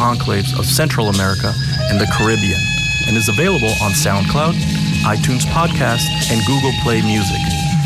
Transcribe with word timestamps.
enclaves 0.00 0.58
of 0.58 0.64
Central 0.64 1.08
America 1.08 1.52
and 1.92 2.00
the 2.00 2.08
Caribbean, 2.16 2.60
and 3.06 3.16
is 3.16 3.28
available 3.28 3.70
on 3.84 3.92
SoundCloud, 3.92 4.54
iTunes 5.04 5.44
Podcast, 5.52 6.08
and 6.32 6.44
Google 6.46 6.72
Play 6.82 7.02
Music. 7.02 7.40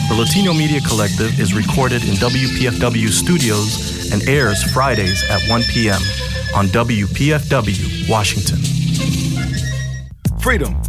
The 0.08 0.14
Latino 0.14 0.52
Media 0.52 0.80
Collective 0.80 1.38
is 1.40 1.54
recorded 1.54 2.04
in 2.04 2.14
WPFW 2.16 3.08
studios 3.08 4.12
and 4.12 4.22
airs 4.28 4.62
Fridays 4.72 5.28
at 5.30 5.40
1 5.48 5.62
p.m. 5.72 6.00
on 6.54 6.66
WPFW, 6.68 8.08
Washington. 8.08 8.58
Freedom. 10.38 10.80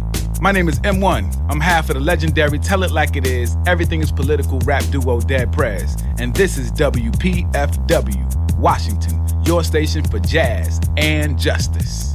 My 0.42 0.52
name 0.52 0.68
is 0.68 0.78
M1. 0.80 1.46
I'm 1.48 1.60
half 1.60 1.88
of 1.88 1.94
the 1.94 2.00
legendary 2.00 2.58
Tell 2.58 2.82
It 2.82 2.90
Like 2.90 3.16
It 3.16 3.26
Is, 3.26 3.56
Everything 3.66 4.02
is 4.02 4.12
Political 4.12 4.58
rap 4.60 4.84
duo 4.90 5.18
Dead 5.18 5.50
Prez. 5.50 5.96
And 6.18 6.34
this 6.36 6.58
is 6.58 6.70
WPFW, 6.72 8.58
Washington, 8.58 9.25
your 9.46 9.62
station 9.62 10.02
for 10.02 10.18
jazz 10.18 10.80
and 10.96 11.38
justice. 11.38 12.14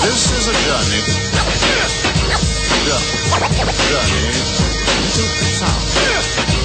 This 0.00 0.30
is 0.32 0.48
a 0.48 0.54
journey. 0.64 1.00
Journey. 2.86 3.14
Journey 3.90 4.24
into 5.04 5.24
sound. 5.58 6.63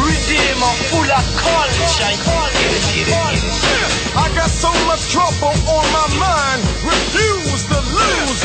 Redeemer 0.00 0.74
full 0.88 1.10
of 1.10 1.24
culture. 1.36 1.96
Get 1.96 2.16
it, 2.16 2.24
get 2.24 2.72
it, 2.72 2.84
get 2.88 3.08
it. 3.08 3.96
I 4.16 4.32
got 4.34 4.48
so 4.50 4.72
much 4.86 5.10
trouble 5.12 5.52
on 5.68 5.84
my 5.92 6.06
mind. 6.18 6.62
Refuse 6.84 7.64
to 7.68 7.78
lose. 7.92 8.40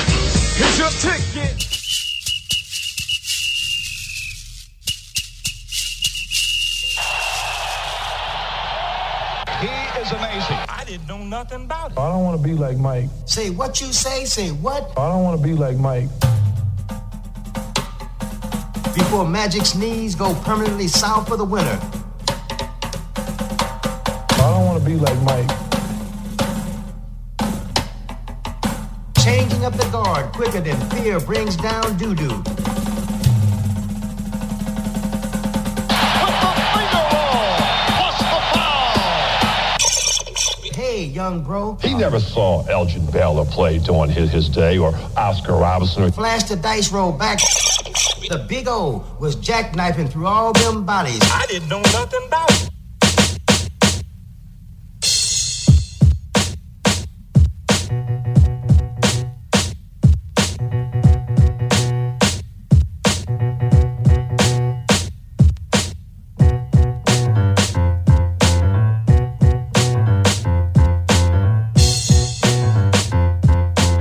Here's 0.58 0.78
your 0.78 0.92
ticket. 1.00 1.56
He 9.62 9.68
is 10.02 10.12
amazing. 10.12 10.58
I 10.68 10.84
didn't 10.86 11.08
know 11.08 11.24
nothing 11.24 11.64
about 11.66 11.92
it. 11.92 11.98
I 11.98 12.09
don't 12.12 12.24
want 12.24 12.42
to 12.42 12.48
be 12.48 12.53
like 12.56 12.78
Mike. 12.78 13.09
Say 13.26 13.50
what 13.50 13.80
you 13.80 13.94
say, 13.94 14.26
say 14.26 14.50
what? 14.50 14.92
I 14.98 15.08
don't 15.09 15.24
want 15.24 15.40
to 15.40 15.48
be 15.48 15.53
like 15.53 15.78
Mike. 15.78 16.09
Before 18.94 19.28
Magic 19.28 19.66
Sneeze 19.66 20.16
go 20.16 20.34
permanently 20.44 20.88
south 20.88 21.28
for 21.28 21.38
the 21.38 21.45
winter. 21.45 21.80
I 24.30 24.38
don't 24.38 24.66
want 24.66 24.84
to 24.84 24.89
be 24.89 24.95
like 24.95 25.17
Mike. 25.22 25.50
Changing 29.23 29.64
up 29.64 29.73
the 29.73 29.88
guard 29.92 30.34
quicker 30.34 30.59
than 30.59 30.78
fear 30.89 31.19
brings 31.19 31.56
down 31.56 31.97
doo-doo. 31.97 32.44
Hey, 40.73 41.06
young 41.06 41.44
bro. 41.44 41.75
He 41.81 41.94
never 41.94 42.19
saw 42.19 42.66
Elgin 42.66 43.06
Baylor 43.12 43.45
play 43.45 43.78
during 43.78 44.09
his, 44.09 44.31
his 44.31 44.50
day 44.50 44.78
or 44.78 44.94
Oscar 45.16 45.53
Robertson. 45.53 46.12
Flash 46.12 46.44
the 46.44 46.58
dice 46.58 46.92
roll 46.92 47.12
back. 47.12 47.39
The 48.32 48.38
big 48.38 48.66
O 48.70 49.04
was 49.20 49.36
jackknifing 49.36 50.10
through 50.10 50.26
all 50.26 50.54
them 50.54 50.86
bodies. 50.86 51.20
I 51.22 51.46
didn't 51.48 51.68
know 51.68 51.82
nothing 51.82 52.22
about 52.28 52.50
it. 52.50 52.70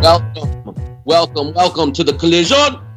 Welcome, 0.00 1.02
welcome, 1.04 1.52
welcome 1.54 1.92
to 1.94 2.04
the 2.04 2.12
collision. 2.12 2.89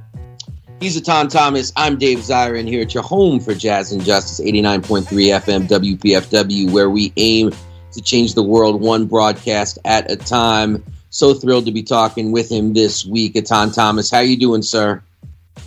He's 0.84 1.00
Etan 1.00 1.30
Thomas. 1.30 1.72
I'm 1.78 1.98
Dave 1.98 2.18
Zirin 2.18 2.68
here 2.68 2.82
at 2.82 2.94
your 2.94 3.04
home 3.04 3.40
for 3.40 3.54
Jazz 3.56 3.94
and 3.94 4.04
Justice 4.04 4.46
89.3 4.46 5.06
FM 5.08 5.66
WPFW, 5.70 6.72
where 6.72 6.90
we 6.90 7.14
aim 7.16 7.54
to 7.94 8.02
change 8.02 8.34
the 8.34 8.44
world 8.44 8.82
one 8.82 9.06
broadcast 9.06 9.80
at 9.86 10.12
a 10.12 10.18
time. 10.18 10.84
So 11.10 11.34
thrilled 11.34 11.68
to 11.68 11.72
be 11.72 11.84
talking 11.84 12.34
with 12.34 12.52
him 12.52 12.74
this 12.74 13.06
week. 13.06 13.36
Etan 13.36 13.74
Thomas, 13.74 14.12
how 14.12 14.20
you 14.20 14.36
doing, 14.36 14.62
sir? 14.62 15.02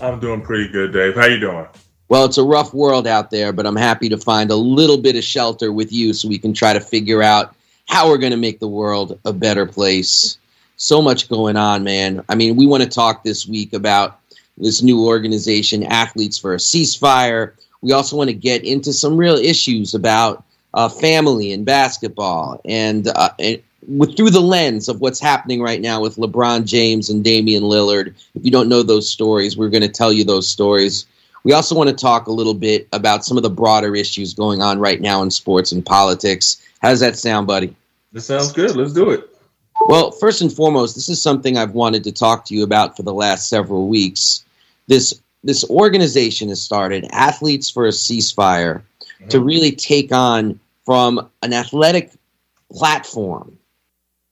I'm 0.02 0.20
doing 0.20 0.42
pretty 0.42 0.68
good, 0.68 0.92
Dave. 0.92 1.14
How 1.14 1.24
you 1.24 1.40
doing? 1.40 1.66
Well, 2.10 2.26
it's 2.26 2.36
a 2.36 2.44
rough 2.44 2.74
world 2.74 3.06
out 3.06 3.30
there, 3.30 3.54
but 3.54 3.64
I'm 3.64 3.74
happy 3.74 4.10
to 4.10 4.18
find 4.18 4.50
a 4.50 4.54
little 4.56 4.98
bit 4.98 5.16
of 5.16 5.24
shelter 5.24 5.72
with 5.72 5.94
you 5.94 6.12
so 6.12 6.28
we 6.28 6.36
can 6.36 6.52
try 6.52 6.74
to 6.74 6.80
figure 6.80 7.22
out 7.22 7.54
how 7.88 8.10
we're 8.10 8.18
going 8.18 8.32
to 8.32 8.36
make 8.36 8.60
the 8.60 8.68
world 8.68 9.18
a 9.24 9.32
better 9.32 9.64
place. 9.64 10.36
So 10.76 11.00
much 11.00 11.30
going 11.30 11.56
on, 11.56 11.84
man. 11.84 12.22
I 12.28 12.34
mean, 12.34 12.54
we 12.56 12.66
want 12.66 12.82
to 12.82 12.88
talk 12.90 13.24
this 13.24 13.48
week 13.48 13.72
about 13.72 14.20
this 14.56 14.82
new 14.82 15.04
organization, 15.06 15.82
Athletes 15.84 16.38
for 16.38 16.54
a 16.54 16.58
Ceasefire. 16.58 17.52
We 17.82 17.92
also 17.92 18.16
want 18.16 18.30
to 18.30 18.34
get 18.34 18.64
into 18.64 18.92
some 18.92 19.16
real 19.16 19.36
issues 19.36 19.94
about 19.94 20.44
uh, 20.74 20.88
family 20.88 21.52
and 21.52 21.64
basketball 21.64 22.60
and, 22.64 23.08
uh, 23.08 23.30
and 23.38 23.62
with 23.88 24.16
through 24.16 24.30
the 24.30 24.40
lens 24.40 24.88
of 24.88 25.00
what's 25.00 25.20
happening 25.20 25.62
right 25.62 25.80
now 25.80 26.00
with 26.00 26.16
LeBron 26.16 26.64
James 26.64 27.08
and 27.08 27.22
Damian 27.22 27.62
Lillard. 27.62 28.14
If 28.34 28.44
you 28.44 28.50
don't 28.50 28.68
know 28.68 28.82
those 28.82 29.08
stories, 29.08 29.56
we're 29.56 29.68
going 29.68 29.82
to 29.82 29.88
tell 29.88 30.12
you 30.12 30.24
those 30.24 30.48
stories. 30.48 31.06
We 31.44 31.52
also 31.52 31.76
want 31.76 31.88
to 31.88 31.94
talk 31.94 32.26
a 32.26 32.32
little 32.32 32.54
bit 32.54 32.88
about 32.92 33.24
some 33.24 33.36
of 33.36 33.44
the 33.44 33.50
broader 33.50 33.94
issues 33.94 34.34
going 34.34 34.62
on 34.62 34.80
right 34.80 35.00
now 35.00 35.22
in 35.22 35.30
sports 35.30 35.70
and 35.70 35.86
politics. 35.86 36.60
How 36.80 36.90
does 36.90 37.00
that 37.00 37.16
sound, 37.16 37.46
buddy? 37.46 37.76
That 38.12 38.22
sounds 38.22 38.52
good. 38.52 38.74
Let's 38.74 38.92
do 38.92 39.10
it. 39.10 39.28
Well, 39.82 40.10
first 40.10 40.40
and 40.40 40.52
foremost, 40.52 40.96
this 40.96 41.08
is 41.08 41.22
something 41.22 41.56
I've 41.56 41.72
wanted 41.72 42.02
to 42.04 42.12
talk 42.12 42.46
to 42.46 42.54
you 42.54 42.64
about 42.64 42.96
for 42.96 43.02
the 43.02 43.14
last 43.14 43.48
several 43.48 43.86
weeks. 43.86 44.44
This 44.86 45.20
this 45.44 45.64
organization 45.70 46.48
has 46.48 46.60
started, 46.60 47.06
Athletes 47.12 47.70
for 47.70 47.86
a 47.86 47.90
Ceasefire, 47.90 48.82
to 49.28 49.36
mm-hmm. 49.38 49.46
really 49.46 49.72
take 49.72 50.12
on 50.12 50.58
from 50.84 51.28
an 51.42 51.52
athletic 51.52 52.12
platform 52.72 53.56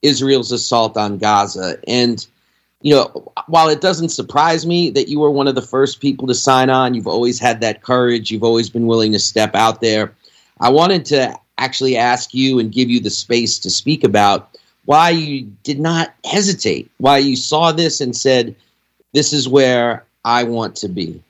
Israel's 0.03 0.53
assault 0.53 0.97
on 0.97 1.19
Gaza. 1.19 1.79
And 1.89 2.25
you 2.83 2.95
know, 2.95 3.33
while 3.47 3.71
it 3.71 3.81
doesn't 3.81 4.11
surprise 4.11 4.67
me 4.67 4.91
that 4.91 5.09
you 5.09 5.19
were 5.19 5.31
one 5.31 5.49
of 5.49 5.55
the 5.55 5.63
first 5.63 6.03
people 6.03 6.27
to 6.27 6.35
sign 6.35 6.69
on, 6.69 6.93
you've 6.93 7.09
always 7.09 7.39
had 7.39 7.63
that 7.63 7.83
courage, 7.83 8.31
you've 8.31 8.45
always 8.45 8.69
been 8.69 8.87
willing 8.87 9.13
to 9.13 9.19
step 9.19 9.55
out 9.55 9.81
there. 9.81 10.13
I 10.61 10.69
wanted 10.69 11.07
to 11.07 11.35
actually 11.57 11.97
ask 11.97 12.35
you 12.35 12.59
and 12.59 12.71
give 12.71 12.91
you 12.91 13.01
the 13.01 13.09
space 13.09 13.59
to 13.61 13.71
speak 13.71 14.05
about 14.05 14.59
why 14.85 15.11
you 15.11 15.51
did 15.63 15.81
not 15.81 16.15
hesitate, 16.27 16.91
why 16.99 17.19
you 17.19 17.37
saw 17.37 17.73
this 17.73 18.03
and 18.03 18.15
said, 18.15 18.55
This 19.15 19.33
is 19.33 19.49
where 19.49 20.05
I 20.25 20.45
want 20.45 20.77
to 20.77 20.89
be. 20.89 21.23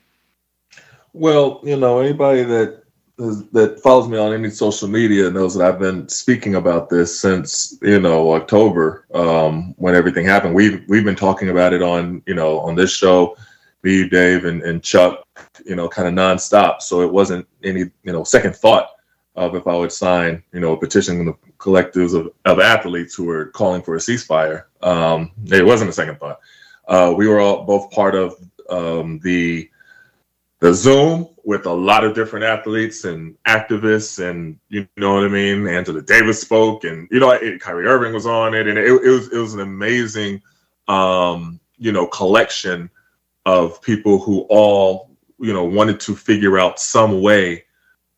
Well, 1.12 1.60
you 1.62 1.76
know, 1.76 2.00
anybody 2.00 2.42
that 2.42 2.84
that 3.16 3.80
follows 3.80 4.08
me 4.08 4.18
on 4.18 4.32
any 4.32 4.50
social 4.50 4.88
media 4.88 5.30
knows 5.30 5.54
that 5.54 5.64
I've 5.64 5.78
been 5.78 6.08
speaking 6.08 6.56
about 6.56 6.90
this 6.90 7.18
since 7.18 7.78
you 7.80 8.00
know 8.00 8.32
October 8.32 9.06
um, 9.14 9.74
when 9.78 9.94
everything 9.94 10.26
happened. 10.26 10.54
We've 10.54 10.84
we've 10.88 11.04
been 11.04 11.14
talking 11.14 11.50
about 11.50 11.72
it 11.72 11.82
on 11.82 12.22
you 12.26 12.34
know 12.34 12.58
on 12.60 12.74
this 12.74 12.92
show, 12.92 13.36
me, 13.82 14.08
Dave, 14.08 14.44
and, 14.44 14.62
and 14.62 14.82
Chuck, 14.82 15.24
you 15.64 15.76
know, 15.76 15.88
kind 15.88 16.08
of 16.08 16.14
nonstop. 16.14 16.82
So 16.82 17.02
it 17.02 17.12
wasn't 17.12 17.46
any 17.62 17.80
you 18.02 18.12
know 18.12 18.24
second 18.24 18.56
thought 18.56 18.90
of 19.36 19.54
if 19.54 19.66
I 19.66 19.76
would 19.76 19.92
sign 19.92 20.42
you 20.52 20.60
know 20.60 20.72
a 20.72 20.76
petition 20.76 21.16
from 21.16 21.26
the 21.26 21.36
collectives 21.58 22.14
of, 22.14 22.32
of 22.44 22.58
athletes 22.58 23.14
who 23.14 23.24
were 23.24 23.46
calling 23.46 23.82
for 23.82 23.94
a 23.94 24.00
ceasefire. 24.00 24.64
Um, 24.82 25.30
it 25.46 25.64
wasn't 25.64 25.90
a 25.90 25.94
second 25.94 26.18
thought. 26.18 26.40
Uh, 26.88 27.14
we 27.16 27.28
were 27.28 27.40
all 27.40 27.64
both 27.64 27.90
part 27.92 28.14
of 28.14 28.36
um, 28.70 29.20
the 29.22 29.70
the 30.60 30.72
Zoom 30.72 31.28
with 31.44 31.66
a 31.66 31.72
lot 31.72 32.04
of 32.04 32.14
different 32.14 32.44
athletes 32.44 33.04
and 33.04 33.36
activists, 33.46 34.26
and 34.26 34.58
you 34.70 34.88
know 34.96 35.14
what 35.14 35.24
I 35.24 35.28
mean. 35.28 35.68
Angela 35.68 36.00
Davis 36.00 36.40
spoke, 36.40 36.84
and 36.84 37.06
you 37.10 37.20
know 37.20 37.30
it, 37.30 37.60
Kyrie 37.60 37.86
Irving 37.86 38.14
was 38.14 38.26
on 38.26 38.54
it, 38.54 38.66
and 38.66 38.78
it, 38.78 38.86
it 38.86 39.10
was 39.10 39.30
it 39.32 39.38
was 39.38 39.54
an 39.54 39.60
amazing, 39.60 40.40
um, 40.88 41.60
you 41.76 41.92
know, 41.92 42.06
collection 42.06 42.90
of 43.44 43.82
people 43.82 44.18
who 44.18 44.46
all 44.48 45.10
you 45.38 45.52
know 45.52 45.64
wanted 45.64 46.00
to 46.00 46.16
figure 46.16 46.58
out 46.58 46.80
some 46.80 47.20
way 47.20 47.64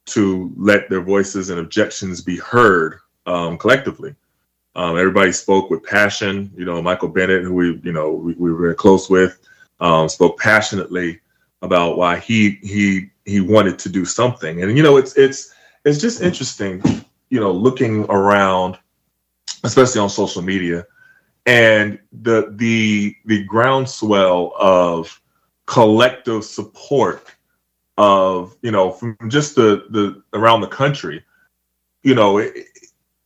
to 0.06 0.52
let 0.56 0.88
their 0.88 1.00
voices 1.00 1.50
and 1.50 1.58
objections 1.58 2.20
be 2.20 2.36
heard 2.36 3.00
um, 3.26 3.58
collectively. 3.58 4.14
Um, 4.76 4.96
everybody 4.96 5.32
spoke 5.32 5.68
with 5.68 5.82
passion. 5.82 6.52
You 6.56 6.64
know, 6.64 6.80
Michael 6.80 7.08
Bennett, 7.08 7.42
who 7.42 7.54
we 7.54 7.80
you 7.82 7.92
know 7.92 8.12
we, 8.12 8.34
we 8.34 8.52
were 8.52 8.60
very 8.60 8.74
close 8.76 9.10
with, 9.10 9.40
um, 9.80 10.08
spoke 10.08 10.38
passionately 10.38 11.20
about 11.62 11.96
why 11.96 12.18
he 12.18 12.58
he 12.62 13.10
he 13.24 13.40
wanted 13.40 13.78
to 13.80 13.88
do 13.88 14.04
something. 14.04 14.62
And 14.62 14.76
you 14.76 14.82
know, 14.82 14.96
it's 14.96 15.16
it's 15.16 15.54
it's 15.84 16.00
just 16.00 16.22
interesting, 16.22 16.82
you 17.30 17.40
know, 17.40 17.52
looking 17.52 18.04
around, 18.04 18.78
especially 19.64 20.00
on 20.00 20.10
social 20.10 20.42
media, 20.42 20.86
and 21.46 21.98
the 22.22 22.52
the 22.56 23.14
the 23.24 23.44
groundswell 23.44 24.52
of 24.58 25.20
collective 25.66 26.44
support 26.44 27.26
of 27.98 28.56
you 28.62 28.70
know 28.70 28.90
from 28.90 29.16
just 29.28 29.54
the 29.54 29.86
the 29.90 30.22
around 30.32 30.60
the 30.60 30.66
country 30.66 31.24
you 32.02 32.14
know 32.14 32.38
it, 32.38 32.66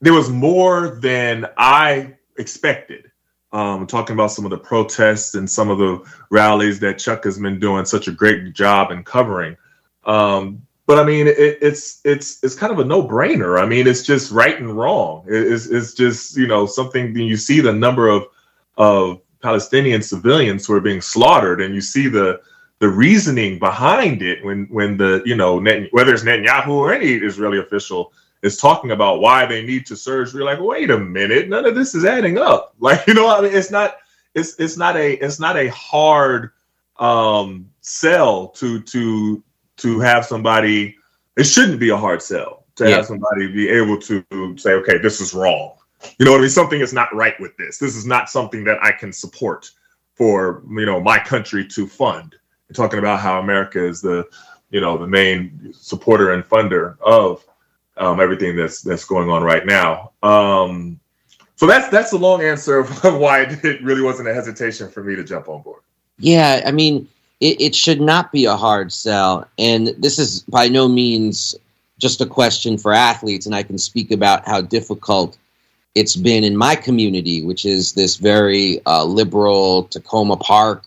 there 0.01 0.13
was 0.13 0.31
more 0.31 0.99
than 1.01 1.47
i 1.57 2.15
expected 2.39 3.10
um, 3.53 3.87
talking 3.87 4.15
about 4.15 4.33
some 4.33 4.45
of 4.45 4.51
the 4.51 4.59
protests 4.59 5.35
and 5.35 5.51
some 5.51 5.71
of 5.71 5.79
the 5.79 6.03
rallies 6.31 6.79
that 6.81 6.99
chuck 6.99 7.25
has 7.25 7.39
been 7.39 7.59
doing 7.59 7.85
such 7.85 8.09
a 8.09 8.13
great 8.13 8.53
job 8.55 8.91
in 8.91 9.03
covering. 9.05 9.57
Um, 10.05 10.63
but 10.87 10.99
i 10.99 11.05
mean 11.05 11.29
it, 11.29 11.39
it's 11.39 12.01
it's 12.05 12.43
it's 12.43 12.57
kind 12.57 12.73
of 12.73 12.81
a 12.81 12.85
no-brainer. 12.85 13.61
I 13.61 13.67
mean 13.67 13.87
it's 13.87 14.03
just 14.03 14.33
right 14.33 14.59
and 14.59 14.77
wrong. 14.77 15.25
It's, 15.29 15.67
it's 15.67 15.95
just 15.95 16.37
you 16.37 16.49
know 16.49 16.67
something 16.67 17.15
you 17.15 17.37
see 17.37 17.61
the 17.61 17.73
number 17.73 18.09
of 18.09 18.25
of 18.77 19.21
palestinian 19.41 20.03
civilians 20.03 20.67
who 20.67 20.75
are 20.75 20.81
being 20.81 21.01
slaughtered 21.01 21.61
and 21.61 21.75
you 21.75 21.81
see 21.81 22.09
the 22.09 22.41
the 22.81 22.89
reasoning 22.89 23.59
behind 23.59 24.23
it 24.23 24.45
when 24.45 24.65
when 24.65 24.97
the 24.97 25.23
you 25.25 25.37
know 25.37 25.63
whether 25.93 26.13
it's 26.13 26.25
Netanyahu 26.25 26.69
or 26.69 26.93
any 26.93 27.13
Israeli 27.13 27.59
official 27.59 28.13
is 28.43 28.57
talking 28.57 28.93
about 28.93 29.21
why 29.21 29.47
they 29.47 29.65
need 29.65 29.87
to 29.87 29.97
surge, 29.97 30.33
we're 30.33 30.45
like, 30.45 30.61
wait 30.61 30.91
a 30.91 30.99
minute, 30.99 31.49
none 31.49 31.67
of 31.67 31.75
this 31.75 31.95
is 31.95 32.05
adding 32.05 32.39
up. 32.39 32.75
Like 32.81 33.07
you 33.07 33.15
know, 33.15 33.29
I 33.29 33.43
mean, 33.43 33.55
it's 33.55 33.71
not 33.71 33.99
it's 34.35 34.59
it's 34.59 34.77
not 34.77 34.97
a 34.97 35.15
it's 35.25 35.39
not 35.39 35.57
a 35.57 35.69
hard 35.69 36.51
um, 36.99 37.69
sell 37.81 38.49
to 38.49 38.81
to 38.81 39.43
to 39.79 40.01
have 40.01 40.25
somebody. 40.25 40.97
It 41.37 41.45
shouldn't 41.45 41.81
be 41.81 41.91
a 41.91 41.97
hard 41.97 42.23
sell 42.23 42.65
to 42.77 42.89
yeah. 42.89 42.97
have 42.97 43.07
somebody 43.07 43.53
be 43.53 43.69
able 43.69 43.99
to 44.01 44.25
say, 44.57 44.73
okay, 44.73 44.99
this 44.99 45.21
is 45.21 45.35
wrong. 45.35 45.77
You 46.19 46.25
know 46.25 46.33
what 46.33 46.39
I 46.39 46.41
mean? 46.43 46.51
Something 46.51 46.81
is 46.81 46.95
not 46.95 47.15
right 47.15 47.39
with 47.39 47.57
this. 47.59 47.79
This 47.79 47.95
is 47.95 48.07
not 48.07 48.31
something 48.31 48.65
that 48.65 48.83
I 48.83 48.93
can 48.93 49.13
support 49.13 49.71
for 50.15 50.63
you 50.71 50.87
know 50.87 51.01
my 51.01 51.19
country 51.19 51.67
to 51.67 51.87
fund 51.87 52.35
talking 52.73 52.99
about 52.99 53.21
how 53.21 53.41
America 53.41 53.85
is 53.85 54.01
the, 54.01 54.27
you 54.71 54.81
know, 54.81 54.97
the 54.97 55.07
main 55.07 55.73
supporter 55.73 56.33
and 56.33 56.45
funder 56.45 56.99
of 57.01 57.45
um, 58.01 58.19
everything 58.19 58.57
that's 58.57 58.81
that's 58.83 59.05
going 59.05 59.29
on 59.29 59.43
right 59.45 59.65
now. 59.65 60.11
Um, 60.23 60.99
so 61.57 61.67
that's 61.67 61.89
that's 61.91 62.11
the 62.11 62.19
long 62.19 62.43
answer 62.43 62.79
of 62.79 63.05
why 63.05 63.43
it 63.43 63.83
really 63.83 64.03
wasn't 64.03 64.29
a 64.29 64.35
hesitation 64.35 64.91
for 64.91 65.05
me 65.05 65.15
to 65.15 65.23
jump 65.23 65.49
on 65.49 65.63
board. 65.63 65.83
Yeah, 66.19 66.63
I 66.67 66.73
mean, 66.73 67.09
it, 67.41 67.61
it 67.61 67.75
should 67.75 68.01
not 68.01 68.33
be 68.33 68.47
a 68.47 68.57
hard 68.57 68.93
sell, 68.93 69.47
and 69.59 69.89
this 69.99 70.19
is 70.19 70.43
by 70.43 70.69
no 70.69 70.89
means 70.89 71.55
just 71.99 72.21
a 72.23 72.27
question 72.27 72.79
for 72.79 72.95
athletes. 72.95 73.45
And 73.45 73.55
I 73.55 73.63
can 73.63 73.79
speak 73.79 74.11
about 74.11 74.49
how 74.49 74.63
difficult 74.63 75.37
it's 75.95 76.17
been 76.17 76.45
in 76.45 76.57
my 76.57 76.77
community, 76.77 77.45
which 77.45 77.67
is 77.67 77.93
this 77.93 78.17
very 78.17 78.81
uh, 78.87 79.05
liberal 79.05 79.85
Takoma 79.85 80.41
Park 80.41 80.85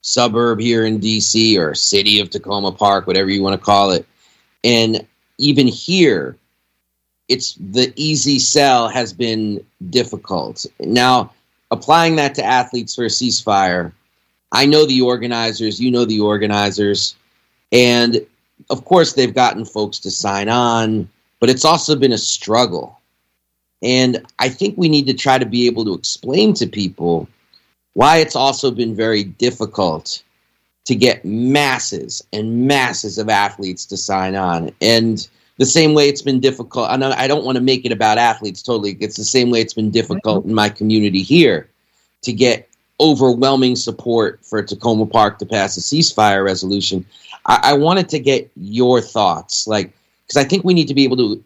suburb 0.00 0.60
here 0.60 0.84
in 0.84 0.98
DC 0.98 1.56
or 1.58 1.74
city 1.74 2.20
of 2.20 2.30
Takoma 2.30 2.76
Park, 2.76 3.06
whatever 3.06 3.30
you 3.30 3.42
want 3.42 3.58
to 3.58 3.64
call 3.64 3.92
it. 3.92 4.06
And 4.64 5.06
even 5.38 5.66
here, 5.66 6.36
it's 7.28 7.54
the 7.54 7.92
easy 7.96 8.38
sell 8.38 8.88
has 8.88 9.12
been 9.12 9.64
difficult. 9.90 10.66
Now, 10.80 11.32
applying 11.70 12.16
that 12.16 12.34
to 12.36 12.44
athletes 12.44 12.94
for 12.94 13.04
a 13.04 13.08
ceasefire, 13.08 13.92
I 14.52 14.66
know 14.66 14.86
the 14.86 15.00
organizers, 15.00 15.80
you 15.80 15.90
know 15.90 16.04
the 16.04 16.20
organizers, 16.20 17.16
and 17.72 18.24
of 18.70 18.84
course 18.84 19.12
they've 19.12 19.34
gotten 19.34 19.64
folks 19.64 19.98
to 20.00 20.10
sign 20.10 20.48
on, 20.48 21.08
but 21.40 21.50
it's 21.50 21.64
also 21.64 21.96
been 21.96 22.12
a 22.12 22.18
struggle. 22.18 23.00
And 23.82 24.24
I 24.38 24.48
think 24.48 24.78
we 24.78 24.88
need 24.88 25.06
to 25.08 25.14
try 25.14 25.38
to 25.38 25.46
be 25.46 25.66
able 25.66 25.84
to 25.86 25.94
explain 25.94 26.54
to 26.54 26.66
people 26.66 27.28
why 27.94 28.18
it's 28.18 28.36
also 28.36 28.70
been 28.70 28.94
very 28.94 29.24
difficult 29.24 30.22
to 30.84 30.94
get 30.94 31.24
masses 31.24 32.22
and 32.32 32.66
masses 32.66 33.18
of 33.18 33.28
athletes 33.28 33.86
to 33.86 33.96
sign 33.96 34.34
on. 34.34 34.70
And 34.80 35.26
the 35.58 35.66
same 35.66 35.94
way 35.94 36.08
it's 36.08 36.22
been 36.22 36.40
difficult, 36.40 36.90
I, 36.90 36.94
I 36.94 37.26
don't 37.26 37.44
want 37.44 37.56
to 37.56 37.62
make 37.62 37.84
it 37.84 37.92
about 37.92 38.18
athletes 38.18 38.62
totally. 38.62 38.96
It's 39.00 39.16
the 39.16 39.24
same 39.24 39.50
way 39.50 39.60
it's 39.60 39.74
been 39.74 39.90
difficult 39.90 40.44
in 40.44 40.54
my 40.54 40.68
community 40.68 41.22
here 41.22 41.70
to 42.22 42.32
get 42.32 42.68
overwhelming 43.00 43.76
support 43.76 44.44
for 44.44 44.62
Takoma 44.62 45.10
Park 45.10 45.38
to 45.38 45.46
pass 45.46 45.76
a 45.76 45.80
ceasefire 45.80 46.44
resolution. 46.44 47.04
I, 47.46 47.60
I 47.62 47.72
wanted 47.74 48.08
to 48.10 48.18
get 48.18 48.50
your 48.56 49.00
thoughts, 49.00 49.66
like, 49.66 49.92
because 50.26 50.42
I 50.42 50.48
think 50.48 50.64
we 50.64 50.74
need 50.74 50.88
to 50.88 50.94
be 50.94 51.04
able 51.04 51.16
to 51.18 51.44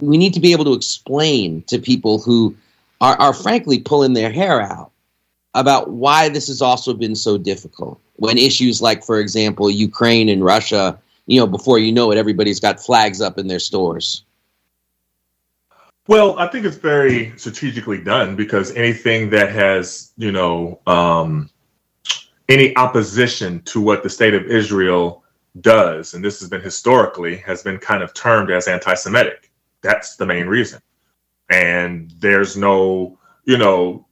we 0.00 0.16
need 0.16 0.34
to 0.34 0.40
be 0.40 0.52
able 0.52 0.64
to 0.64 0.72
explain 0.72 1.62
to 1.62 1.78
people 1.78 2.18
who 2.18 2.56
are, 3.00 3.16
are 3.16 3.34
frankly 3.34 3.78
pulling 3.78 4.14
their 4.14 4.30
hair 4.30 4.60
out 4.60 4.90
about 5.54 5.90
why 5.90 6.28
this 6.28 6.48
has 6.48 6.62
also 6.62 6.94
been 6.94 7.14
so 7.14 7.36
difficult. 7.36 8.00
When 8.18 8.36
issues 8.36 8.82
like, 8.82 9.04
for 9.04 9.20
example, 9.20 9.70
Ukraine 9.70 10.28
and 10.28 10.44
Russia, 10.44 10.98
you 11.26 11.38
know, 11.38 11.46
before 11.46 11.78
you 11.78 11.92
know 11.92 12.10
it, 12.10 12.18
everybody's 12.18 12.58
got 12.58 12.80
flags 12.80 13.20
up 13.20 13.38
in 13.38 13.46
their 13.46 13.60
stores. 13.60 14.24
Well, 16.08 16.38
I 16.38 16.46
think 16.46 16.64
it's 16.64 16.76
very 16.76 17.34
strategically 17.36 18.02
done 18.02 18.34
because 18.34 18.74
anything 18.74 19.28
that 19.30 19.52
has, 19.52 20.12
you 20.16 20.32
know, 20.32 20.80
um, 20.86 21.50
any 22.48 22.74
opposition 22.76 23.60
to 23.64 23.80
what 23.80 24.02
the 24.02 24.08
state 24.08 24.32
of 24.32 24.46
Israel 24.46 25.22
does, 25.60 26.14
and 26.14 26.24
this 26.24 26.40
has 26.40 26.48
been 26.48 26.62
historically, 26.62 27.36
has 27.36 27.62
been 27.62 27.78
kind 27.78 28.02
of 28.02 28.14
termed 28.14 28.50
as 28.50 28.68
anti 28.68 28.94
Semitic. 28.94 29.50
That's 29.82 30.16
the 30.16 30.26
main 30.26 30.46
reason. 30.46 30.80
And 31.50 32.10
there's 32.18 32.56
no, 32.56 33.18
you 33.44 33.58
know, 33.58 34.06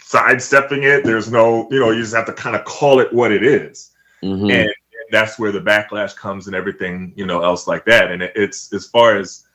sidestepping 0.00 0.84
it. 0.84 1.04
There's 1.04 1.30
no, 1.30 1.68
you 1.70 1.80
know, 1.80 1.90
you 1.90 2.02
just 2.02 2.14
have 2.14 2.26
to 2.26 2.32
kind 2.32 2.56
of 2.56 2.64
call 2.64 3.00
it 3.00 3.12
what 3.12 3.32
it 3.32 3.44
is. 3.44 3.92
Mm-hmm. 4.22 4.50
And, 4.50 4.70
that's 5.10 5.38
where 5.38 5.52
the 5.52 5.60
backlash 5.60 6.14
comes 6.16 6.46
and 6.46 6.56
everything, 6.56 7.12
you 7.16 7.26
know, 7.26 7.42
else 7.42 7.66
like 7.66 7.84
that. 7.86 8.10
And 8.10 8.22
it, 8.22 8.32
it's 8.34 8.72
as 8.72 8.86
far 8.86 9.16
as 9.16 9.46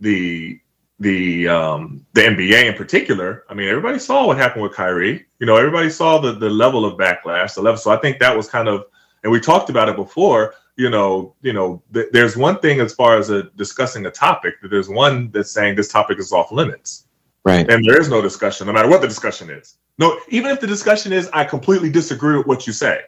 the 0.00 0.58
the 1.00 1.48
um 1.48 2.04
the 2.12 2.22
NBA 2.22 2.70
in 2.70 2.74
particular, 2.74 3.44
I 3.48 3.54
mean, 3.54 3.68
everybody 3.68 3.98
saw 3.98 4.26
what 4.26 4.36
happened 4.36 4.62
with 4.62 4.74
Kyrie. 4.74 5.26
You 5.38 5.46
know, 5.46 5.56
everybody 5.56 5.90
saw 5.90 6.18
the 6.18 6.32
the 6.32 6.50
level 6.50 6.84
of 6.84 6.98
backlash, 6.98 7.54
the 7.54 7.62
level. 7.62 7.78
So 7.78 7.90
I 7.90 7.96
think 7.96 8.18
that 8.20 8.36
was 8.36 8.48
kind 8.48 8.68
of, 8.68 8.84
and 9.22 9.32
we 9.32 9.40
talked 9.40 9.70
about 9.70 9.88
it 9.88 9.96
before. 9.96 10.54
You 10.76 10.88
know, 10.88 11.34
you 11.42 11.52
know, 11.52 11.82
th- 11.92 12.08
there's 12.12 12.36
one 12.36 12.58
thing 12.60 12.80
as 12.80 12.94
far 12.94 13.18
as 13.18 13.30
a, 13.30 13.44
discussing 13.56 14.06
a 14.06 14.10
topic 14.10 14.60
that 14.62 14.68
there's 14.68 14.88
one 14.88 15.30
that's 15.30 15.50
saying 15.50 15.76
this 15.76 15.88
topic 15.88 16.18
is 16.18 16.32
off 16.32 16.50
limits, 16.50 17.08
right? 17.44 17.68
And 17.70 17.84
there 17.84 18.00
is 18.00 18.08
no 18.08 18.22
discussion, 18.22 18.66
no 18.66 18.72
matter 18.72 18.88
what 18.88 19.00
the 19.00 19.08
discussion 19.08 19.50
is. 19.50 19.76
No, 19.98 20.18
even 20.28 20.50
if 20.50 20.60
the 20.60 20.66
discussion 20.66 21.12
is 21.12 21.28
I 21.32 21.44
completely 21.44 21.90
disagree 21.90 22.36
with 22.36 22.46
what 22.46 22.66
you 22.66 22.72
say, 22.72 23.00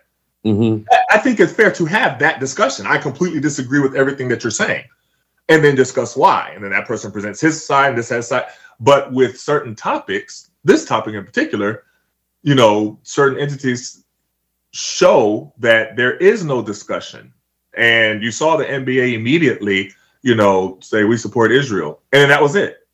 mm-hmm. 0.44 0.86
I 1.10 1.18
think 1.18 1.40
it's 1.40 1.52
fair 1.52 1.72
to 1.72 1.84
have 1.86 2.18
that 2.18 2.40
discussion. 2.40 2.86
I 2.86 2.98
completely 2.98 3.40
disagree 3.40 3.80
with 3.80 3.94
everything 3.94 4.28
that 4.28 4.44
you're 4.44 4.50
saying, 4.50 4.84
and 5.48 5.64
then 5.64 5.74
discuss 5.74 6.16
why. 6.16 6.52
And 6.54 6.64
then 6.64 6.72
that 6.72 6.86
person 6.86 7.12
presents 7.12 7.40
his 7.40 7.64
side, 7.64 7.90
and 7.90 7.98
this 7.98 8.08
has 8.10 8.28
side. 8.28 8.46
But 8.80 9.12
with 9.12 9.38
certain 9.38 9.74
topics, 9.74 10.50
this 10.64 10.84
topic 10.84 11.14
in 11.14 11.24
particular, 11.24 11.84
you 12.42 12.54
know, 12.54 12.98
certain 13.02 13.38
entities 13.38 14.04
show 14.72 15.52
that 15.58 15.96
there 15.96 16.16
is 16.16 16.44
no 16.44 16.60
discussion. 16.60 17.32
And 17.76 18.22
you 18.22 18.30
saw 18.30 18.56
the 18.56 18.64
NBA 18.64 19.14
immediately, 19.14 19.92
you 20.22 20.34
know, 20.34 20.78
say 20.80 21.04
we 21.04 21.16
support 21.16 21.52
Israel, 21.52 22.00
and 22.12 22.30
that 22.30 22.42
was 22.42 22.56
it. 22.56 22.86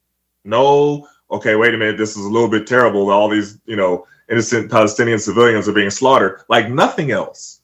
No 0.44 1.06
okay, 1.30 1.56
wait 1.56 1.74
a 1.74 1.78
minute, 1.78 1.96
this 1.96 2.16
is 2.16 2.24
a 2.24 2.28
little 2.28 2.48
bit 2.48 2.66
terrible. 2.66 3.10
All 3.10 3.28
these, 3.28 3.58
you 3.66 3.76
know, 3.76 4.06
innocent 4.28 4.70
Palestinian 4.70 5.18
civilians 5.18 5.68
are 5.68 5.72
being 5.72 5.90
slaughtered, 5.90 6.42
like 6.48 6.70
nothing 6.70 7.10
else. 7.10 7.60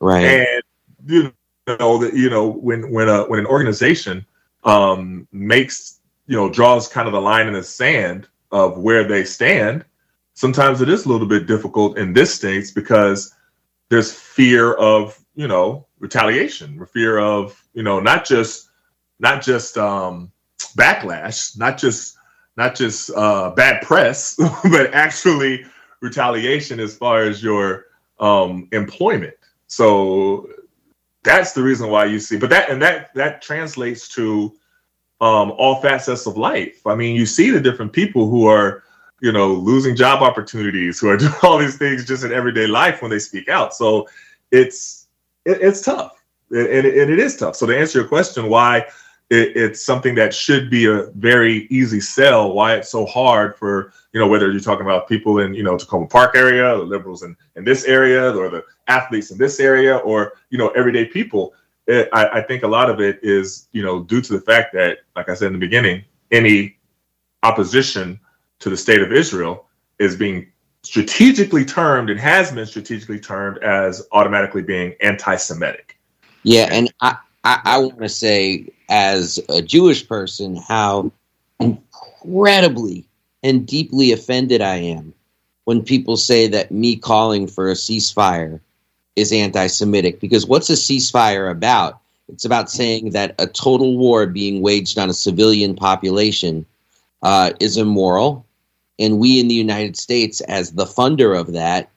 Right. 0.00 0.24
And 0.24 0.62
you 1.06 1.32
know 1.66 1.98
that 1.98 2.14
you 2.14 2.30
know 2.30 2.48
when 2.48 2.90
when 2.90 3.08
a 3.08 3.24
when 3.24 3.38
an 3.38 3.46
organization 3.46 4.24
um, 4.64 5.26
makes 5.32 6.00
you 6.26 6.36
know 6.36 6.50
draws 6.50 6.88
kind 6.88 7.06
of 7.06 7.12
the 7.12 7.20
line 7.20 7.46
in 7.46 7.54
the 7.54 7.62
sand 7.62 8.28
of 8.52 8.78
where 8.78 9.04
they 9.04 9.24
stand, 9.24 9.84
sometimes 10.34 10.80
it 10.80 10.88
is 10.88 11.04
a 11.04 11.08
little 11.08 11.26
bit 11.26 11.46
difficult 11.46 11.98
in 11.98 12.12
this 12.12 12.34
states 12.34 12.70
because 12.70 13.34
there's 13.88 14.12
fear 14.12 14.74
of 14.74 15.18
you 15.34 15.48
know 15.48 15.86
retaliation, 15.98 16.84
fear 16.86 17.18
of 17.18 17.62
you 17.74 17.82
know 17.82 18.00
not 18.00 18.24
just 18.24 18.68
not 19.18 19.42
just 19.42 19.76
um, 19.76 20.30
backlash, 20.76 21.58
not 21.58 21.78
just 21.78 22.16
not 22.56 22.74
just 22.74 23.10
uh, 23.16 23.50
bad 23.50 23.82
press, 23.82 24.36
but 24.64 24.92
actually 24.92 25.64
retaliation 26.00 26.80
as 26.80 26.96
far 26.96 27.22
as 27.22 27.42
your 27.42 27.86
um, 28.18 28.68
employment. 28.72 29.34
So 29.66 30.48
that's 31.22 31.52
the 31.52 31.62
reason 31.62 31.90
why 31.90 32.06
you 32.06 32.18
see, 32.18 32.36
but 32.36 32.50
that 32.50 32.70
and 32.70 32.80
that 32.82 33.14
that 33.14 33.42
translates 33.42 34.08
to 34.14 34.52
um, 35.20 35.52
all 35.52 35.80
facets 35.80 36.26
of 36.26 36.36
life. 36.36 36.86
I 36.86 36.94
mean, 36.94 37.14
you 37.14 37.26
see 37.26 37.50
the 37.50 37.60
different 37.60 37.92
people 37.92 38.28
who 38.28 38.46
are, 38.46 38.84
you 39.20 39.32
know, 39.32 39.52
losing 39.52 39.94
job 39.94 40.22
opportunities, 40.22 40.98
who 40.98 41.08
are 41.10 41.16
doing 41.18 41.34
all 41.42 41.58
these 41.58 41.76
things 41.76 42.06
just 42.06 42.24
in 42.24 42.32
everyday 42.32 42.66
life 42.66 43.02
when 43.02 43.10
they 43.10 43.18
speak 43.18 43.48
out. 43.48 43.74
So 43.74 44.08
it's 44.50 45.06
it, 45.44 45.58
it's 45.60 45.82
tough, 45.82 46.22
and 46.50 46.66
and 46.66 46.86
it 46.86 47.18
is 47.18 47.36
tough. 47.36 47.56
So 47.56 47.66
to 47.66 47.78
answer 47.78 48.00
your 48.00 48.08
question, 48.08 48.48
why 48.48 48.86
it, 49.30 49.56
it's 49.56 49.82
something 49.82 50.14
that 50.16 50.34
should 50.34 50.68
be 50.68 50.86
a 50.86 51.04
very 51.14 51.66
easy 51.70 52.00
sell, 52.00 52.52
why 52.52 52.74
it's 52.74 52.90
so 52.90 53.06
hard 53.06 53.56
for 53.56 53.92
you 54.12 54.20
know 54.20 54.26
whether 54.26 54.50
you're 54.50 54.60
talking 54.60 54.84
about 54.84 55.08
people 55.08 55.38
in 55.38 55.54
you 55.54 55.62
know 55.62 55.76
Takoma 55.76 56.10
Park 56.10 56.34
area, 56.34 56.76
the 56.76 56.82
liberals 56.82 57.22
in 57.22 57.36
in 57.56 57.64
this 57.64 57.84
area, 57.84 58.36
or 58.36 58.50
the 58.50 58.64
athletes 58.88 59.30
in 59.30 59.38
this 59.38 59.60
area, 59.60 59.96
or 59.98 60.34
you 60.50 60.58
know 60.58 60.68
everyday 60.70 61.06
people. 61.06 61.54
It, 61.86 62.08
I, 62.12 62.40
I 62.40 62.42
think 62.42 62.62
a 62.62 62.68
lot 62.68 62.90
of 62.90 63.00
it 63.00 63.20
is 63.22 63.68
you 63.72 63.82
know 63.82 64.02
due 64.02 64.20
to 64.20 64.32
the 64.32 64.40
fact 64.40 64.72
that, 64.74 64.98
like 65.16 65.28
I 65.28 65.34
said 65.34 65.46
in 65.46 65.52
the 65.54 65.58
beginning, 65.58 66.04
any 66.32 66.76
opposition 67.42 68.18
to 68.58 68.68
the 68.68 68.76
state 68.76 69.00
of 69.00 69.12
Israel 69.12 69.66
is 69.98 70.16
being 70.16 70.50
strategically 70.82 71.64
termed 71.64 72.10
and 72.10 72.18
has 72.18 72.50
been 72.50 72.66
strategically 72.66 73.20
termed 73.20 73.58
as 73.58 74.06
automatically 74.12 74.62
being 74.62 74.94
anti-Semitic. 75.02 75.98
Yeah, 76.42 76.68
and 76.70 76.92
I, 77.00 77.16
I, 77.44 77.60
I 77.64 77.78
want 77.78 77.98
to 77.98 78.08
say, 78.08 78.72
as 78.88 79.40
a 79.48 79.62
Jewish 79.62 80.06
person, 80.06 80.56
how 80.56 81.10
incredibly 81.58 83.06
and 83.42 83.66
deeply 83.66 84.12
offended 84.12 84.60
I 84.60 84.76
am 84.76 85.14
when 85.64 85.82
people 85.82 86.16
say 86.16 86.48
that 86.48 86.70
me 86.70 86.96
calling 86.96 87.46
for 87.46 87.70
a 87.70 87.74
ceasefire 87.74 88.60
is 89.16 89.32
anti 89.32 89.66
Semitic. 89.66 90.20
Because 90.20 90.46
what's 90.46 90.70
a 90.70 90.74
ceasefire 90.74 91.50
about? 91.50 92.00
It's 92.28 92.44
about 92.44 92.70
saying 92.70 93.10
that 93.10 93.34
a 93.38 93.46
total 93.46 93.96
war 93.96 94.26
being 94.26 94.62
waged 94.62 94.98
on 94.98 95.10
a 95.10 95.14
civilian 95.14 95.74
population 95.74 96.66
uh, 97.22 97.52
is 97.60 97.76
immoral. 97.76 98.46
And 98.98 99.18
we 99.18 99.40
in 99.40 99.48
the 99.48 99.54
United 99.54 99.96
States, 99.96 100.40
as 100.42 100.72
the 100.72 100.84
funder 100.84 101.38
of 101.38 101.52
that, 101.54 101.90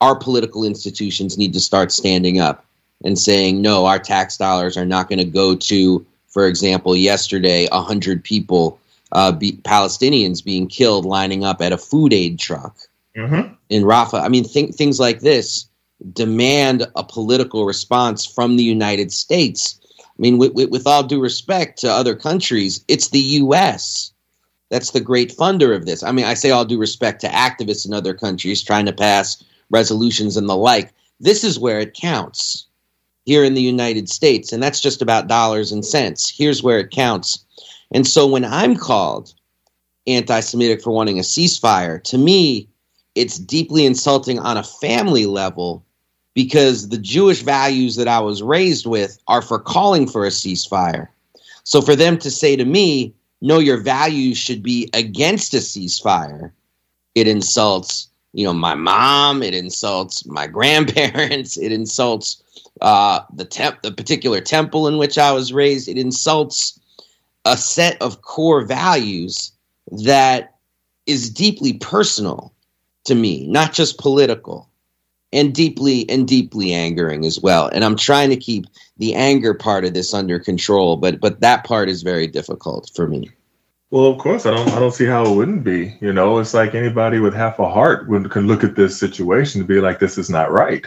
our 0.00 0.16
political 0.16 0.64
institutions 0.64 1.38
need 1.38 1.52
to 1.54 1.60
start 1.60 1.92
standing 1.92 2.40
up 2.40 2.64
and 3.04 3.18
saying, 3.18 3.62
no, 3.62 3.86
our 3.86 3.98
tax 3.98 4.36
dollars 4.36 4.76
are 4.76 4.86
not 4.86 5.08
going 5.08 5.18
to 5.18 5.24
go 5.24 5.54
to, 5.54 6.04
for 6.28 6.46
example, 6.46 6.96
yesterday, 6.96 7.68
100 7.70 8.24
people, 8.24 8.78
uh, 9.12 9.32
be, 9.32 9.52
Palestinians 9.52 10.44
being 10.44 10.66
killed 10.66 11.04
lining 11.04 11.44
up 11.44 11.60
at 11.60 11.72
a 11.72 11.78
food 11.78 12.12
aid 12.12 12.38
truck 12.38 12.76
mm-hmm. 13.16 13.52
in 13.68 13.82
Rafah. 13.84 14.22
I 14.22 14.28
mean, 14.28 14.44
th- 14.44 14.74
things 14.74 14.98
like 14.98 15.20
this 15.20 15.68
demand 16.12 16.86
a 16.94 17.02
political 17.04 17.64
response 17.64 18.24
from 18.24 18.56
the 18.56 18.64
United 18.64 19.12
States. 19.12 19.80
I 20.00 20.20
mean, 20.22 20.38
with, 20.38 20.52
with, 20.52 20.70
with 20.70 20.86
all 20.86 21.02
due 21.02 21.20
respect 21.20 21.78
to 21.80 21.90
other 21.90 22.14
countries, 22.14 22.84
it's 22.88 23.10
the 23.10 23.20
U.S. 23.20 24.12
That's 24.70 24.90
the 24.90 25.00
great 25.00 25.36
funder 25.36 25.74
of 25.74 25.86
this. 25.86 26.02
I 26.02 26.12
mean, 26.12 26.24
I 26.24 26.34
say 26.34 26.50
all 26.50 26.64
due 26.64 26.78
respect 26.78 27.20
to 27.22 27.28
activists 27.28 27.86
in 27.86 27.94
other 27.94 28.14
countries 28.14 28.62
trying 28.62 28.86
to 28.86 28.92
pass 28.92 29.42
resolutions 29.70 30.36
and 30.36 30.48
the 30.48 30.56
like. 30.56 30.92
This 31.20 31.42
is 31.42 31.58
where 31.58 31.80
it 31.80 31.94
counts 31.94 32.67
here 33.28 33.44
in 33.44 33.52
the 33.52 33.60
United 33.60 34.08
States, 34.08 34.54
and 34.54 34.62
that's 34.62 34.80
just 34.80 35.02
about 35.02 35.28
dollars 35.28 35.70
and 35.70 35.84
cents. 35.84 36.30
Here's 36.34 36.62
where 36.62 36.78
it 36.78 36.90
counts. 36.90 37.44
And 37.92 38.06
so 38.06 38.26
when 38.26 38.42
I'm 38.42 38.74
called 38.74 39.34
anti 40.06 40.40
Semitic 40.40 40.80
for 40.80 40.92
wanting 40.92 41.18
a 41.18 41.22
ceasefire, 41.22 42.02
to 42.04 42.16
me, 42.16 42.70
it's 43.14 43.38
deeply 43.38 43.84
insulting 43.84 44.38
on 44.38 44.56
a 44.56 44.62
family 44.62 45.26
level 45.26 45.84
because 46.32 46.88
the 46.88 46.96
Jewish 46.96 47.42
values 47.42 47.96
that 47.96 48.08
I 48.08 48.18
was 48.20 48.42
raised 48.42 48.86
with 48.86 49.18
are 49.28 49.42
for 49.42 49.58
calling 49.58 50.06
for 50.06 50.24
a 50.24 50.30
ceasefire. 50.30 51.08
So 51.64 51.82
for 51.82 51.94
them 51.94 52.16
to 52.20 52.30
say 52.30 52.56
to 52.56 52.64
me, 52.64 53.12
no, 53.42 53.58
your 53.58 53.76
values 53.76 54.38
should 54.38 54.62
be 54.62 54.88
against 54.94 55.52
a 55.52 55.58
ceasefire, 55.58 56.50
it 57.14 57.28
insults, 57.28 58.08
you 58.38 58.44
know, 58.44 58.52
my 58.52 58.76
mom, 58.76 59.42
it 59.42 59.52
insults 59.52 60.24
my 60.24 60.46
grandparents, 60.46 61.56
it 61.58 61.72
insults 61.72 62.40
uh, 62.80 63.18
the 63.34 63.44
temp, 63.44 63.82
the 63.82 63.90
particular 63.90 64.40
temple 64.40 64.86
in 64.86 64.96
which 64.96 65.18
I 65.18 65.32
was 65.32 65.52
raised, 65.52 65.88
it 65.88 65.98
insults 65.98 66.78
a 67.44 67.56
set 67.56 68.00
of 68.00 68.22
core 68.22 68.64
values 68.64 69.50
that 70.04 70.54
is 71.06 71.30
deeply 71.30 71.72
personal 71.78 72.54
to 73.06 73.16
me, 73.16 73.44
not 73.48 73.72
just 73.72 73.98
political, 73.98 74.68
and 75.32 75.52
deeply 75.52 76.08
and 76.08 76.28
deeply 76.28 76.72
angering 76.72 77.24
as 77.24 77.40
well. 77.40 77.68
And 77.72 77.84
I'm 77.84 77.96
trying 77.96 78.30
to 78.30 78.36
keep 78.36 78.66
the 78.98 79.16
anger 79.16 79.52
part 79.52 79.84
of 79.84 79.94
this 79.94 80.14
under 80.14 80.38
control, 80.38 80.96
but 80.96 81.20
but 81.20 81.40
that 81.40 81.64
part 81.64 81.88
is 81.88 82.02
very 82.02 82.28
difficult 82.28 82.88
for 82.94 83.08
me. 83.08 83.30
Well, 83.90 84.06
of 84.06 84.18
course, 84.18 84.44
I 84.44 84.50
don't. 84.50 84.68
I 84.70 84.80
don't 84.80 84.92
see 84.92 85.06
how 85.06 85.24
it 85.24 85.34
wouldn't 85.34 85.64
be. 85.64 85.96
You 86.02 86.12
know, 86.12 86.38
it's 86.38 86.52
like 86.52 86.74
anybody 86.74 87.20
with 87.20 87.32
half 87.34 87.58
a 87.58 87.68
heart 87.68 88.06
would, 88.08 88.30
can 88.30 88.46
look 88.46 88.62
at 88.62 88.76
this 88.76 88.98
situation 88.98 89.62
and 89.62 89.68
be 89.68 89.80
like, 89.80 89.98
"This 89.98 90.18
is 90.18 90.28
not 90.28 90.52
right." 90.52 90.84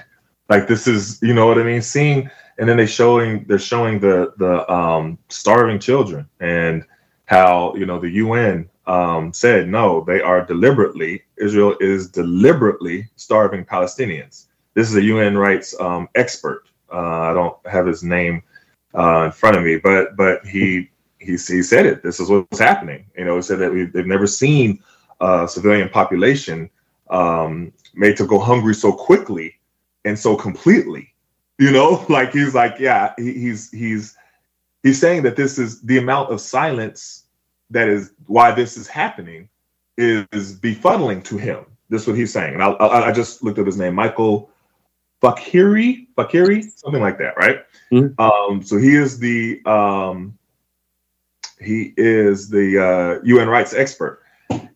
Like 0.50 0.68
this 0.68 0.86
is, 0.88 1.20
you 1.22 1.34
know 1.34 1.48
what 1.48 1.58
I 1.58 1.64
mean? 1.64 1.82
Seeing, 1.82 2.30
and 2.60 2.70
then 2.70 2.78
they 2.78 2.86
showing 2.86 3.46
they're 3.48 3.58
showing 3.58 4.00
the 4.00 4.34
the 4.38 4.72
um, 4.72 5.18
starving 5.30 5.80
children 5.80 6.28
and 6.42 6.86
how 7.26 7.74
you 7.76 7.88
know 7.88 8.00
the 8.00 8.10
UN 8.10 8.70
um, 8.86 9.34
said 9.34 9.68
no, 9.68 10.04
they 10.06 10.22
are 10.22 10.46
deliberately 10.46 11.24
Israel 11.38 11.76
is 11.80 12.08
deliberately 12.08 13.10
starving 13.16 13.66
Palestinians. 13.66 14.46
This 14.76 14.90
is 14.90 14.96
a 14.96 15.04
UN 15.04 15.38
rights 15.40 15.74
um, 15.80 16.08
expert. 16.14 16.66
Uh, 16.94 17.32
I 17.32 17.34
don't 17.34 17.58
have 17.66 17.88
his 17.88 18.04
name 18.04 18.44
uh, 18.94 19.24
in 19.26 19.32
front 19.32 19.58
of 19.58 19.64
me, 19.64 19.78
but 19.78 20.16
but 20.18 20.46
he 20.46 20.92
he 21.22 21.34
he 21.34 21.62
said 21.62 21.86
it. 21.86 22.04
This 22.04 22.20
is 22.20 22.30
what's 22.30 22.60
happening. 22.60 23.06
You 23.18 23.26
know, 23.26 23.36
he 23.36 23.42
said 23.42 23.60
that 23.60 23.72
we, 23.72 23.86
they've 23.86 24.06
never 24.06 24.28
seen 24.28 24.84
a 25.20 25.48
civilian 25.48 25.90
population 25.90 26.70
um, 27.10 27.72
made 27.94 28.18
to 28.18 28.26
go 28.26 28.40
hungry 28.40 28.74
so 28.74 28.92
quickly 28.92 29.56
and 30.04 30.18
so 30.18 30.36
completely. 30.36 31.14
You 31.60 31.72
know, 31.72 32.06
like 32.10 32.32
he's 32.34 32.56
like, 32.56 32.76
yeah, 32.80 33.14
he, 33.18 33.34
he's 33.34 33.72
he's 33.72 34.18
he's 34.84 35.00
saying 35.00 35.24
that 35.24 35.36
this 35.36 35.60
is 35.60 35.82
the 35.82 35.98
amount 35.98 36.32
of 36.32 36.42
silence 36.42 37.26
that 37.70 37.88
is 37.88 38.12
why 38.26 38.52
this 38.52 38.76
is 38.76 38.88
happening 38.88 39.48
is, 39.98 40.26
is 40.32 40.60
befuddling 40.60 41.24
to 41.26 41.38
him. 41.38 41.66
This 41.90 42.04
is 42.04 42.08
what 42.08 42.18
he's 42.18 42.34
saying. 42.34 42.56
And 42.56 42.64
I, 42.64 42.72
I, 42.72 43.10
I 43.10 43.12
just 43.12 43.44
looked 43.44 43.60
up 43.60 43.66
his 43.66 43.78
name, 43.78 43.96
Michael 43.96 44.50
Fakhri, 45.22 46.08
Fakhri, 46.18 46.64
something 46.78 47.02
like 47.02 47.18
that, 47.20 47.38
right? 47.38 47.60
Mhm. 47.92 48.20
Um, 48.20 48.64
so 48.64 48.78
he 48.78 48.96
is 48.96 49.20
the 49.20 49.62
um, 49.66 50.38
he 51.62 51.94
is 51.98 52.50
the 52.50 52.84
uh, 52.84 53.24
UN 53.24 53.48
rights 53.48 53.74
expert, 53.74 54.22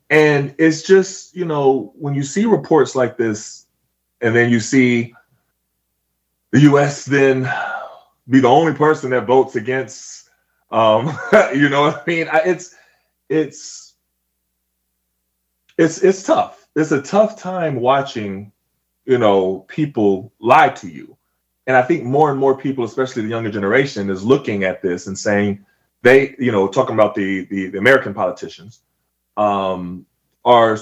and 0.10 0.54
it's 0.58 0.84
just 0.84 1.36
you 1.36 1.46
know 1.46 1.94
when 1.98 2.14
you 2.16 2.24
see 2.24 2.46
reports 2.46 2.96
like 2.96 3.18
this, 3.18 3.66
and 4.22 4.36
then 4.36 4.50
you 4.50 4.60
see 4.60 5.14
the 6.52 6.62
U.S. 6.62 7.06
then 7.06 7.52
be 8.30 8.40
the 8.40 8.48
only 8.48 8.74
person 8.74 9.12
that 9.12 9.28
votes 9.28 9.56
against, 9.56 10.30
um, 10.72 11.08
you 11.54 11.70
know 11.70 11.82
what 11.82 12.02
I 12.02 12.04
mean? 12.08 12.28
It's 12.32 12.76
it's 13.30 13.96
it's 15.78 16.02
it's 16.04 16.24
tough. 16.24 16.68
It's 16.76 16.92
a 16.92 17.02
tough 17.02 17.40
time 17.40 17.78
watching, 17.78 18.52
you 19.06 19.18
know, 19.18 19.60
people 19.68 20.32
lie 20.40 20.70
to 20.70 20.90
you. 20.90 21.18
And 21.68 21.76
I 21.76 21.82
think 21.82 22.04
more 22.04 22.30
and 22.30 22.40
more 22.40 22.58
people, 22.58 22.84
especially 22.84 23.24
the 23.24 23.30
younger 23.30 23.50
generation, 23.50 24.10
is 24.10 24.24
looking 24.24 24.64
at 24.64 24.82
this 24.82 25.08
and 25.08 25.18
saying 25.18 25.66
they, 26.06 26.36
you 26.38 26.52
know, 26.52 26.68
talking 26.68 26.94
about 26.94 27.16
the 27.16 27.46
the, 27.46 27.68
the 27.72 27.80
American 27.80 28.14
politicians, 28.14 28.82
um, 29.38 30.06
are 30.46 30.78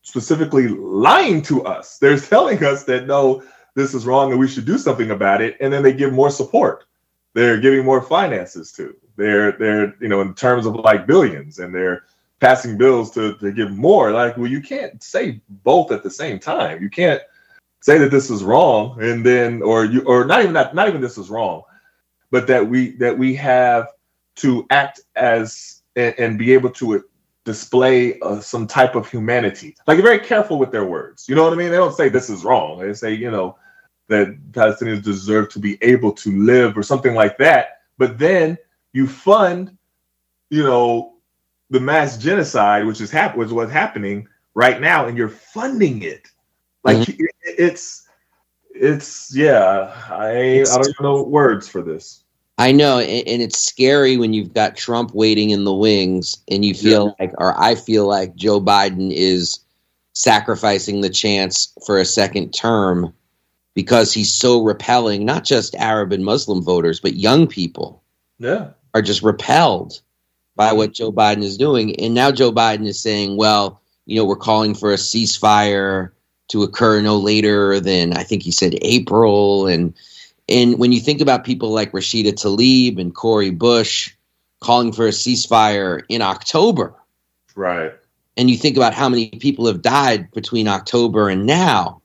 specifically 0.00 0.66
lying 0.68 1.42
to 1.42 1.62
us. 1.64 1.98
They're 1.98 2.18
telling 2.34 2.64
us 2.64 2.84
that 2.84 3.06
no, 3.06 3.42
this 3.74 3.92
is 3.92 4.06
wrong 4.06 4.30
and 4.30 4.40
we 4.40 4.48
should 4.48 4.64
do 4.64 4.78
something 4.78 5.10
about 5.10 5.42
it, 5.42 5.58
and 5.60 5.70
then 5.70 5.82
they 5.82 5.92
give 5.92 6.12
more 6.14 6.30
support. 6.30 6.84
They're 7.34 7.60
giving 7.60 7.84
more 7.84 8.00
finances 8.00 8.72
to. 8.72 8.96
They're 9.16 9.52
they're 9.52 9.94
you 10.00 10.08
know 10.08 10.22
in 10.22 10.34
terms 10.34 10.64
of 10.64 10.74
like 10.74 11.06
billions, 11.06 11.58
and 11.58 11.74
they're 11.74 12.04
passing 12.40 12.78
bills 12.78 13.10
to 13.12 13.34
to 13.36 13.52
give 13.52 13.70
more. 13.72 14.10
Like, 14.10 14.38
well, 14.38 14.46
you 14.46 14.62
can't 14.62 15.02
say 15.02 15.42
both 15.48 15.92
at 15.92 16.02
the 16.02 16.10
same 16.10 16.38
time. 16.38 16.82
You 16.82 16.88
can't 16.88 17.20
say 17.82 17.98
that 17.98 18.10
this 18.10 18.30
is 18.30 18.42
wrong 18.42 19.02
and 19.02 19.26
then 19.26 19.60
or 19.60 19.84
you 19.84 20.00
or 20.02 20.24
not 20.24 20.40
even 20.40 20.54
that 20.54 20.74
not 20.74 20.88
even 20.88 21.02
this 21.02 21.18
is 21.18 21.28
wrong, 21.28 21.62
but 22.30 22.46
that 22.46 22.66
we 22.66 22.92
that 22.96 23.18
we 23.18 23.34
have 23.34 23.88
to 24.36 24.66
act 24.70 25.00
as 25.16 25.82
and, 25.96 26.14
and 26.18 26.38
be 26.38 26.52
able 26.52 26.70
to 26.70 27.04
display 27.44 28.18
uh, 28.20 28.40
some 28.40 28.66
type 28.66 28.94
of 28.94 29.08
humanity. 29.10 29.76
Like, 29.86 30.00
very 30.00 30.20
careful 30.20 30.58
with 30.58 30.70
their 30.70 30.84
words. 30.86 31.28
You 31.28 31.34
know 31.34 31.44
what 31.44 31.52
I 31.52 31.56
mean? 31.56 31.70
They 31.70 31.76
don't 31.76 31.94
say 31.96 32.08
this 32.08 32.30
is 32.30 32.44
wrong. 32.44 32.80
They 32.80 32.92
say 32.94 33.12
you 33.14 33.30
know 33.30 33.58
that 34.08 34.36
Palestinians 34.52 35.02
deserve 35.02 35.48
to 35.50 35.58
be 35.58 35.78
able 35.82 36.12
to 36.12 36.42
live 36.42 36.76
or 36.76 36.82
something 36.82 37.14
like 37.14 37.38
that. 37.38 37.80
But 37.98 38.18
then 38.18 38.58
you 38.92 39.06
fund, 39.06 39.76
you 40.50 40.62
know, 40.62 41.14
the 41.70 41.80
mass 41.80 42.18
genocide, 42.18 42.86
which 42.86 43.00
is 43.00 43.10
hap- 43.10 43.36
which 43.36 43.46
is 43.46 43.52
what's 43.52 43.72
happening 43.72 44.28
right 44.54 44.80
now, 44.80 45.06
and 45.06 45.16
you're 45.16 45.28
funding 45.28 46.02
it. 46.02 46.28
Like 46.84 47.08
it- 47.08 47.30
it's 47.44 48.08
it's 48.74 49.34
yeah. 49.34 49.92
I 50.10 50.66
I 50.70 50.78
don't 50.78 51.00
know 51.00 51.22
words 51.22 51.68
for 51.68 51.82
this. 51.82 52.21
I 52.62 52.70
know, 52.70 53.00
and, 53.00 53.42
it's 53.42 53.60
scary 53.60 54.16
when 54.16 54.32
you've 54.32 54.54
got 54.54 54.76
Trump 54.76 55.12
waiting 55.14 55.50
in 55.50 55.64
the 55.64 55.74
wings, 55.74 56.38
and 56.48 56.64
you 56.64 56.74
feel 56.74 57.16
like, 57.18 57.32
or 57.38 57.60
I 57.60 57.74
feel 57.74 58.06
like 58.06 58.36
Joe 58.36 58.60
Biden 58.60 59.10
is 59.12 59.58
sacrificing 60.12 61.00
the 61.00 61.10
chance 61.10 61.74
for 61.84 61.98
a 61.98 62.04
second 62.04 62.52
term 62.52 63.12
because 63.74 64.12
he's 64.12 64.32
so 64.32 64.62
repelling, 64.62 65.24
not 65.24 65.42
just 65.42 65.74
Arab 65.74 66.12
and 66.12 66.24
Muslim 66.24 66.62
voters, 66.62 67.00
but 67.00 67.16
young 67.16 67.48
people 67.48 68.00
Yeah. 68.38 68.68
are 68.94 69.02
just 69.02 69.22
repelled 69.22 70.00
by 70.54 70.72
what 70.72 70.92
Joe 70.92 71.10
Biden 71.10 71.42
is 71.42 71.56
doing. 71.56 71.96
And 71.98 72.14
now 72.14 72.30
Joe 72.30 72.52
Biden 72.52 72.86
is 72.86 73.00
saying, 73.00 73.38
well, 73.38 73.80
you 74.06 74.16
know, 74.16 74.24
we're 74.24 74.36
calling 74.36 74.74
for 74.74 74.92
a 74.92 74.96
ceasefire 74.96 76.10
to 76.48 76.62
occur 76.62 77.00
no 77.00 77.16
later 77.16 77.80
than 77.80 78.12
I 78.12 78.22
think 78.22 78.44
he 78.44 78.52
said 78.52 78.78
April. 78.82 79.66
And 79.66 79.94
and 80.52 80.78
when 80.78 80.92
you 80.92 81.00
think 81.00 81.20
about 81.20 81.44
people 81.44 81.70
like 81.70 81.92
Rashida 81.92 82.32
Tlaib 82.32 83.00
and 83.00 83.14
Cori 83.14 83.50
Bush 83.50 84.10
calling 84.60 84.92
for 84.92 85.06
a 85.06 85.10
ceasefire 85.10 86.02
in 86.08 86.22
October, 86.22 86.94
Right. 87.54 87.92
and 88.36 88.48
you 88.50 88.56
think 88.56 88.76
about 88.76 88.94
how 88.94 89.08
many 89.08 89.30
people 89.30 89.66
have 89.66 89.82
died 89.82 90.30
between 90.32 90.68
October 90.68 91.28
and 91.28 91.46
now, 91.46 92.02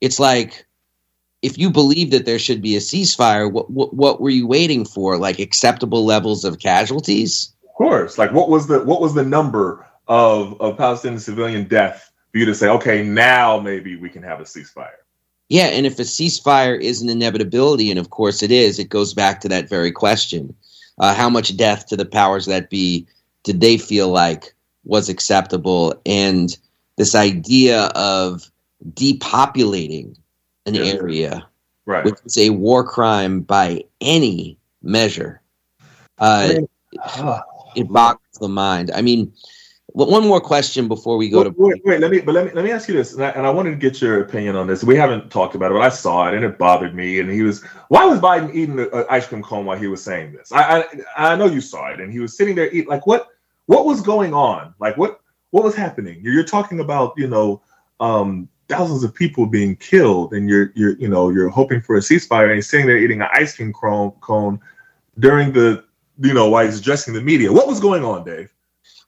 it's 0.00 0.18
like 0.18 0.66
if 1.42 1.58
you 1.58 1.70
believe 1.70 2.10
that 2.10 2.26
there 2.26 2.38
should 2.38 2.62
be 2.62 2.76
a 2.76 2.80
ceasefire, 2.80 3.50
what 3.50 3.70
what, 3.70 3.94
what 3.94 4.20
were 4.20 4.30
you 4.30 4.46
waiting 4.46 4.84
for? 4.84 5.18
Like 5.18 5.38
acceptable 5.38 6.04
levels 6.04 6.44
of 6.44 6.58
casualties? 6.58 7.52
Of 7.68 7.74
course. 7.74 8.18
Like 8.18 8.32
what 8.32 8.48
was 8.48 8.66
the 8.66 8.82
what 8.84 9.00
was 9.00 9.14
the 9.14 9.24
number 9.24 9.86
of 10.08 10.60
of 10.60 10.76
Palestinian 10.76 11.20
civilian 11.20 11.64
death 11.68 12.10
for 12.32 12.38
you 12.38 12.44
to 12.46 12.54
say, 12.54 12.68
okay, 12.68 13.02
now 13.02 13.60
maybe 13.60 13.96
we 13.96 14.08
can 14.08 14.22
have 14.22 14.40
a 14.40 14.44
ceasefire? 14.44 14.98
Yeah, 15.48 15.66
and 15.66 15.86
if 15.86 15.98
a 15.98 16.02
ceasefire 16.02 16.78
is 16.78 17.00
an 17.00 17.08
inevitability, 17.08 17.90
and 17.90 17.98
of 17.98 18.10
course 18.10 18.42
it 18.42 18.50
is, 18.50 18.78
it 18.78 18.90
goes 18.90 19.14
back 19.14 19.40
to 19.40 19.48
that 19.48 19.68
very 19.68 19.90
question: 19.90 20.54
uh, 20.98 21.14
how 21.14 21.30
much 21.30 21.56
death 21.56 21.86
to 21.86 21.96
the 21.96 22.04
powers 22.04 22.46
that 22.46 22.68
be 22.70 23.06
did 23.44 23.60
they 23.60 23.78
feel 23.78 24.08
like 24.10 24.54
was 24.84 25.08
acceptable? 25.08 25.94
And 26.04 26.56
this 26.96 27.14
idea 27.14 27.84
of 27.94 28.50
depopulating 28.94 30.16
an 30.66 30.74
Yeah. 30.74 30.84
area, 30.84 31.46
Right. 31.86 32.04
which 32.04 32.16
is 32.26 32.36
a 32.36 32.50
war 32.50 32.84
crime 32.84 33.40
by 33.40 33.84
any 34.00 34.58
measure, 34.82 35.40
uh, 36.18 36.54
it 37.74 37.88
boggles 37.88 38.38
the 38.40 38.48
mind. 38.48 38.90
I 38.94 39.00
mean, 39.00 39.32
w- 39.94 40.10
one 40.10 40.26
more 40.26 40.40
question 40.40 40.88
before 40.88 41.16
we 41.16 41.28
go 41.28 41.38
wait, 41.38 41.44
to 41.44 41.54
wait, 41.56 41.82
wait, 41.84 42.00
let 42.00 42.10
me 42.10 42.20
but 42.20 42.34
let 42.34 42.46
me 42.46 42.52
let 42.52 42.64
me 42.64 42.70
ask 42.70 42.88
you 42.88 42.94
this, 42.94 43.14
and 43.14 43.24
I, 43.24 43.30
and 43.30 43.46
I 43.46 43.50
wanted 43.50 43.70
to 43.70 43.76
get 43.76 44.00
your 44.00 44.20
opinion 44.22 44.56
on 44.56 44.66
this. 44.66 44.84
We 44.84 44.96
haven't 44.96 45.30
talked 45.30 45.54
about 45.54 45.70
it, 45.70 45.74
but 45.74 45.82
I 45.82 45.88
saw 45.88 46.28
it 46.28 46.34
and 46.34 46.44
it 46.44 46.58
bothered 46.58 46.94
me. 46.94 47.20
And 47.20 47.30
he 47.30 47.42
was, 47.42 47.62
why 47.88 48.04
was 48.04 48.20
Biden 48.20 48.54
eating 48.54 48.78
an 48.78 49.04
ice 49.10 49.26
cream 49.26 49.42
cone 49.42 49.64
while 49.64 49.78
he 49.78 49.86
was 49.86 50.02
saying 50.02 50.32
this? 50.32 50.52
I, 50.52 50.80
I 51.16 51.32
I 51.32 51.36
know 51.36 51.46
you 51.46 51.60
saw 51.60 51.88
it, 51.88 52.00
and 52.00 52.12
he 52.12 52.20
was 52.20 52.36
sitting 52.36 52.54
there 52.54 52.68
eating. 52.68 52.88
Like 52.88 53.06
what 53.06 53.28
what 53.66 53.84
was 53.84 54.00
going 54.00 54.34
on? 54.34 54.74
Like 54.78 54.96
what 54.96 55.20
what 55.50 55.64
was 55.64 55.74
happening? 55.74 56.20
You're, 56.22 56.34
you're 56.34 56.44
talking 56.44 56.80
about 56.80 57.14
you 57.16 57.28
know 57.28 57.62
um, 58.00 58.48
thousands 58.68 59.02
of 59.04 59.14
people 59.14 59.46
being 59.46 59.76
killed, 59.76 60.32
and 60.32 60.48
you're 60.48 60.72
you're 60.74 60.96
you 60.98 61.08
know 61.08 61.30
you're 61.30 61.48
hoping 61.48 61.80
for 61.80 61.96
a 61.96 62.00
ceasefire, 62.00 62.46
and 62.46 62.54
he's 62.54 62.68
sitting 62.68 62.86
there 62.86 62.98
eating 62.98 63.20
an 63.20 63.28
ice 63.32 63.56
cream 63.56 63.72
cone 63.72 64.12
cone 64.20 64.60
during 65.18 65.52
the 65.52 65.84
you 66.20 66.34
know 66.34 66.48
while 66.48 66.64
he's 66.64 66.78
addressing 66.78 67.14
the 67.14 67.20
media. 67.20 67.52
What 67.52 67.66
was 67.66 67.80
going 67.80 68.04
on, 68.04 68.24
Dave? 68.24 68.52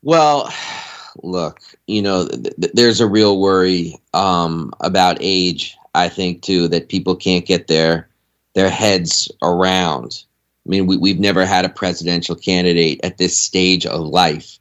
Well, 0.02 0.52
look, 1.23 1.61
you 1.87 2.02
know, 2.02 2.26
th- 2.26 2.54
th- 2.61 2.73
there's 2.75 3.00
a 3.00 3.09
real 3.09 3.40
worry 3.40 3.97
um, 4.14 4.73
about 4.80 5.19
age. 5.21 5.76
I 5.95 6.09
think 6.09 6.42
too 6.42 6.69
that 6.69 6.88
people 6.88 7.16
can't 7.16 7.45
get 7.47 7.66
their 7.66 8.09
their 8.54 8.71
heads 8.71 9.30
around. 9.42 10.25
I 10.66 10.69
mean, 10.69 10.87
we, 10.87 10.97
we've 10.97 11.19
never 11.19 11.45
had 11.45 11.64
a 11.64 11.71
presidential 11.71 12.37
candidate 12.37 13.00
at 13.02 13.19
this 13.19 13.37
stage 13.37 13.87
of 13.87 14.00
life, 14.00 14.59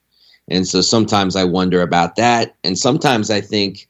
and 0.48 0.68
so 0.68 0.82
sometimes 0.82 1.36
I 1.36 1.44
wonder 1.44 1.82
about 1.82 2.16
that, 2.16 2.56
and 2.64 2.78
sometimes 2.78 3.30
I 3.30 3.42
think, 3.42 3.88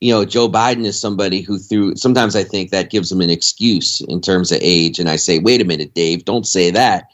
you 0.00 0.12
know, 0.12 0.24
Joe 0.24 0.48
Biden 0.48 0.84
is 0.84 1.00
somebody 1.00 1.42
who 1.42 1.58
through. 1.58 1.94
Sometimes 1.94 2.34
I 2.34 2.42
think 2.42 2.70
that 2.70 2.90
gives 2.90 3.12
him 3.12 3.20
an 3.20 3.30
excuse 3.30 4.00
in 4.02 4.20
terms 4.20 4.50
of 4.50 4.58
age, 4.60 4.98
and 4.98 5.08
I 5.08 5.16
say, 5.16 5.38
wait 5.38 5.60
a 5.60 5.64
minute, 5.64 5.94
Dave, 5.94 6.24
don't 6.24 6.46
say 6.46 6.70
that, 6.72 7.08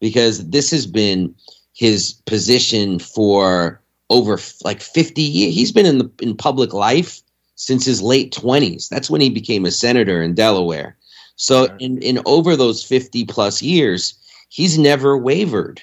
because 0.00 0.48
this 0.48 0.72
has 0.72 0.86
been 0.86 1.32
his 1.80 2.12
position 2.26 2.98
for 2.98 3.80
over 4.10 4.38
like 4.62 4.82
50 4.82 5.22
years. 5.22 5.54
He's 5.54 5.72
been 5.72 5.86
in 5.86 5.96
the 5.96 6.10
in 6.20 6.36
public 6.36 6.74
life 6.74 7.22
since 7.54 7.86
his 7.86 8.02
late 8.02 8.34
20s. 8.34 8.90
That's 8.90 9.08
when 9.08 9.22
he 9.22 9.30
became 9.30 9.64
a 9.64 9.70
senator 9.70 10.22
in 10.22 10.34
Delaware. 10.34 10.98
So 11.36 11.74
in 11.78 11.96
in 12.02 12.20
over 12.26 12.54
those 12.54 12.84
50 12.84 13.24
plus 13.24 13.62
years, 13.62 14.12
he's 14.50 14.78
never 14.78 15.16
wavered 15.16 15.80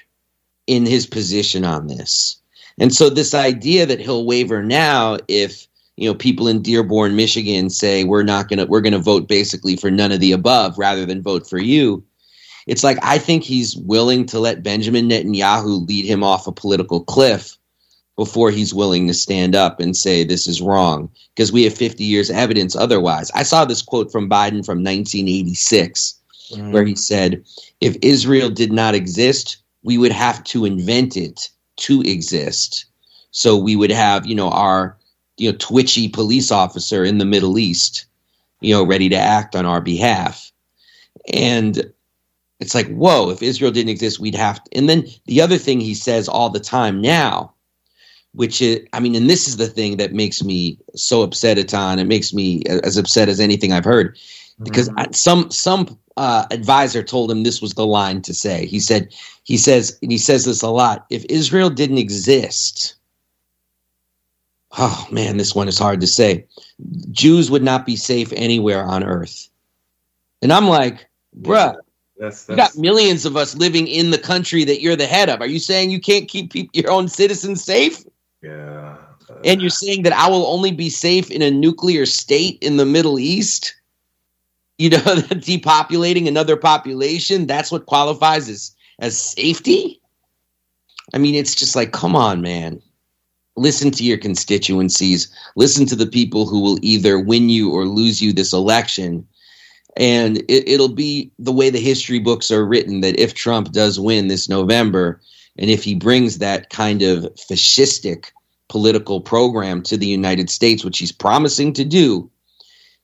in 0.68 0.86
his 0.86 1.08
position 1.08 1.66
on 1.66 1.88
this. 1.88 2.40
And 2.78 2.94
so 2.94 3.10
this 3.10 3.34
idea 3.34 3.88
that 3.88 4.00
he'll 4.00 4.28
waver 4.28 4.62
now 4.62 5.18
if 5.28 5.68
you 5.96 6.08
know 6.08 6.14
people 6.14 6.48
in 6.48 6.62
Dearborn, 6.62 7.16
Michigan 7.16 7.72
say 7.72 8.04
we're 8.04 8.22
not 8.22 8.50
going 8.50 8.60
to 8.60 8.66
we're 8.68 8.82
going 8.82 8.94
to 8.94 9.00
vote 9.00 9.28
basically 9.28 9.76
for 9.76 9.90
none 9.90 10.12
of 10.12 10.20
the 10.20 10.32
above 10.32 10.78
rather 10.78 11.08
than 11.08 11.24
vote 11.24 11.50
for 11.50 11.58
you 11.58 12.04
it's 12.68 12.84
like 12.84 13.00
I 13.02 13.18
think 13.18 13.44
he's 13.44 13.76
willing 13.78 14.26
to 14.28 14.40
let 14.40 14.62
Benjamin 14.62 15.10
Netanyahu 15.10 15.88
lead 15.88 16.06
him 16.06 16.24
off 16.24 16.48
a 16.48 16.52
political 16.52 17.02
cliff 17.02 17.58
before 18.18 18.52
he's 18.52 18.74
willing 18.74 19.08
to 19.08 19.14
stand 19.14 19.56
up 19.56 19.80
and 19.80 19.96
say 19.96 20.24
this 20.24 20.48
is 20.48 20.62
wrong 20.62 21.10
because 21.34 21.52
we 21.52 21.64
have 21.64 21.74
50 21.74 22.04
years 22.04 22.30
evidence 22.30 22.76
otherwise. 22.76 23.32
I 23.32 23.44
saw 23.44 23.64
this 23.64 23.82
quote 23.82 24.12
from 24.12 24.30
Biden 24.30 24.66
from 24.66 24.84
1986 24.84 26.20
mm-hmm. 26.52 26.72
where 26.72 26.84
he 26.84 26.96
said 26.96 27.44
if 27.80 27.96
Israel 28.02 28.50
did 28.50 28.72
not 28.72 28.96
exist, 28.96 29.58
we 29.84 29.98
would 29.98 30.12
have 30.12 30.44
to 30.46 30.66
invent 30.66 31.16
it 31.16 31.50
to 31.78 32.02
exist. 32.02 32.86
So 33.32 33.56
we 33.56 33.76
would 33.76 33.92
have, 33.92 34.26
you 34.26 34.36
know, 34.36 34.50
our 34.50 34.98
you 35.38 35.52
know 35.52 35.58
twitchy 35.58 36.10
police 36.10 36.52
officer 36.52 37.06
in 37.06 37.20
the 37.20 37.26
Middle 37.26 37.58
East, 37.58 38.08
you 38.60 38.74
know, 38.74 38.84
ready 38.84 39.08
to 39.10 39.16
act 39.16 39.56
on 39.56 39.66
our 39.66 39.80
behalf. 39.80 40.52
And 41.34 41.94
it's 42.60 42.74
like, 42.74 42.88
whoa, 42.88 43.30
if 43.30 43.43
Israel 43.43 43.72
didn't 43.72 43.89
exist, 43.89 44.20
we'd 44.20 44.36
have 44.36 44.63
to. 44.63 44.78
And 44.78 44.89
then 44.89 45.06
the 45.26 45.41
other 45.41 45.58
thing 45.58 45.80
he 45.80 45.93
says 45.93 46.28
all 46.28 46.50
the 46.50 46.60
time 46.60 47.02
now, 47.02 47.54
which 48.34 48.62
is, 48.62 48.86
I 48.93 49.00
mean, 49.00 49.15
and 49.15 49.30
this 49.30 49.48
is 49.48 49.58
the 49.58 49.67
thing 49.67 49.98
that 49.98 50.13
makes 50.13 50.43
me 50.43 50.78
so 50.96 51.22
upset 51.22 51.58
at 51.58 51.74
on. 51.74 52.00
It 52.00 52.06
makes 52.06 52.34
me 52.34 52.63
as 52.84 52.98
upset 52.98 53.30
as 53.30 53.39
anything 53.39 53.74
I've 53.74 53.86
heard 53.86 54.17
because 54.63 54.89
I, 54.98 55.08
some 55.12 55.52
some 55.52 55.98
uh, 56.17 56.46
advisor 56.52 57.04
told 57.04 57.30
him 57.30 57.43
this 57.43 57.62
was 57.62 57.74
the 57.74 57.86
line 57.86 58.22
to 58.24 58.34
say. 58.34 58.65
He 58.65 58.80
said, 58.80 59.13
he 59.43 59.58
says, 59.58 59.98
and 60.02 60.12
he 60.12 60.17
says 60.17 60.46
this 60.46 60.62
a 60.62 60.70
lot. 60.70 61.06
If 61.10 61.26
Israel 61.30 61.70
didn't 61.70 62.00
exist, 62.00 62.96
oh 64.78 65.08
man, 65.12 65.38
this 65.38 65.56
one 65.56 65.67
is 65.67 65.78
hard 65.78 66.02
to 66.02 66.08
say. 66.08 66.46
Jews 67.12 67.52
would 67.52 67.63
not 67.63 67.86
be 67.86 67.96
safe 67.96 68.34
anywhere 68.36 68.84
on 68.84 69.04
earth. 69.04 69.50
And 70.41 70.52
I'm 70.52 70.67
like, 70.67 71.08
bruh, 71.39 71.76
That's, 72.20 72.48
you 72.50 72.56
that's 72.56 72.74
got 72.74 72.82
millions 72.82 73.26
of 73.26 73.38
us 73.38 73.56
living 73.56 73.88
in 73.88 74.12
the 74.12 74.18
country 74.18 74.64
that 74.64 74.82
you're 74.82 74.96
the 74.96 75.06
head 75.06 75.30
of. 75.30 75.42
Are 75.42 75.48
you 75.48 75.60
saying 75.60 75.92
you 75.92 76.00
can't 76.00 76.28
keep 76.28 76.52
peop 76.52 76.70
your 76.74 76.92
own 76.92 77.08
citizens 77.08 77.64
safe? 77.64 78.04
yeah. 78.42 78.98
Uh, 79.30 79.34
and 79.44 79.62
you're 79.62 79.70
saying 79.70 80.04
that 80.04 80.14
I 80.14 80.30
will 80.30 80.46
only 80.46 80.72
be 80.72 80.90
safe 80.90 81.30
in 81.30 81.42
a 81.42 81.52
nuclear 81.52 82.06
state 82.06 82.58
in 82.62 82.78
the 82.78 82.86
Middle 82.86 83.20
East? 83.20 83.76
You 84.78 84.92
know, 84.92 84.98
depopulating 85.42 86.28
another 86.28 86.56
population, 86.56 87.46
that's 87.46 87.72
what 87.72 87.88
qualifies 87.88 88.48
as, 88.48 88.76
as 89.00 89.18
safety? 89.18 90.02
I 91.14 91.18
mean, 91.18 91.36
it's 91.36 91.56
just 91.56 91.76
like, 91.76 91.92
come 91.92 92.16
on, 92.16 92.42
man. 92.42 92.82
Listen 93.56 93.92
to 93.92 94.04
your 94.04 94.18
constituencies. 94.18 95.34
Listen 95.56 95.86
to 95.88 95.96
the 95.96 96.06
people 96.06 96.46
who 96.46 96.60
will 96.60 96.78
either 96.82 97.20
win 97.20 97.50
you 97.50 97.72
or 97.72 97.86
lose 97.86 98.22
you 98.22 98.32
this 98.32 98.54
election. 98.54 99.28
And 99.98 100.38
it, 100.48 100.68
it'll 100.68 100.94
be 100.94 101.32
the 101.40 101.52
way 101.52 101.70
the 101.70 101.80
history 101.80 102.20
books 102.20 102.52
are 102.52 102.66
written 102.66 103.02
that 103.02 103.20
if 103.20 103.34
Trump 103.34 103.72
does 103.72 104.00
win 104.00 104.28
this 104.28 104.48
November, 104.48 105.20
and 105.58 105.70
if 105.70 105.84
he 105.84 105.96
brings 105.96 106.38
that 106.38 106.70
kind 106.70 107.02
of 107.02 107.24
fascistic 107.36 108.32
political 108.70 109.22
program 109.22 109.82
to 109.84 109.98
the 109.98 110.08
United 110.08 110.50
States, 110.50 110.84
which 110.84 111.00
he's 111.00 111.12
promising 111.12 111.74
to 111.74 111.84
do, 111.84 112.30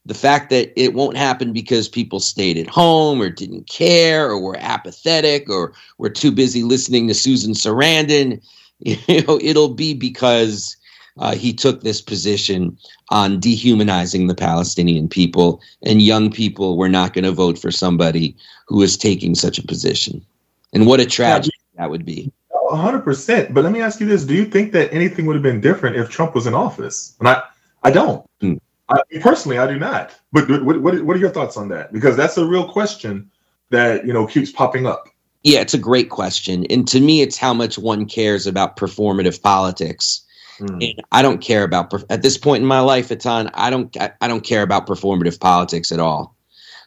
the 0.05 0.13
fact 0.13 0.49
that 0.49 0.71
it 0.79 0.93
won't 0.93 1.17
happen 1.17 1.53
because 1.53 1.87
people 1.87 2.19
stayed 2.19 2.57
at 2.57 2.67
home 2.67 3.21
or 3.21 3.29
didn't 3.29 3.69
care 3.69 4.29
or 4.29 4.39
were 4.39 4.57
apathetic 4.59 5.49
or 5.49 5.73
were 5.97 6.09
too 6.09 6.31
busy 6.31 6.61
listening 6.61 7.07
to 7.07 7.13
Susan 7.13 7.53
Sarandon, 7.53 8.43
you 8.79 8.97
know, 9.23 9.39
it'll 9.41 9.73
be 9.73 9.93
because 9.93 10.75
uh, 11.17 11.35
he 11.35 11.53
took 11.53 11.81
this 11.81 12.01
position 12.01 12.77
on 13.09 13.39
dehumanizing 13.39 14.27
the 14.27 14.35
Palestinian 14.35 15.07
people, 15.07 15.61
and 15.83 16.01
young 16.01 16.31
people 16.31 16.77
were 16.77 16.89
not 16.89 17.13
going 17.13 17.23
to 17.23 17.31
vote 17.31 17.57
for 17.57 17.71
somebody 17.71 18.35
who 18.67 18.81
is 18.81 18.97
taking 18.97 19.35
such 19.35 19.59
a 19.59 19.67
position. 19.67 20.25
And 20.73 20.87
what 20.87 20.99
a 20.99 21.05
tragedy 21.05 21.55
that 21.77 21.89
would 21.89 22.05
be. 22.05 22.31
A 22.71 22.75
hundred 22.75 23.01
percent. 23.01 23.53
But 23.53 23.63
let 23.63 23.73
me 23.73 23.81
ask 23.81 23.99
you 23.99 24.07
this: 24.07 24.25
Do 24.25 24.33
you 24.33 24.45
think 24.45 24.71
that 24.71 24.91
anything 24.91 25.25
would 25.27 25.35
have 25.35 25.43
been 25.43 25.61
different 25.61 25.95
if 25.95 26.09
Trump 26.09 26.33
was 26.33 26.47
in 26.47 26.55
office? 26.55 27.15
And 27.19 27.27
I, 27.27 27.43
I 27.83 27.91
don't. 27.91 28.27
Hmm. 28.41 28.55
I, 28.89 29.01
personally, 29.21 29.59
I 29.59 29.67
do 29.67 29.77
not. 29.77 30.11
But 30.31 30.49
what, 30.49 30.81
what, 30.81 31.03
what 31.03 31.15
are 31.15 31.19
your 31.19 31.29
thoughts 31.29 31.57
on 31.57 31.69
that? 31.69 31.93
Because 31.93 32.17
that's 32.17 32.37
a 32.37 32.45
real 32.45 32.67
question 32.67 33.29
that 33.69 34.07
you 34.07 34.13
know 34.13 34.25
keeps 34.25 34.51
popping 34.51 34.87
up. 34.87 35.07
Yeah, 35.43 35.59
it's 35.59 35.73
a 35.73 35.79
great 35.79 36.09
question. 36.09 36.65
And 36.69 36.87
to 36.87 37.01
me, 37.01 37.21
it's 37.21 37.37
how 37.37 37.53
much 37.53 37.77
one 37.77 38.05
cares 38.05 38.47
about 38.47 38.77
performative 38.77 39.41
politics. 39.41 40.21
And 40.69 41.01
I 41.11 41.21
don't 41.21 41.41
care 41.41 41.63
about 41.63 41.93
at 42.09 42.21
this 42.21 42.37
point 42.37 42.61
in 42.61 42.67
my 42.67 42.79
life, 42.79 43.09
Etan. 43.09 43.49
I 43.53 43.69
don't 43.69 43.95
I, 43.97 44.11
I 44.21 44.27
don't 44.27 44.43
care 44.43 44.61
about 44.61 44.87
performative 44.87 45.39
politics 45.39 45.91
at 45.91 45.99
all. 45.99 46.35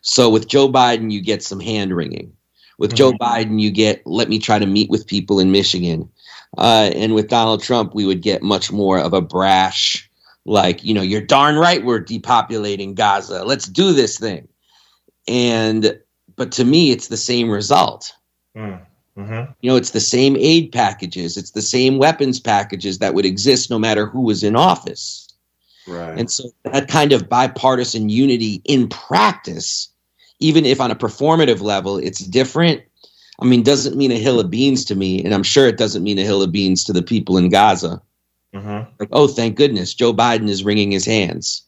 So 0.02 0.30
with 0.30 0.48
Joe 0.48 0.68
Biden, 0.68 1.10
you 1.10 1.20
get 1.20 1.42
some 1.42 1.60
hand 1.60 1.94
wringing. 1.94 2.32
With 2.78 2.94
Joe 2.94 3.10
hmm. 3.12 3.22
Biden, 3.22 3.60
you 3.60 3.70
get 3.70 4.06
let 4.06 4.28
me 4.28 4.38
try 4.38 4.58
to 4.58 4.66
meet 4.66 4.90
with 4.90 5.06
people 5.06 5.40
in 5.40 5.50
Michigan. 5.50 6.10
Uh, 6.56 6.90
and 6.94 7.14
with 7.14 7.28
Donald 7.28 7.62
Trump, 7.62 7.94
we 7.94 8.06
would 8.06 8.22
get 8.22 8.42
much 8.42 8.70
more 8.70 8.98
of 8.98 9.12
a 9.12 9.20
brash, 9.20 10.08
like 10.44 10.84
you 10.84 10.94
know, 10.94 11.02
you're 11.02 11.20
darn 11.20 11.56
right 11.56 11.84
we're 11.84 12.00
depopulating 12.00 12.94
Gaza. 12.94 13.44
Let's 13.44 13.66
do 13.66 13.92
this 13.92 14.18
thing. 14.18 14.48
And 15.26 15.98
but 16.36 16.52
to 16.52 16.64
me, 16.64 16.92
it's 16.92 17.08
the 17.08 17.16
same 17.16 17.50
result. 17.50 18.12
Hmm. 18.54 18.76
Mm-hmm. 19.16 19.52
You 19.60 19.70
know, 19.70 19.76
it's 19.76 19.90
the 19.90 20.00
same 20.00 20.36
aid 20.36 20.72
packages, 20.72 21.36
it's 21.36 21.52
the 21.52 21.62
same 21.62 21.98
weapons 21.98 22.38
packages 22.38 22.98
that 22.98 23.14
would 23.14 23.24
exist 23.24 23.70
no 23.70 23.78
matter 23.78 24.06
who 24.06 24.20
was 24.20 24.44
in 24.44 24.56
office. 24.56 25.28
Right. 25.86 26.18
And 26.18 26.30
so 26.30 26.50
that 26.64 26.88
kind 26.88 27.12
of 27.12 27.28
bipartisan 27.28 28.08
unity 28.08 28.60
in 28.64 28.88
practice, 28.88 29.88
even 30.40 30.66
if 30.66 30.80
on 30.80 30.90
a 30.90 30.96
performative 30.96 31.60
level 31.60 31.96
it's 31.96 32.18
different, 32.18 32.82
I 33.40 33.44
mean, 33.44 33.62
doesn't 33.62 33.96
mean 33.96 34.10
a 34.10 34.18
hill 34.18 34.40
of 34.40 34.50
beans 34.50 34.84
to 34.86 34.94
me. 34.94 35.22
And 35.24 35.32
I'm 35.34 35.42
sure 35.42 35.66
it 35.66 35.78
doesn't 35.78 36.02
mean 36.02 36.18
a 36.18 36.24
hill 36.24 36.42
of 36.42 36.52
beans 36.52 36.84
to 36.84 36.92
the 36.92 37.02
people 37.02 37.36
in 37.36 37.48
Gaza. 37.48 38.02
Mm-hmm. 38.54 38.90
Like, 38.98 39.08
oh, 39.12 39.28
thank 39.28 39.56
goodness, 39.56 39.94
Joe 39.94 40.12
Biden 40.12 40.48
is 40.48 40.64
wringing 40.64 40.90
his 40.90 41.04
hands. 41.04 41.62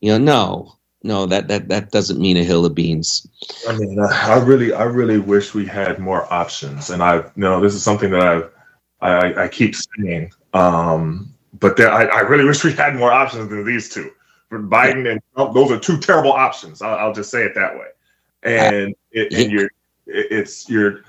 You 0.00 0.12
know, 0.12 0.18
no, 0.18 0.76
no, 1.04 1.26
that 1.26 1.48
that 1.48 1.68
that 1.68 1.90
doesn't 1.90 2.18
mean 2.18 2.36
a 2.38 2.42
hill 2.42 2.64
of 2.64 2.74
beans. 2.74 3.26
I 3.68 3.76
mean, 3.76 4.00
I 4.00 4.32
I 4.34 4.38
really, 4.42 4.72
I 4.72 4.84
really 4.84 5.18
wish 5.18 5.54
we 5.54 5.66
had 5.66 5.98
more 5.98 6.30
options. 6.32 6.90
And 6.90 7.02
I, 7.02 7.16
you 7.18 7.30
know, 7.36 7.60
this 7.60 7.74
is 7.74 7.82
something 7.84 8.10
that 8.10 8.22
I've, 8.22 8.50
I, 9.00 9.44
I 9.44 9.48
keep 9.48 9.74
saying. 9.76 10.32
Um, 10.54 11.32
but 11.60 11.76
there, 11.76 11.90
I, 11.92 12.04
I 12.06 12.20
really 12.20 12.44
wish 12.44 12.64
we 12.64 12.72
had 12.72 12.96
more 12.96 13.12
options 13.12 13.50
than 13.50 13.64
these 13.64 13.88
two. 13.90 14.10
For 14.48 14.58
Biden 14.60 15.10
and 15.10 15.20
Trump, 15.34 15.54
those 15.54 15.70
are 15.70 15.78
two 15.78 15.98
terrible 15.98 16.32
options. 16.32 16.80
I'll, 16.82 16.96
I'll 16.96 17.14
just 17.14 17.30
say 17.30 17.44
it 17.44 17.54
that 17.54 17.74
way. 17.74 17.88
And 18.42 18.94
it, 19.12 19.32
and 19.32 19.52
you're, 19.52 19.70
it- 20.06 20.28
it's 20.30 20.68
you're, 20.68 21.02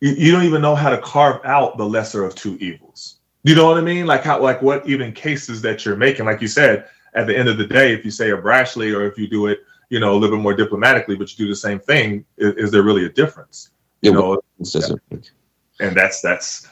you, 0.00 0.10
you 0.12 0.32
don't 0.32 0.44
even 0.44 0.60
know 0.62 0.74
how 0.74 0.90
to 0.90 0.98
carve 0.98 1.40
out 1.44 1.78
the 1.78 1.84
lesser 1.86 2.24
of 2.24 2.34
two 2.34 2.56
evils. 2.58 3.16
You 3.44 3.54
know 3.54 3.66
what 3.66 3.78
I 3.78 3.80
mean? 3.80 4.06
Like 4.06 4.22
how, 4.24 4.40
like 4.42 4.60
what 4.60 4.86
even 4.86 5.12
cases 5.12 5.62
that 5.62 5.84
you're 5.86 5.96
making. 5.96 6.26
Like 6.26 6.42
you 6.42 6.48
said, 6.48 6.86
at 7.14 7.26
the 7.26 7.36
end 7.36 7.48
of 7.48 7.58
the 7.58 7.66
day, 7.66 7.92
if 7.92 8.04
you 8.04 8.10
say 8.10 8.30
a 8.30 8.36
brashly 8.36 8.96
or 8.96 9.06
if 9.06 9.18
you 9.18 9.28
do 9.28 9.46
it, 9.46 9.60
you 9.88 9.98
know, 10.00 10.12
a 10.12 10.16
little 10.16 10.36
bit 10.36 10.42
more 10.42 10.54
diplomatically, 10.54 11.16
but 11.16 11.30
you 11.30 11.44
do 11.44 11.50
the 11.50 11.56
same 11.56 11.80
thing, 11.80 12.24
is, 12.36 12.54
is 12.54 12.70
there 12.70 12.82
really 12.82 13.06
a 13.06 13.08
difference? 13.08 13.70
You 14.02 14.12
Yeah, 14.12 14.18
know, 14.18 14.40
doesn't 14.58 15.32
and 15.80 15.96
that's 15.96 16.20
that's 16.20 16.68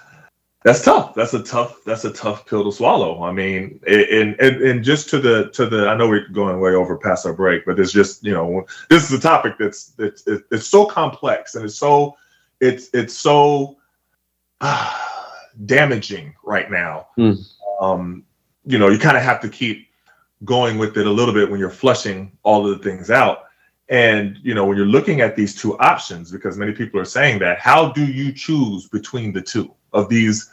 that's 0.65 0.85
tough. 0.85 1.15
That's 1.15 1.35
a 1.35 1.43
tough 1.43 1.83
that's 1.85 2.05
a 2.05 2.13
tough 2.13 2.47
pill 2.47 2.65
to 2.65 2.73
swallow. 2.73 3.23
I 3.23 3.33
mean, 3.33 3.81
and 3.87 4.37
and 4.41 4.61
and 4.61 4.85
just 4.85 5.09
to 5.11 5.19
the 5.19 5.51
to 5.51 5.67
the 5.67 5.89
I 5.89 5.97
know 5.97 6.09
we're 6.09 6.29
going 6.29 6.61
way 6.61 6.75
over 6.75 6.97
past 6.99 7.27
our 7.27 7.33
break, 7.33 7.65
but 7.65 7.79
it's 7.79 7.93
just 7.93 8.25
you 8.25 8.33
know 8.33 8.65
this 8.91 9.11
is 9.11 9.19
a 9.19 9.21
topic 9.21 9.55
that's 9.59 9.91
that's 9.91 10.25
it's 10.27 10.67
so 10.67 10.85
complex 10.87 11.55
and 11.55 11.65
it's 11.65 11.77
so 11.77 12.17
it's 12.61 12.91
it's 12.93 13.15
so 13.15 13.77
damaging 15.67 16.35
right 16.45 16.71
now. 16.71 17.09
Hmm. 17.17 17.33
Um, 17.81 18.25
you 18.67 18.79
know, 18.79 18.89
you 18.89 18.99
kind 18.99 19.17
of 19.17 19.23
have 19.23 19.41
to 19.41 19.49
keep 19.49 19.88
going 20.45 20.79
with 20.79 20.97
it 20.97 21.07
a 21.07 21.11
little 21.11 21.35
bit 21.35 21.51
when 21.51 21.59
you're 21.59 21.71
flushing 21.71 22.33
all 22.43 22.67
of 22.67 22.79
the 22.79 22.85
things 22.85 23.11
out. 23.11 23.45
And 23.89 24.39
you 24.43 24.55
know, 24.55 24.67
when 24.67 24.77
you're 24.77 24.87
looking 24.87 25.21
at 25.21 25.35
these 25.35 25.55
two 25.55 25.79
options, 25.79 26.31
because 26.31 26.59
many 26.59 26.73
people 26.73 27.01
are 27.01 27.07
saying 27.07 27.39
that, 27.41 27.59
how 27.59 27.91
do 27.93 28.05
you 28.05 28.33
choose 28.33 28.89
between 28.89 29.33
the 29.33 29.41
two 29.41 29.75
of 29.93 30.09
these 30.09 30.51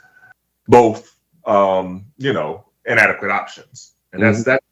both 0.67 1.17
um, 1.45 2.05
you 2.17 2.33
know, 2.33 2.65
inadequate 2.85 3.31
options? 3.31 3.93
And 4.13 4.23
that's 4.23 4.43
that 4.45 4.63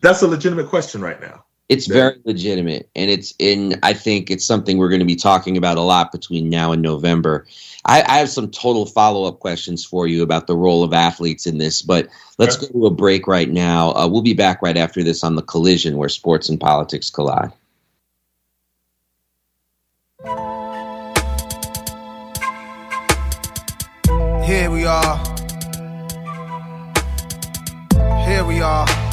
that's 0.00 0.22
a 0.22 0.26
legitimate 0.26 0.68
question 0.68 1.00
right 1.00 1.20
now. 1.20 1.44
It's 1.68 1.86
very 1.86 2.16
legitimate, 2.24 2.88
and 2.96 3.10
it's 3.10 3.34
in. 3.38 3.78
I 3.82 3.92
think 3.92 4.30
it's 4.30 4.46
something 4.46 4.78
we're 4.78 4.88
going 4.88 5.00
to 5.00 5.04
be 5.04 5.16
talking 5.16 5.58
about 5.58 5.76
a 5.76 5.82
lot 5.82 6.12
between 6.12 6.48
now 6.48 6.72
and 6.72 6.80
November. 6.80 7.46
I, 7.84 8.02
I 8.02 8.18
have 8.18 8.30
some 8.30 8.50
total 8.50 8.86
follow 8.86 9.24
up 9.24 9.40
questions 9.40 9.84
for 9.84 10.06
you 10.06 10.22
about 10.22 10.46
the 10.46 10.56
role 10.56 10.82
of 10.82 10.94
athletes 10.94 11.46
in 11.46 11.58
this, 11.58 11.82
but 11.82 12.08
let's 12.38 12.56
go 12.56 12.68
to 12.68 12.86
a 12.86 12.90
break 12.90 13.26
right 13.26 13.50
now. 13.50 13.92
Uh, 13.92 14.08
we'll 14.08 14.22
be 14.22 14.32
back 14.32 14.62
right 14.62 14.78
after 14.78 15.02
this 15.02 15.22
on 15.22 15.34
the 15.34 15.42
collision 15.42 15.98
where 15.98 16.08
sports 16.08 16.48
and 16.48 16.58
politics 16.58 17.10
collide. 17.10 17.52
Here 24.46 24.70
we 24.70 24.86
are. 24.86 25.18
Here 28.26 28.44
we 28.44 28.62
are. 28.62 29.07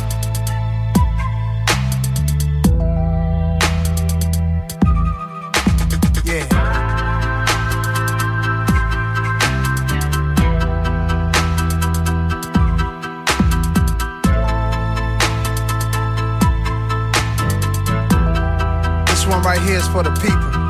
For 19.96 20.04
the 20.04 20.12
people. 20.20 20.65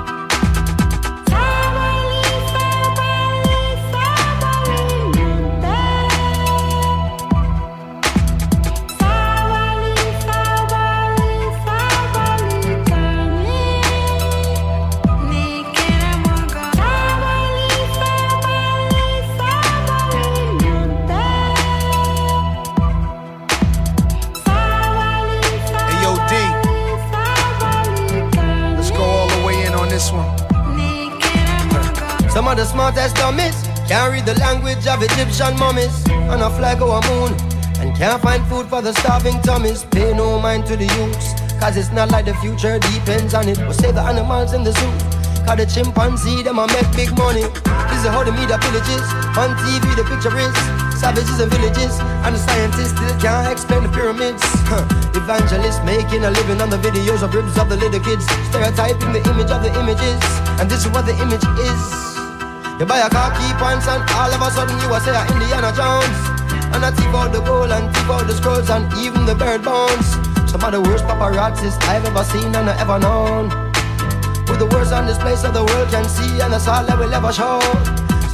Of 34.95 35.03
Egyptian 35.03 35.59
mummies 35.59 36.07
on 36.31 36.39
a 36.39 36.49
flag 36.55 36.81
or 36.81 36.95
a 36.95 37.01
moon 37.11 37.35
and 37.83 37.91
can't 37.97 38.21
find 38.21 38.39
food 38.47 38.65
for 38.67 38.81
the 38.81 38.93
starving 38.93 39.35
tummies. 39.41 39.83
Pay 39.91 40.13
no 40.13 40.39
mind 40.39 40.65
to 40.67 40.77
the 40.77 40.87
youths, 40.87 41.35
cause 41.59 41.75
it's 41.75 41.91
not 41.91 42.11
like 42.11 42.23
the 42.23 42.35
future 42.35 42.79
depends 42.79 43.33
on 43.33 43.49
it. 43.49 43.57
We'll 43.59 43.73
save 43.73 43.95
the 43.95 44.01
animals 44.01 44.53
in 44.53 44.63
the 44.63 44.71
zoo. 44.71 44.93
Cause 45.43 45.59
the 45.59 45.67
chimpanzee, 45.67 46.43
them 46.43 46.59
a 46.59 46.67
make 46.67 46.87
big 46.95 47.11
money. 47.19 47.43
This 47.91 47.99
is 48.07 48.07
how 48.07 48.23
the 48.23 48.31
media 48.31 48.55
villages. 48.55 49.03
On 49.35 49.51
TV, 49.67 49.83
the 49.99 50.07
picture 50.07 50.31
is 50.31 50.55
savages 50.95 51.43
and 51.43 51.51
villages. 51.51 51.99
And 52.23 52.31
the 52.31 52.39
scientists 52.39 52.95
still 52.95 53.15
can't 53.19 53.51
explain 53.51 53.83
the 53.83 53.91
pyramids. 53.91 54.41
Huh. 54.71 54.87
Evangelists 55.11 55.83
making 55.83 56.23
a 56.23 56.31
living 56.31 56.61
on 56.63 56.69
the 56.69 56.79
videos 56.79 57.21
of 57.21 57.35
ribs 57.35 57.57
of 57.59 57.67
the 57.67 57.75
little 57.75 57.99
kids. 57.99 58.23
Stereotyping 58.47 59.11
the 59.11 59.21
image 59.27 59.51
of 59.51 59.59
the 59.59 59.71
images. 59.75 60.23
And 60.55 60.71
this 60.71 60.87
is 60.87 60.91
what 60.95 61.05
the 61.05 61.15
image 61.19 61.43
is. 61.43 62.14
You 62.75 62.85
buy 62.85 62.99
a 62.99 63.09
car, 63.09 63.31
keep 63.39 63.55
points, 63.55 63.87
and 63.87 64.03
all 64.19 64.27
of 64.27 64.41
a 64.43 64.51
sudden 64.51 64.75
you 64.83 64.91
are 64.91 64.99
say 64.99 65.15
a 65.15 65.23
Indiana 65.31 65.71
Jones. 65.71 66.19
And 66.75 66.83
I 66.83 66.91
thief 66.91 67.07
out 67.15 67.31
the 67.31 67.39
gold 67.39 67.71
and 67.71 67.87
thief 67.87 68.09
out 68.11 68.27
the 68.27 68.35
scrolls 68.35 68.69
and 68.69 68.91
even 68.99 69.25
the 69.25 69.33
bird 69.33 69.63
bones. 69.63 70.11
Some 70.51 70.59
of 70.59 70.75
the 70.75 70.81
worst 70.83 71.07
paparazzis 71.07 71.79
I've 71.87 72.03
ever 72.03 72.23
seen 72.27 72.51
and 72.51 72.67
I 72.67 72.75
ever 72.75 72.99
known. 72.99 73.47
With 74.51 74.59
the 74.59 74.67
worst 74.67 74.91
on 74.91 75.07
display 75.07 75.39
so 75.39 75.55
the 75.55 75.63
world 75.63 75.87
can 75.87 76.03
see 76.03 76.43
and 76.43 76.51
that's 76.51 76.67
all 76.67 76.83
that 76.83 76.99
will 76.99 77.13
ever 77.15 77.31
show. 77.31 77.63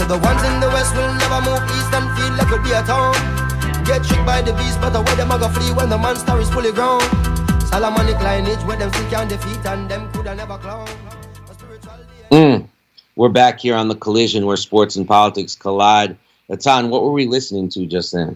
So 0.02 0.10
the 0.10 0.18
ones 0.18 0.42
in 0.42 0.58
the 0.58 0.74
west 0.74 0.98
will 0.98 1.14
never 1.22 1.40
move 1.46 1.62
east 1.78 1.94
and 1.94 2.10
feel 2.18 2.34
like 2.34 2.50
it'll 2.50 2.66
be 2.66 2.74
a 2.74 2.82
town. 2.82 3.14
Get 3.86 4.02
tricked 4.02 4.26
by 4.26 4.42
the 4.42 4.58
beast, 4.58 4.82
but 4.82 4.98
away 4.98 5.22
them 5.22 5.30
a 5.30 5.50
flee 5.54 5.70
when 5.70 5.94
the 5.94 6.02
monster 6.02 6.34
is 6.42 6.50
fully 6.50 6.74
grown. 6.74 7.06
Solomonic 7.70 8.18
lineage 8.18 8.66
where 8.66 8.78
them 8.78 8.90
still 8.90 9.10
can 9.14 9.30
defeat 9.30 9.62
and 9.70 9.86
them 9.86 10.10
coulda 10.10 10.34
never 10.34 10.58
clown. 10.58 10.90
We're 13.22 13.30
back 13.30 13.60
here 13.60 13.76
on 13.76 13.88
the 13.88 13.94
collision 13.94 14.48
where 14.48 14.58
sports 14.58 14.96
and 14.96 15.08
politics 15.08 15.54
collide. 15.54 16.18
Etan, 16.50 16.90
what 16.90 17.04
were 17.04 17.12
we 17.12 17.28
listening 17.28 17.70
to 17.70 17.86
just 17.86 18.12
then? 18.12 18.36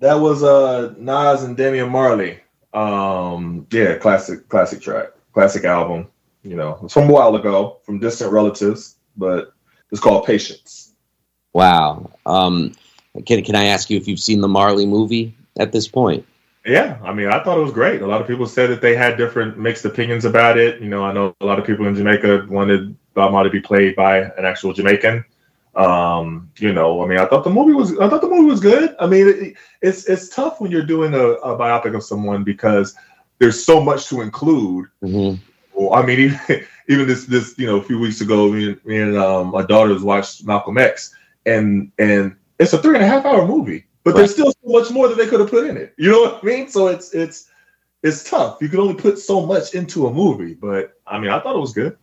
That 0.00 0.14
was 0.14 0.42
uh 0.42 0.94
Nas 0.96 1.42
and 1.42 1.54
Damian 1.54 1.90
Marley. 1.90 2.40
Um 2.72 3.66
yeah, 3.70 3.98
classic 3.98 4.48
classic 4.48 4.80
track, 4.80 5.08
classic 5.34 5.64
album. 5.64 6.06
You 6.42 6.56
know, 6.56 6.80
it's 6.82 6.94
from 6.94 7.10
a 7.10 7.12
while 7.12 7.36
ago, 7.36 7.80
from 7.84 7.98
distant 7.98 8.32
relatives, 8.32 8.96
but 9.14 9.52
it's 9.92 10.00
called 10.00 10.24
Patience. 10.24 10.94
Wow. 11.52 12.10
Um, 12.24 12.72
can 13.26 13.44
can 13.44 13.56
I 13.56 13.64
ask 13.64 13.90
you 13.90 13.98
if 13.98 14.08
you've 14.08 14.20
seen 14.20 14.40
the 14.40 14.48
Marley 14.48 14.86
movie 14.86 15.36
at 15.58 15.72
this 15.72 15.86
point? 15.86 16.24
Yeah, 16.64 16.98
I 17.02 17.12
mean, 17.12 17.28
I 17.28 17.44
thought 17.44 17.58
it 17.58 17.62
was 17.62 17.72
great. 17.72 18.00
A 18.00 18.06
lot 18.06 18.22
of 18.22 18.26
people 18.26 18.46
said 18.46 18.70
that 18.70 18.80
they 18.80 18.96
had 18.96 19.18
different 19.18 19.58
mixed 19.58 19.84
opinions 19.84 20.24
about 20.24 20.56
it. 20.56 20.80
You 20.80 20.88
know, 20.88 21.04
I 21.04 21.12
know 21.12 21.36
a 21.42 21.46
lot 21.46 21.58
of 21.58 21.66
people 21.66 21.86
in 21.86 21.94
Jamaica 21.94 22.46
wanted 22.48 22.96
Marley 23.18 23.50
to 23.50 23.52
be 23.52 23.60
played 23.60 23.96
by 23.96 24.18
an 24.18 24.44
actual 24.44 24.72
Jamaican. 24.72 25.24
Um, 25.74 26.50
you 26.58 26.72
know, 26.72 27.04
I 27.04 27.06
mean, 27.06 27.18
I 27.18 27.26
thought 27.26 27.44
the 27.44 27.50
movie 27.50 27.72
was 27.72 27.96
I 27.98 28.08
thought 28.08 28.20
the 28.20 28.28
movie 28.28 28.50
was 28.50 28.60
good. 28.60 28.96
I 28.98 29.06
mean, 29.06 29.28
it, 29.28 29.56
it's 29.80 30.08
it's 30.08 30.28
tough 30.28 30.60
when 30.60 30.70
you're 30.70 30.82
doing 30.82 31.14
a, 31.14 31.18
a 31.18 31.56
biopic 31.56 31.94
of 31.94 32.02
someone 32.02 32.42
because 32.42 32.96
there's 33.38 33.64
so 33.64 33.80
much 33.80 34.08
to 34.08 34.20
include. 34.20 34.86
Mm-hmm. 35.02 35.42
Well, 35.74 35.94
I 35.94 36.04
mean, 36.04 36.18
even, 36.48 36.66
even 36.88 37.06
this 37.06 37.26
this 37.26 37.56
you 37.58 37.66
know 37.66 37.76
a 37.76 37.82
few 37.82 37.98
weeks 37.98 38.20
ago, 38.20 38.50
me 38.50 38.70
and, 38.70 38.84
me 38.84 39.00
and 39.00 39.16
um, 39.16 39.52
my 39.52 39.62
daughters 39.62 40.02
watched 40.02 40.44
Malcolm 40.44 40.78
X, 40.78 41.14
and 41.46 41.92
and 41.98 42.34
it's 42.58 42.72
a 42.72 42.78
three 42.78 42.96
and 42.96 43.04
a 43.04 43.06
half 43.06 43.24
hour 43.24 43.46
movie, 43.46 43.84
but 44.02 44.16
there's 44.16 44.32
still 44.32 44.50
so 44.50 44.58
much 44.64 44.90
more 44.90 45.08
that 45.08 45.16
they 45.16 45.26
could 45.26 45.40
have 45.40 45.50
put 45.50 45.68
in 45.68 45.76
it. 45.76 45.94
You 45.96 46.10
know 46.10 46.22
what 46.22 46.40
I 46.42 46.46
mean? 46.46 46.68
So 46.68 46.88
it's 46.88 47.14
it's 47.14 47.50
it's 48.02 48.28
tough. 48.28 48.58
You 48.60 48.68
can 48.68 48.80
only 48.80 48.94
put 48.94 49.18
so 49.18 49.44
much 49.44 49.74
into 49.74 50.06
a 50.06 50.12
movie, 50.12 50.54
but 50.54 50.94
I 51.06 51.18
mean, 51.18 51.30
I 51.30 51.38
thought 51.40 51.56
it 51.56 51.60
was 51.60 51.72
good. 51.72 51.96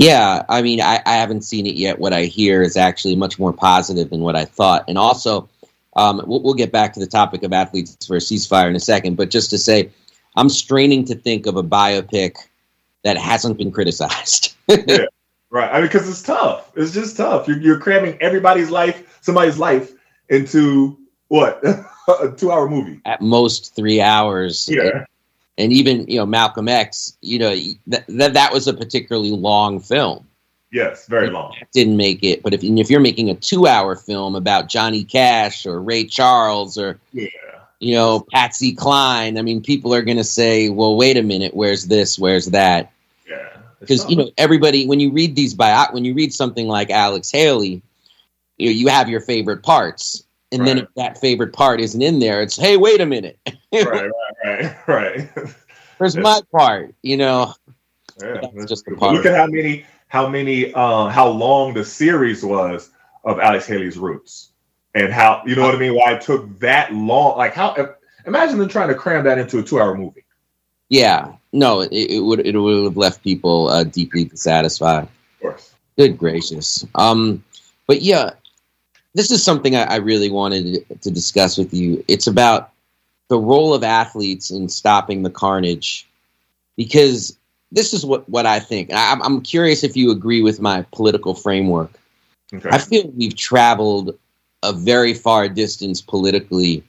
Yeah, 0.00 0.44
I 0.48 0.62
mean, 0.62 0.80
I, 0.80 1.02
I 1.04 1.16
haven't 1.16 1.42
seen 1.42 1.66
it 1.66 1.74
yet. 1.74 1.98
What 1.98 2.14
I 2.14 2.22
hear 2.24 2.62
is 2.62 2.74
actually 2.74 3.16
much 3.16 3.38
more 3.38 3.52
positive 3.52 4.08
than 4.08 4.20
what 4.20 4.34
I 4.34 4.46
thought. 4.46 4.82
And 4.88 4.96
also, 4.96 5.46
um, 5.94 6.22
we'll, 6.26 6.42
we'll 6.42 6.54
get 6.54 6.72
back 6.72 6.94
to 6.94 7.00
the 7.00 7.06
topic 7.06 7.42
of 7.42 7.52
athletes 7.52 8.06
for 8.06 8.16
a 8.16 8.18
ceasefire 8.18 8.70
in 8.70 8.74
a 8.74 8.80
second. 8.80 9.18
But 9.18 9.28
just 9.28 9.50
to 9.50 9.58
say, 9.58 9.90
I'm 10.36 10.48
straining 10.48 11.04
to 11.04 11.14
think 11.14 11.44
of 11.44 11.56
a 11.56 11.62
biopic 11.62 12.36
that 13.04 13.18
hasn't 13.18 13.58
been 13.58 13.70
criticized. 13.70 14.56
yeah, 14.68 15.04
right. 15.50 15.70
I 15.70 15.80
mean, 15.80 15.82
because 15.82 16.08
it's 16.08 16.22
tough. 16.22 16.72
It's 16.76 16.94
just 16.94 17.18
tough. 17.18 17.46
You're, 17.46 17.60
you're 17.60 17.78
cramming 17.78 18.16
everybody's 18.22 18.70
life, 18.70 19.18
somebody's 19.20 19.58
life, 19.58 19.92
into 20.30 20.96
what 21.28 21.62
a 22.22 22.32
two-hour 22.38 22.70
movie 22.70 23.02
At 23.04 23.20
most 23.20 23.76
three 23.76 24.00
hours. 24.00 24.66
Yeah. 24.66 25.04
And 25.60 25.72
even 25.74 26.06
you 26.08 26.16
know 26.16 26.26
Malcolm 26.26 26.68
X, 26.68 27.16
you 27.20 27.38
know 27.38 27.54
that 27.88 28.06
that, 28.08 28.32
that 28.34 28.52
was 28.52 28.66
a 28.66 28.72
particularly 28.72 29.30
long 29.30 29.78
film. 29.78 30.26
Yes, 30.72 31.06
very 31.06 31.30
long. 31.30 31.54
Didn't 31.72 31.96
make 31.96 32.22
it, 32.22 32.42
but 32.42 32.54
if 32.54 32.64
if 32.64 32.88
you're 32.88 33.00
making 33.00 33.28
a 33.28 33.34
two-hour 33.34 33.96
film 33.96 34.36
about 34.36 34.68
Johnny 34.68 35.04
Cash 35.04 35.66
or 35.66 35.82
Ray 35.82 36.04
Charles 36.04 36.78
or 36.78 36.98
yeah. 37.12 37.28
you 37.78 37.94
know 37.94 38.24
Patsy 38.32 38.72
Cline, 38.72 39.36
I 39.36 39.42
mean, 39.42 39.62
people 39.62 39.92
are 39.92 40.02
going 40.02 40.16
to 40.16 40.24
say, 40.24 40.70
"Well, 40.70 40.96
wait 40.96 41.18
a 41.18 41.22
minute, 41.22 41.52
where's 41.54 41.86
this? 41.88 42.18
Where's 42.18 42.46
that?" 42.46 42.92
Yeah, 43.28 43.48
because 43.80 44.08
you 44.08 44.16
know 44.16 44.30
everybody 44.38 44.86
when 44.86 44.98
you 44.98 45.10
read 45.10 45.36
these 45.36 45.52
bio 45.52 45.86
when 45.90 46.06
you 46.06 46.14
read 46.14 46.32
something 46.32 46.68
like 46.68 46.90
Alex 46.90 47.30
Haley, 47.30 47.82
you 48.56 48.66
know, 48.66 48.72
you 48.72 48.88
have 48.88 49.10
your 49.10 49.20
favorite 49.20 49.62
parts, 49.62 50.24
and 50.52 50.66
then 50.66 50.78
if 50.78 50.88
that 50.96 51.18
favorite 51.18 51.52
part 51.52 51.80
isn't 51.80 52.02
in 52.02 52.18
there, 52.18 52.42
it's 52.42 52.56
hey, 52.56 52.76
wait 52.76 53.00
a 53.00 53.06
minute, 53.06 53.38
right, 53.46 53.62
right, 53.86 54.10
right, 54.44 54.76
right. 54.86 55.30
where's 55.98 56.16
my 56.16 56.40
part? 56.52 56.94
You 57.02 57.16
know, 57.16 57.54
Yeah, 58.20 58.40
that's 58.42 58.54
that's 58.54 58.68
just 58.68 58.84
the 58.84 58.96
part. 58.96 59.14
Look 59.14 59.26
at 59.26 59.36
how 59.36 59.46
many, 59.46 59.84
how 60.08 60.28
many, 60.28 60.72
uh, 60.74 61.08
how 61.08 61.28
long 61.28 61.74
the 61.74 61.84
series 61.84 62.44
was 62.44 62.90
of 63.24 63.38
Alex 63.38 63.66
Haley's 63.66 63.98
Roots, 63.98 64.50
and 64.94 65.12
how 65.12 65.42
you 65.46 65.54
know 65.54 65.62
what 65.62 65.74
I 65.74 65.78
mean. 65.78 65.94
Why 65.94 66.14
it 66.14 66.22
took 66.22 66.58
that 66.60 66.92
long? 66.92 67.38
Like 67.38 67.54
how? 67.54 67.96
Imagine 68.26 68.58
them 68.58 68.68
trying 68.68 68.88
to 68.88 68.94
cram 68.94 69.24
that 69.24 69.38
into 69.38 69.58
a 69.58 69.62
two-hour 69.62 69.96
movie. 69.96 70.24
yeah, 70.88 71.32
no, 71.52 71.80
it, 71.80 71.92
it 71.92 72.20
would 72.20 72.46
it 72.46 72.58
would 72.58 72.84
have 72.84 72.96
left 72.96 73.22
people 73.22 73.68
uh, 73.68 73.84
deeply 73.84 74.24
dissatisfied. 74.24 75.04
Of 75.04 75.40
course. 75.40 75.74
Good 75.96 76.18
gracious. 76.18 76.86
Um, 76.94 77.44
but 77.86 78.02
yeah, 78.02 78.30
this 79.14 79.30
is 79.30 79.42
something 79.42 79.74
I, 79.76 79.82
I 79.84 79.96
really 79.96 80.30
wanted 80.30 80.84
to 81.02 81.10
discuss 81.10 81.58
with 81.58 81.74
you. 81.74 82.04
It's 82.08 82.26
about 82.26 82.72
the 83.28 83.38
role 83.38 83.74
of 83.74 83.84
athletes 83.84 84.50
in 84.50 84.68
stopping 84.68 85.22
the 85.22 85.30
carnage, 85.30 86.06
because 86.76 87.36
this 87.72 87.92
is 87.94 88.04
what, 88.04 88.28
what 88.28 88.46
I 88.46 88.58
think. 88.60 88.92
I, 88.92 89.10
I'm- 89.10 89.22
I'm 89.22 89.40
curious 89.42 89.84
if 89.84 89.96
you 89.96 90.10
agree 90.10 90.42
with 90.42 90.60
my 90.60 90.84
political 90.92 91.34
framework. 91.34 91.92
Okay. 92.52 92.68
I 92.70 92.78
feel 92.78 93.08
we've 93.16 93.36
traveled 93.36 94.18
a 94.62 94.72
very 94.72 95.14
far 95.14 95.48
distance 95.48 96.00
politically 96.00 96.82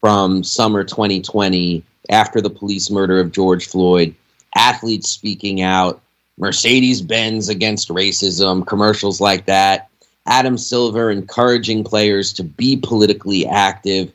from 0.00 0.42
summer 0.44 0.84
2020 0.84 1.82
after 2.10 2.40
the 2.40 2.50
police 2.50 2.90
murder 2.90 3.20
of 3.20 3.32
George 3.32 3.66
Floyd, 3.68 4.14
athletes 4.54 5.08
speaking 5.10 5.60
out, 5.62 6.00
Mercedes 6.36 7.00
Benz 7.02 7.48
against 7.48 7.88
racism, 7.88 8.66
commercials 8.66 9.20
like 9.20 9.46
that, 9.46 9.87
Adam 10.28 10.58
Silver 10.58 11.10
encouraging 11.10 11.82
players 11.82 12.32
to 12.34 12.44
be 12.44 12.76
politically 12.76 13.46
active. 13.46 14.12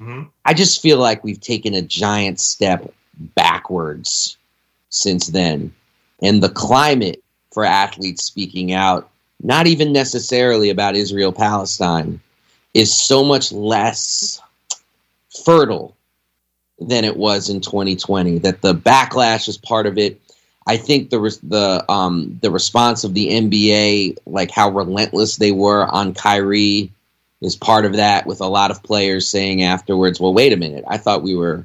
Mhm. 0.00 0.28
I 0.44 0.54
just 0.54 0.80
feel 0.80 0.98
like 0.98 1.24
we've 1.24 1.40
taken 1.40 1.74
a 1.74 1.82
giant 1.82 2.40
step 2.40 2.92
backwards 3.34 4.36
since 4.90 5.26
then. 5.26 5.74
And 6.22 6.42
the 6.42 6.48
climate 6.48 7.22
for 7.52 7.64
athletes 7.64 8.24
speaking 8.24 8.72
out, 8.72 9.08
not 9.42 9.66
even 9.66 9.92
necessarily 9.92 10.70
about 10.70 10.96
Israel 10.96 11.32
Palestine, 11.32 12.20
is 12.74 12.94
so 12.94 13.24
much 13.24 13.52
less 13.52 14.40
fertile 15.44 15.96
than 16.78 17.04
it 17.04 17.16
was 17.16 17.48
in 17.48 17.60
2020. 17.60 18.38
That 18.38 18.62
the 18.62 18.74
backlash 18.74 19.48
is 19.48 19.56
part 19.56 19.86
of 19.86 19.98
it. 19.98 20.20
I 20.66 20.76
think 20.76 21.10
the 21.10 21.18
the 21.44 21.84
um, 21.90 22.38
the 22.42 22.50
response 22.50 23.04
of 23.04 23.14
the 23.14 23.28
NBA, 23.28 24.18
like 24.26 24.50
how 24.50 24.70
relentless 24.70 25.36
they 25.36 25.52
were 25.52 25.86
on 25.86 26.12
Kyrie, 26.12 26.90
is 27.40 27.54
part 27.54 27.84
of 27.84 27.94
that. 27.94 28.26
With 28.26 28.40
a 28.40 28.46
lot 28.46 28.70
of 28.70 28.82
players 28.82 29.28
saying 29.28 29.62
afterwards, 29.62 30.20
"Well, 30.20 30.34
wait 30.34 30.52
a 30.52 30.56
minute, 30.56 30.84
I 30.88 30.98
thought 30.98 31.22
we 31.22 31.36
were, 31.36 31.64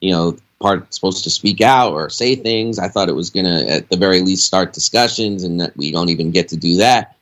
you 0.00 0.12
know, 0.12 0.36
part 0.60 0.92
supposed 0.92 1.22
to 1.24 1.30
speak 1.30 1.60
out 1.60 1.92
or 1.92 2.10
say 2.10 2.34
things. 2.34 2.78
I 2.78 2.88
thought 2.88 3.08
it 3.08 3.14
was 3.14 3.30
going 3.30 3.46
to, 3.46 3.70
at 3.70 3.88
the 3.88 3.96
very 3.96 4.20
least, 4.20 4.44
start 4.44 4.72
discussions, 4.72 5.44
and 5.44 5.60
that 5.60 5.76
we 5.76 5.92
don't 5.92 6.08
even 6.08 6.32
get 6.32 6.48
to 6.48 6.56
do 6.56 6.76
that." 6.76 7.16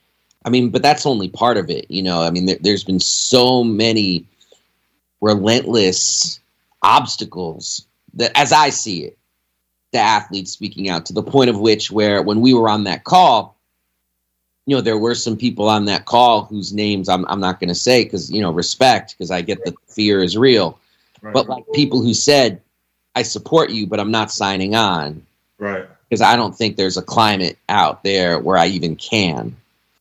I 0.45 0.51
mean, 0.51 0.71
but 0.71 0.83
that's 0.83 1.07
only 1.07 1.29
part 1.29 1.57
of 1.57 1.71
it. 1.71 1.91
You 1.91 2.03
know, 2.03 2.23
I 2.23 2.31
mean, 2.31 2.47
there, 2.47 2.59
there's 2.61 2.85
been 2.85 3.01
so 3.01 3.63
many 3.63 4.25
relentless 5.21 6.41
obstacles 6.83 7.87
that, 8.15 8.33
as 8.35 8.53
I 8.53 8.71
see 8.71 9.05
it, 9.05 9.17
the 9.93 9.99
athletes 9.99 10.53
speaking 10.53 10.89
out 10.89 11.07
to 11.07 11.13
the 11.13 11.23
point 11.23 11.51
of 11.51 11.61
which, 11.61 11.91
where 11.91 12.23
when 12.23 12.41
we 12.41 12.55
were 12.55 12.69
on 12.69 12.85
that 12.85 13.05
call, 13.05 13.57
you 14.67 14.77
know, 14.77 14.83
there 14.83 14.99
were 14.99 15.15
some 15.15 15.37
people 15.37 15.69
on 15.69 15.87
that 15.87 16.05
call 16.05 16.45
whose 16.45 16.73
names 16.73 17.09
I'm, 17.09 17.27
I'm 17.27 17.41
not 17.41 17.61
going 17.61 17.69
to 17.69 17.75
say 17.75 18.05
because, 18.05 18.31
you 18.31 18.41
know, 18.41 18.53
respect, 18.53 19.15
because 19.17 19.31
I 19.31 19.43
get 19.43 19.65
that 19.65 19.75
fear 19.89 20.23
is 20.23 20.37
real. 20.37 20.79
Right. 21.21 21.35
But 21.35 21.49
like 21.49 21.65
people 21.75 22.01
who 22.01 22.15
said, 22.15 22.61
I 23.15 23.23
support 23.23 23.71
you, 23.71 23.87
but 23.87 24.01
I'm 24.01 24.11
not 24.11 24.31
signing 24.31 24.75
on 24.75 25.27
Right. 25.59 25.87
because 26.09 26.23
I 26.23 26.37
don't 26.37 26.57
think 26.57 26.77
there's 26.77 26.97
a 26.97 27.03
climate 27.03 27.59
out 27.69 28.03
there 28.03 28.39
where 28.39 28.57
I 28.57 28.67
even 28.67 28.97
can. 28.97 29.57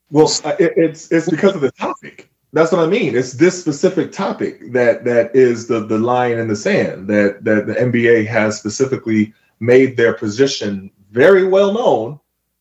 Well, 0.09 0.29
it's 0.59 1.11
it's 1.11 1.29
because 1.29 1.55
of 1.55 1.61
the 1.61 1.71
topic. 1.71 2.29
That's 2.53 2.71
what 2.71 2.81
I 2.81 2.87
mean. 2.87 3.15
It's 3.15 3.33
this 3.33 3.59
specific 3.59 4.11
topic 4.11 4.73
that 4.73 5.05
that 5.05 5.35
is 5.35 5.67
the 5.67 5.85
the 5.85 5.99
line 5.99 6.37
in 6.37 6.47
the 6.47 6.55
sand 6.55 7.07
that 7.07 7.43
that 7.45 7.67
the 7.67 7.73
NBA 7.75 8.27
has 8.27 8.57
specifically 8.57 9.33
made 9.61 9.95
their 9.95 10.13
position 10.13 10.91
very 11.11 11.47
well 11.47 11.73
known 11.73 12.19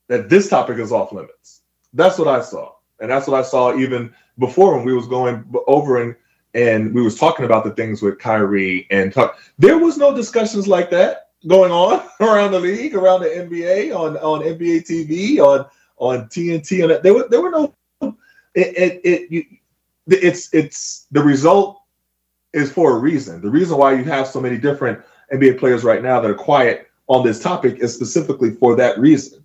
that 0.09 0.29
this 0.29 0.49
topic 0.49 0.79
is 0.79 0.93
off 0.93 1.13
limits. 1.13 1.63
That's 1.95 2.19
what 2.19 2.29
I 2.29 2.41
saw, 2.43 2.73
and 3.01 3.11
that's 3.11 3.27
what 3.27 3.41
I 3.41 3.43
saw 3.43 3.77
even 3.77 4.15
before 4.39 4.77
when 4.77 4.85
we 4.85 4.95
was 4.95 5.09
going 5.09 5.45
over 5.67 6.03
and 6.03 6.15
and 6.55 6.93
we 6.93 7.03
was 7.03 7.17
talking 7.19 7.45
about 7.45 7.65
the 7.65 7.71
things 7.71 8.03
with 8.03 8.19
Kyrie 8.19 8.87
and 8.91 9.13
talk. 9.13 9.39
There 9.59 9.79
was 9.79 9.97
no 9.97 10.15
discussions 10.15 10.67
like 10.67 10.91
that 10.91 11.31
going 11.47 11.71
on 11.73 12.07
around 12.21 12.53
the 12.53 12.61
league, 12.61 12.95
around 12.95 13.23
the 13.23 13.29
NBA, 13.29 13.97
on 13.97 14.17
on 14.19 14.43
NBA 14.43 14.87
TV, 14.87 15.39
on 15.39 15.67
on 15.97 16.29
TNT, 16.29 16.83
and 16.83 17.03
there 17.03 17.15
were 17.15 17.29
there 17.29 17.41
were 17.41 17.51
no. 17.51 17.75
It 18.55 18.77
it, 18.77 19.01
it 19.05 19.31
you, 19.31 19.45
it's 20.09 20.53
it's 20.53 21.07
the 21.13 21.23
result 21.23 21.83
is 22.53 22.71
for 22.71 22.97
a 22.97 22.99
reason. 22.99 23.41
The 23.41 23.51
reason 23.51 23.79
why 23.79 23.95
you 23.95 24.05
have 24.05 24.27
so 24.27 24.41
many 24.41 24.59
different 24.59 25.01
NBA 25.33 25.59
players 25.59 25.85
right 25.85 26.03
now 26.03 26.21
that 26.21 26.31
are 26.31 26.35
quiet 26.35 26.90
on 27.11 27.25
this 27.25 27.41
topic 27.41 27.79
is 27.81 27.93
specifically 27.93 28.53
for 28.53 28.77
that 28.77 28.99
reason. 28.99 29.45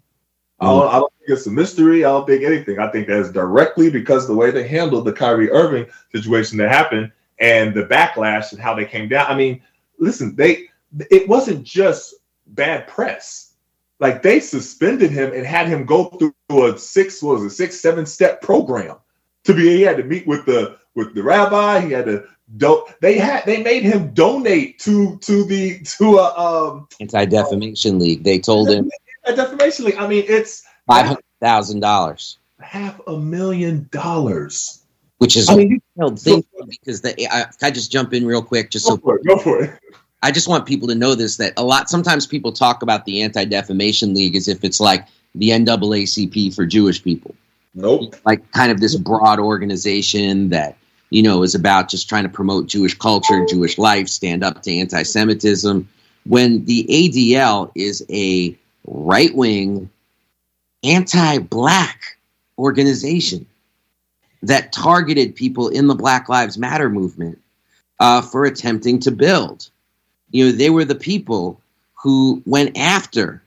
I, 0.59 0.67
don't, 0.67 0.87
I 0.87 0.99
don't 0.99 1.13
think 1.17 1.37
it's 1.37 1.47
a 1.47 1.51
mystery. 1.51 2.05
I 2.05 2.09
don't 2.09 2.27
think 2.27 2.43
anything. 2.43 2.79
I 2.79 2.89
think 2.91 3.07
that's 3.07 3.31
directly 3.31 3.89
because 3.89 4.27
the 4.27 4.35
way 4.35 4.51
they 4.51 4.67
handled 4.67 5.05
the 5.05 5.11
Kyrie 5.11 5.51
Irving 5.51 5.87
situation 6.13 6.59
that 6.59 6.69
happened 6.69 7.11
and 7.39 7.73
the 7.73 7.83
backlash 7.83 8.53
and 8.53 8.61
how 8.61 8.75
they 8.75 8.85
came 8.85 9.09
down. 9.09 9.25
I 9.27 9.35
mean, 9.35 9.61
listen, 9.99 10.35
they 10.35 10.69
it 11.11 11.27
wasn't 11.27 11.63
just 11.63 12.13
bad 12.47 12.87
press. 12.87 13.55
Like 13.99 14.21
they 14.21 14.39
suspended 14.39 15.09
him 15.09 15.33
and 15.33 15.45
had 15.45 15.67
him 15.67 15.85
go 15.85 16.05
through 16.05 16.33
a 16.67 16.77
six 16.77 17.21
was 17.21 17.43
it 17.43 17.49
six 17.49 17.79
seven 17.79 18.05
step 18.05 18.41
program 18.41 18.97
to 19.43 19.53
be. 19.53 19.69
He 19.69 19.81
had 19.81 19.97
to 19.97 20.03
meet 20.03 20.27
with 20.27 20.45
the 20.45 20.77
with 20.93 21.15
the 21.15 21.23
rabbi. 21.23 21.81
He 21.81 21.91
had 21.91 22.05
to 22.05 22.27
do. 22.57 22.85
They 23.01 23.17
had 23.17 23.45
they 23.45 23.61
made 23.63 23.83
him 23.83 24.13
donate 24.13 24.79
to 24.79 25.17
to 25.19 25.43
the 25.43 25.79
to 25.97 26.17
a 26.17 26.37
um 26.37 26.87
Anti 26.99 27.25
Defamation 27.25 27.99
League. 27.99 28.23
They 28.23 28.39
told 28.39 28.69
him 28.69 28.89
a 29.25 29.35
defamation 29.35 29.85
league. 29.85 29.95
I 29.97 30.07
mean, 30.07 30.23
it's 30.27 30.63
five 30.87 31.05
hundred 31.05 31.23
thousand 31.41 31.79
dollars, 31.79 32.37
half 32.59 32.99
a 33.07 33.17
million 33.17 33.87
dollars. 33.91 34.83
which 35.17 35.35
is 35.35 35.49
I 35.49 35.55
mean, 35.55 35.71
you- 35.71 35.81
wild 35.95 36.19
thing 36.19 36.43
because 36.69 37.01
they, 37.01 37.13
I, 37.31 37.43
can 37.43 37.51
I 37.63 37.71
just 37.71 37.91
jump 37.91 38.13
in 38.13 38.25
real 38.25 38.41
quick, 38.43 38.69
just 38.71 38.85
so 38.85 38.97
Go 38.97 39.03
for 39.03 39.15
it. 39.17 39.25
Go 39.25 39.37
for 39.37 39.63
it. 39.63 39.79
I 40.23 40.31
just 40.31 40.47
want 40.47 40.65
people 40.65 40.87
to 40.87 40.95
know 40.95 41.13
this 41.15 41.37
that 41.37 41.53
a 41.57 41.63
lot 41.63 41.89
sometimes 41.89 42.25
people 42.25 42.51
talk 42.51 42.81
about 42.81 43.05
the 43.05 43.21
Anti 43.21 43.45
Defamation 43.45 44.13
League 44.13 44.35
as 44.35 44.47
if 44.47 44.63
it's 44.63 44.79
like 44.79 45.07
the 45.35 45.49
NAACP 45.49 46.53
for 46.55 46.65
Jewish 46.65 47.03
people. 47.03 47.35
Nope. 47.75 48.15
Like 48.25 48.49
kind 48.51 48.71
of 48.71 48.79
this 48.79 48.95
broad 48.95 49.39
organization 49.39 50.49
that 50.49 50.77
you 51.09 51.23
know 51.23 51.43
is 51.43 51.55
about 51.55 51.89
just 51.89 52.09
trying 52.09 52.23
to 52.23 52.29
promote 52.29 52.67
Jewish 52.67 52.97
culture, 52.97 53.45
Jewish 53.45 53.77
life, 53.77 54.07
stand 54.07 54.43
up 54.43 54.61
to 54.63 54.71
anti-Semitism. 54.71 55.87
When 56.25 56.65
the 56.65 56.85
ADL 56.89 57.71
is 57.75 58.05
a 58.09 58.57
right-wing, 58.85 59.89
anti-black 60.83 62.17
organization 62.57 63.45
that 64.43 64.71
targeted 64.71 65.35
people 65.35 65.69
in 65.69 65.87
the 65.87 65.95
Black 65.95 66.29
Lives 66.29 66.57
Matter 66.57 66.89
movement 66.89 67.39
uh, 67.99 68.21
for 68.21 68.45
attempting 68.45 68.99
to 68.99 69.11
build. 69.11 69.69
You 70.31 70.45
know, 70.45 70.51
they 70.51 70.69
were 70.69 70.85
the 70.85 70.95
people 70.95 71.61
who 71.93 72.41
went 72.45 72.77
after 72.77 73.41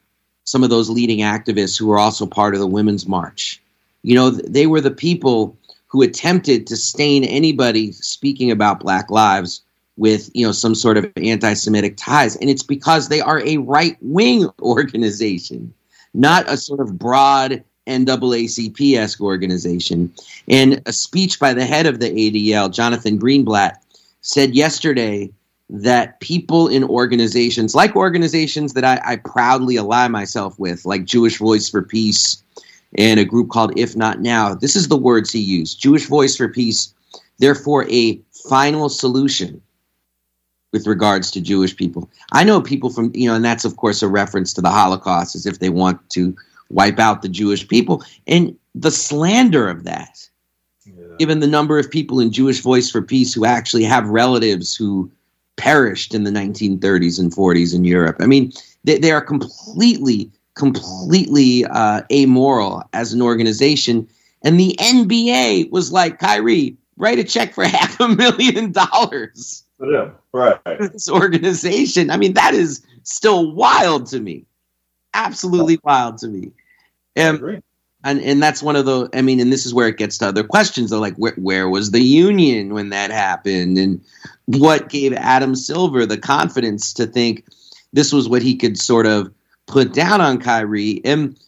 some 0.44 0.64
of 0.64 0.70
those 0.70 0.88
leading 0.88 1.18
activists 1.18 1.78
who 1.78 1.86
were 1.86 1.98
also 1.98 2.26
part 2.26 2.54
of 2.54 2.60
the 2.60 2.66
Women's 2.66 3.06
March. 3.06 3.60
You 4.02 4.14
know, 4.14 4.30
they 4.30 4.66
were 4.66 4.80
the 4.80 4.90
people 4.90 5.57
who 5.88 6.02
attempted 6.02 6.66
to 6.66 6.76
stain 6.76 7.24
anybody 7.24 7.92
speaking 7.92 8.50
about 8.50 8.80
Black 8.80 9.10
lives 9.10 9.62
with, 9.96 10.30
you 10.34 10.46
know, 10.46 10.52
some 10.52 10.74
sort 10.74 10.96
of 10.96 11.10
anti-Semitic 11.16 11.96
ties, 11.96 12.36
and 12.36 12.48
it's 12.48 12.62
because 12.62 13.08
they 13.08 13.20
are 13.20 13.44
a 13.44 13.56
right-wing 13.58 14.48
organization, 14.62 15.74
not 16.14 16.48
a 16.48 16.56
sort 16.56 16.80
of 16.80 16.98
broad 16.98 17.64
NAACP 17.88 18.96
esque 18.96 19.20
organization. 19.20 20.12
And 20.46 20.80
a 20.86 20.92
speech 20.92 21.40
by 21.40 21.54
the 21.54 21.64
head 21.64 21.86
of 21.86 22.00
the 22.00 22.10
ADL, 22.10 22.72
Jonathan 22.72 23.18
Greenblatt, 23.18 23.76
said 24.20 24.54
yesterday 24.54 25.30
that 25.70 26.20
people 26.20 26.68
in 26.68 26.84
organizations, 26.84 27.74
like 27.74 27.96
organizations 27.96 28.74
that 28.74 28.84
I, 28.84 29.00
I, 29.04 29.16
proudly 29.16 29.76
ally 29.76 30.08
myself 30.08 30.58
with, 30.58 30.86
like 30.86 31.04
Jewish 31.04 31.38
Voice 31.38 31.68
for 31.68 31.82
Peace 31.82 32.42
and 32.96 33.20
a 33.20 33.24
group 33.24 33.50
called 33.50 33.78
If 33.78 33.96
Not 33.96 34.20
Now, 34.20 34.54
this 34.54 34.76
is 34.76 34.88
the 34.88 34.96
words 34.96 35.30
he 35.32 35.40
used 35.40 35.80
Jewish 35.80 36.06
Voice 36.06 36.36
for 36.36 36.48
Peace, 36.48 36.94
therefore, 37.38 37.88
a 37.90 38.20
final 38.48 38.88
solution 38.88 39.60
with 40.72 40.86
regards 40.86 41.30
to 41.30 41.40
Jewish 41.40 41.76
people. 41.76 42.10
I 42.32 42.44
know 42.44 42.60
people 42.60 42.90
from, 42.90 43.12
you 43.14 43.28
know, 43.28 43.34
and 43.34 43.44
that's, 43.44 43.64
of 43.64 43.76
course, 43.76 44.02
a 44.02 44.08
reference 44.08 44.52
to 44.54 44.60
the 44.60 44.70
Holocaust 44.70 45.34
as 45.34 45.46
if 45.46 45.58
they 45.58 45.70
want 45.70 46.08
to 46.10 46.36
wipe 46.70 46.98
out 46.98 47.22
the 47.22 47.28
Jewish 47.28 47.66
people. 47.66 48.02
And 48.26 48.56
the 48.74 48.90
slander 48.90 49.68
of 49.68 49.84
that, 49.84 50.28
yeah. 50.84 51.16
given 51.18 51.40
the 51.40 51.46
number 51.46 51.78
of 51.78 51.90
people 51.90 52.20
in 52.20 52.32
Jewish 52.32 52.60
Voice 52.60 52.90
for 52.90 53.00
Peace 53.00 53.32
who 53.32 53.44
actually 53.44 53.84
have 53.84 54.08
relatives 54.08 54.74
who 54.74 55.10
perished 55.56 56.14
in 56.14 56.24
the 56.24 56.30
1930s 56.30 57.18
and 57.18 57.32
40s 57.32 57.74
in 57.74 57.84
Europe. 57.84 58.16
I 58.20 58.26
mean, 58.26 58.52
they, 58.84 58.98
they 58.98 59.10
are 59.10 59.20
completely, 59.20 60.30
completely 60.58 61.64
uh, 61.64 62.02
amoral 62.12 62.82
as 62.92 63.12
an 63.14 63.22
organization. 63.22 64.06
And 64.42 64.60
the 64.60 64.76
NBA 64.78 65.70
was 65.70 65.92
like, 65.92 66.18
Kyrie, 66.18 66.76
write 66.98 67.18
a 67.18 67.24
check 67.24 67.54
for 67.54 67.64
half 67.76 67.98
a 68.00 68.08
million 68.08 68.72
dollars. 68.72 69.64
Yeah, 69.80 70.10
right. 70.32 70.58
This 70.66 71.08
organization. 71.08 72.10
I 72.10 72.16
mean, 72.16 72.34
that 72.34 72.52
is 72.52 72.84
still 73.04 73.52
wild 73.52 74.06
to 74.06 74.20
me. 74.20 74.44
Absolutely 75.14 75.78
wild 75.84 76.18
to 76.18 76.28
me. 76.28 76.50
Um, 77.16 77.62
and 78.04 78.20
and 78.20 78.42
that's 78.42 78.62
one 78.62 78.76
of 78.76 78.86
the. 78.86 79.08
I 79.14 79.22
mean, 79.22 79.40
and 79.40 79.52
this 79.52 79.66
is 79.66 79.74
where 79.74 79.88
it 79.88 79.96
gets 79.96 80.18
to 80.18 80.28
other 80.28 80.44
questions. 80.44 80.90
Though, 80.90 81.00
like, 81.00 81.16
where, 81.16 81.34
where 81.34 81.68
was 81.68 81.90
the 81.90 82.00
union 82.00 82.74
when 82.74 82.90
that 82.90 83.10
happened, 83.10 83.78
and 83.78 84.00
what 84.46 84.88
gave 84.88 85.12
Adam 85.12 85.54
Silver 85.54 86.06
the 86.06 86.18
confidence 86.18 86.92
to 86.94 87.06
think 87.06 87.44
this 87.92 88.12
was 88.12 88.28
what 88.28 88.42
he 88.42 88.56
could 88.56 88.78
sort 88.78 89.06
of 89.06 89.32
put 89.68 89.92
down 89.92 90.20
on 90.20 90.38
Kyrie? 90.38 91.00
And 91.04 91.38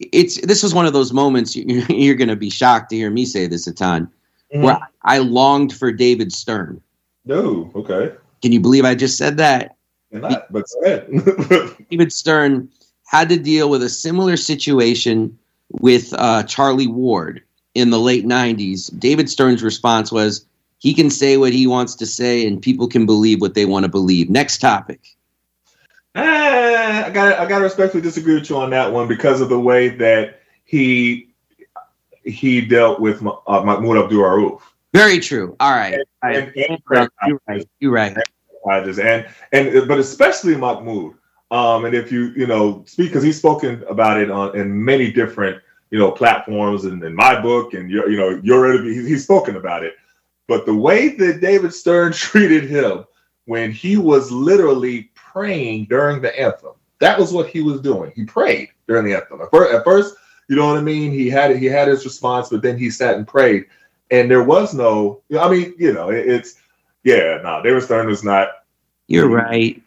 it's 0.00 0.40
this 0.40 0.62
was 0.62 0.74
one 0.74 0.86
of 0.86 0.92
those 0.92 1.12
moments 1.12 1.54
you're, 1.54 1.80
you're 1.88 2.14
going 2.14 2.28
to 2.28 2.36
be 2.36 2.50
shocked 2.50 2.90
to 2.90 2.96
hear 2.96 3.10
me 3.10 3.26
say 3.26 3.46
this 3.46 3.66
a 3.66 3.72
ton, 3.74 4.06
mm-hmm. 4.52 4.62
where 4.62 4.78
I 5.02 5.18
longed 5.18 5.74
for 5.74 5.92
David 5.92 6.32
Stern. 6.32 6.80
No, 7.26 7.70
okay. 7.74 8.14
Can 8.42 8.52
you 8.52 8.60
believe 8.60 8.84
I 8.84 8.94
just 8.94 9.16
said 9.16 9.36
that? 9.38 9.76
Not, 10.10 10.52
but 10.52 10.64
David 11.90 12.12
Stern 12.12 12.68
had 13.06 13.28
to 13.28 13.36
deal 13.36 13.68
with 13.68 13.82
a 13.82 13.88
similar 13.88 14.36
situation 14.36 15.36
with 15.70 16.12
uh, 16.14 16.42
Charlie 16.44 16.86
Ward 16.86 17.42
in 17.74 17.90
the 17.90 17.98
late 17.98 18.24
90s. 18.24 18.96
David 18.98 19.28
Stern's 19.28 19.62
response 19.62 20.12
was 20.12 20.46
he 20.78 20.94
can 20.94 21.10
say 21.10 21.36
what 21.36 21.52
he 21.52 21.66
wants 21.66 21.94
to 21.96 22.06
say 22.06 22.46
and 22.46 22.62
people 22.62 22.86
can 22.86 23.06
believe 23.06 23.40
what 23.40 23.54
they 23.54 23.64
want 23.64 23.84
to 23.84 23.88
believe. 23.88 24.30
Next 24.30 24.58
topic. 24.58 25.00
Eh, 26.14 27.04
I 27.06 27.10
got 27.10 27.38
I 27.38 27.46
got 27.46 27.58
to 27.58 27.64
respectfully 27.64 28.02
disagree 28.02 28.34
with 28.34 28.48
you 28.48 28.56
on 28.56 28.70
that 28.70 28.92
one 28.92 29.08
because 29.08 29.40
of 29.40 29.48
the 29.48 29.58
way 29.58 29.88
that 29.88 30.40
he 30.64 31.34
he 32.24 32.60
dealt 32.60 33.00
with 33.00 33.20
uh, 33.22 33.62
Mahmoud 33.62 33.96
Abdul 33.96 34.22
Rauf. 34.22 34.60
Very 34.92 35.18
true. 35.18 35.56
All 35.58 35.72
right. 35.72 35.98
And, 36.22 36.34
and, 36.46 36.56
and, 36.56 37.10
you're 37.26 37.40
right. 37.48 37.66
You're 37.80 37.92
right. 37.92 38.16
And 38.66 39.26
and 39.52 39.88
but 39.88 39.98
especially 39.98 40.56
Mahmoud. 40.56 41.14
Um, 41.50 41.84
and 41.84 41.94
if 41.94 42.10
you 42.10 42.32
you 42.36 42.46
know 42.46 42.84
speak 42.86 43.08
because 43.08 43.24
he's 43.24 43.36
spoken 43.36 43.84
about 43.88 44.20
it 44.20 44.30
on 44.30 44.56
in 44.56 44.84
many 44.84 45.12
different 45.12 45.60
you 45.90 45.98
know 45.98 46.12
platforms 46.12 46.84
and 46.84 47.02
in 47.02 47.14
my 47.14 47.40
book 47.40 47.74
and 47.74 47.90
your 47.90 48.08
you 48.08 48.16
know 48.16 48.40
your 48.42 48.82
he's 48.84 49.24
spoken 49.24 49.56
about 49.56 49.84
it. 49.84 49.94
But 50.46 50.64
the 50.64 50.74
way 50.74 51.08
that 51.08 51.40
David 51.40 51.74
Stern 51.74 52.12
treated 52.14 52.70
him 52.70 53.04
when 53.46 53.72
he 53.72 53.96
was 53.96 54.30
literally 54.30 55.10
praying 55.34 55.84
during 55.90 56.22
the 56.22 56.38
anthem, 56.40 56.72
that 57.00 57.18
was 57.18 57.32
what 57.32 57.48
he 57.48 57.60
was 57.60 57.80
doing. 57.80 58.12
He 58.14 58.24
prayed 58.24 58.70
during 58.88 59.04
the 59.04 59.14
anthem. 59.14 59.42
At 59.42 59.50
first, 59.50 59.74
at 59.74 59.84
first 59.84 60.14
you 60.48 60.56
know 60.56 60.66
what 60.66 60.78
I 60.78 60.82
mean? 60.82 61.10
He 61.10 61.30
had 61.30 61.56
he 61.56 61.66
had 61.66 61.88
his 61.88 62.04
response, 62.04 62.50
but 62.50 62.62
then 62.62 62.78
he 62.78 62.90
sat 62.90 63.16
and 63.16 63.26
prayed, 63.26 63.66
and 64.10 64.30
there 64.30 64.44
was 64.44 64.74
no. 64.74 65.22
I 65.38 65.48
mean, 65.48 65.74
you 65.78 65.92
know, 65.92 66.10
it, 66.10 66.26
it's 66.26 66.56
yeah. 67.02 67.40
No, 67.42 67.62
David 67.62 67.82
Stern 67.82 68.06
was 68.06 68.22
not. 68.22 68.48
You're 69.06 69.28
right. 69.28 69.82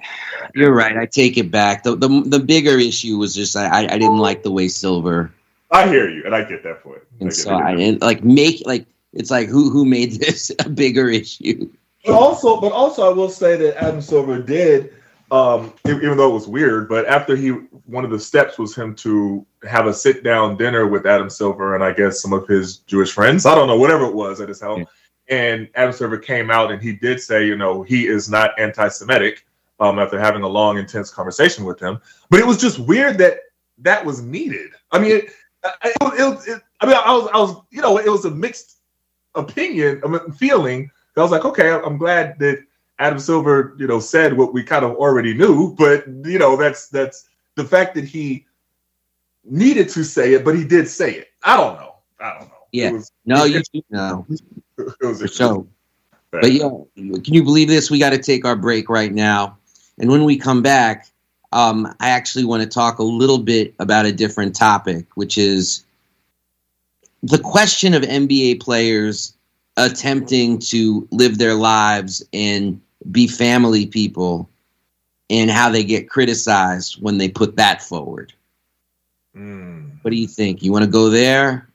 You're 0.54 0.74
right. 0.74 0.98
I 0.98 1.06
take 1.06 1.38
it 1.38 1.52
back. 1.52 1.84
The 1.84 1.96
the, 1.96 2.24
the 2.26 2.40
bigger 2.40 2.78
issue 2.78 3.18
was 3.18 3.36
just 3.36 3.56
I, 3.56 3.86
I 3.86 3.98
didn't 3.98 4.18
like 4.18 4.44
the 4.44 4.52
way 4.52 4.68
Silver. 4.68 5.32
I 5.70 5.88
hear 5.88 6.10
you, 6.10 6.24
and 6.26 6.34
I 6.34 6.44
get 6.44 6.64
that 6.64 6.82
point. 6.82 7.02
And 7.20 7.34
so 7.34 7.56
I 7.56 7.76
didn't 7.76 8.02
like 8.02 8.24
make 8.24 8.66
like 8.66 8.86
it's 9.14 9.30
like 9.30 9.48
who 9.48 9.70
who 9.70 9.86
made 9.86 10.14
this 10.20 10.52
a 10.60 10.70
bigger 10.70 11.10
issue. 11.10 11.70
But 12.04 12.16
also, 12.16 12.60
but 12.62 12.72
also, 12.72 13.12
I 13.12 13.14
will 13.14 13.30
say 13.30 13.58
that 13.58 13.84
Adam 13.84 14.02
Silver 14.02 14.42
did, 14.42 14.94
um, 15.32 15.74
even 15.86 16.18
though 16.18 16.30
it 16.30 16.34
was 16.34 16.48
weird. 16.48 16.88
But 16.90 17.08
after 17.08 17.36
he, 17.36 17.50
one 17.86 18.06
of 18.06 18.12
the 18.12 18.20
steps 18.20 18.58
was 18.58 18.76
him 18.76 18.96
to 18.96 19.46
have 19.68 19.88
a 19.88 19.94
sit 19.94 20.24
down 20.24 20.58
dinner 20.58 20.88
with 20.88 21.06
Adam 21.06 21.30
Silver 21.30 21.76
and 21.76 21.84
I 21.84 21.94
guess 21.94 22.22
some 22.22 22.34
of 22.34 22.48
his 22.48 22.78
Jewish 22.78 23.12
friends. 23.12 23.46
I 23.46 23.56
don't 23.56 23.68
know, 23.68 23.78
whatever 23.78 24.06
it 24.06 24.16
was 24.16 24.42
at 24.42 24.50
his 24.50 24.62
house. 24.62 24.80
Yeah. 24.80 24.86
And 25.30 25.70
Adam 25.76 25.94
Silver 25.94 26.18
came 26.18 26.50
out 26.50 26.72
and 26.72 26.82
he 26.82 26.94
did 26.94 27.20
say, 27.20 27.46
you 27.46 27.58
know, 27.58 27.84
he 27.84 28.08
is 28.08 28.30
not 28.30 28.58
anti-Semitic. 28.60 29.44
Um, 29.80 30.00
after 30.00 30.20
having 30.20 30.42
a 30.42 30.48
long, 30.48 30.80
intense 30.80 31.12
conversation 31.12 31.64
with 31.64 31.80
him, 31.80 32.02
but 32.32 32.40
it 32.40 32.48
was 32.48 32.58
just 32.58 32.80
weird 32.80 33.20
that 33.20 33.38
that 33.78 34.04
was 34.04 34.24
needed. 34.24 34.72
I 34.92 34.98
mean, 34.98 35.12
it, 35.12 35.26
it, 35.86 35.98
it, 36.02 36.48
it 36.48 36.62
I 36.82 36.88
mean, 36.88 36.96
I 36.96 37.14
was, 37.14 37.30
I 37.32 37.38
was, 37.38 37.62
you 37.70 37.84
know, 37.84 38.00
it 38.00 38.10
was 38.10 38.26
a 38.26 38.32
mixed 38.32 38.80
opinion, 39.36 40.02
I 40.04 40.08
mean, 40.08 40.32
feeling. 40.32 40.90
I 41.16 41.22
was 41.22 41.30
like, 41.30 41.46
okay, 41.46 41.70
I'm 41.70 42.00
glad 42.00 42.40
that 42.40 42.64
Adam 43.00 43.20
Silver, 43.20 43.76
you 43.78 43.88
know, 43.88 44.00
said 44.00 44.38
what 44.38 44.54
we 44.54 44.64
kind 44.64 44.84
of 44.84 44.96
already 44.96 45.34
knew, 45.34 45.76
but 45.76 46.08
you 46.08 46.40
know, 46.40 46.56
that's 46.56 46.90
that's 46.90 47.28
the 47.56 47.64
fact 47.64 47.96
that 47.96 48.06
he 48.06 48.46
needed 49.44 49.90
to 49.90 50.04
say 50.04 50.34
it, 50.34 50.44
but 50.44 50.56
he 50.56 50.64
did 50.64 50.88
say 50.88 51.14
it. 51.14 51.30
I 51.44 51.58
don't 51.58 51.76
know. 51.76 51.96
I 52.20 52.34
don't 52.34 52.48
know. 52.48 52.54
Yeah. 52.72 52.92
Was, 52.92 53.12
no, 53.26 53.46
you 53.46 53.62
know. 53.90 54.26
it 54.78 54.96
was 55.02 55.22
for 55.22 55.28
sure. 55.28 55.68
But 56.32 56.52
yeah, 56.52 56.70
can 56.96 57.34
you 57.34 57.44
believe 57.44 57.68
this? 57.68 57.90
We 57.90 58.00
got 58.00 58.10
to 58.10 58.18
take 58.18 58.46
our 58.46 58.56
break 58.56 58.90
right 58.90 59.14
now, 59.14 59.58
and 59.98 60.10
when 60.10 60.26
we 60.26 60.38
come 60.38 60.62
back, 60.62 61.08
um, 61.52 61.94
I 62.00 62.10
actually 62.10 62.46
want 62.46 62.64
to 62.64 62.70
talk 62.70 63.00
a 63.00 63.04
little 63.04 63.38
bit 63.38 63.74
about 63.80 64.06
a 64.06 64.12
different 64.12 64.56
topic, 64.56 65.06
which 65.16 65.38
is 65.38 65.86
the 67.24 67.40
question 67.40 67.94
of 67.94 68.04
NBA 68.04 68.62
players 68.62 69.34
attempting 69.78 70.60
to 70.60 71.08
live 71.12 71.38
their 71.38 71.54
lives 71.54 72.24
and 72.34 72.82
be 73.12 73.28
family 73.28 73.86
people 73.86 74.50
and 75.30 75.50
how 75.50 75.70
they 75.70 75.84
get 75.84 76.10
criticized 76.10 77.02
when 77.02 77.18
they 77.18 77.30
put 77.30 77.56
that 77.58 77.82
forward. 77.82 78.34
Mm. 79.36 79.98
What 80.02 80.12
do 80.12 80.18
you 80.18 80.28
think? 80.28 80.64
You 80.64 80.72
want 80.72 80.86
to 80.86 80.92
go 80.92 81.10
there? 81.10 81.70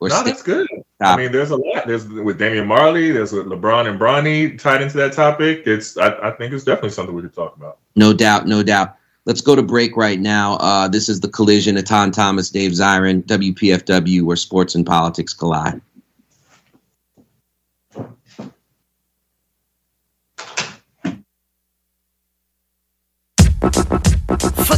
Or 0.00 0.08
no, 0.08 0.22
that's 0.22 0.42
good. 0.42 0.68
I 1.00 1.16
mean, 1.16 1.32
there's 1.32 1.50
a 1.50 1.56
lot. 1.56 1.86
There's 1.86 2.06
with 2.06 2.38
Damian 2.38 2.66
Marley. 2.66 3.10
There's 3.10 3.32
with 3.32 3.46
LeBron 3.46 3.88
and 3.88 4.00
Bronny 4.00 4.58
tied 4.58 4.80
into 4.80 4.96
that 4.96 5.12
topic. 5.12 5.62
It's 5.66 5.96
I, 5.96 6.28
I 6.28 6.30
think 6.30 6.52
it's 6.52 6.64
definitely 6.64 6.90
something 6.90 7.14
we 7.14 7.22
could 7.22 7.34
talk 7.34 7.56
about. 7.56 7.78
No 7.96 8.12
doubt, 8.12 8.46
no 8.46 8.62
doubt. 8.62 8.96
Let's 9.24 9.40
go 9.40 9.54
to 9.54 9.62
break 9.62 9.96
right 9.96 10.18
now. 10.18 10.54
Uh, 10.54 10.88
this 10.88 11.08
is 11.08 11.20
the 11.20 11.28
collision. 11.28 11.76
Etan 11.76 12.12
Thomas, 12.12 12.50
Dave 12.50 12.72
Zirin, 12.72 13.24
WPFW, 13.24 14.22
where 14.22 14.36
sports 14.36 14.74
and 14.74 14.86
politics 14.86 15.34
collide. 15.34 15.80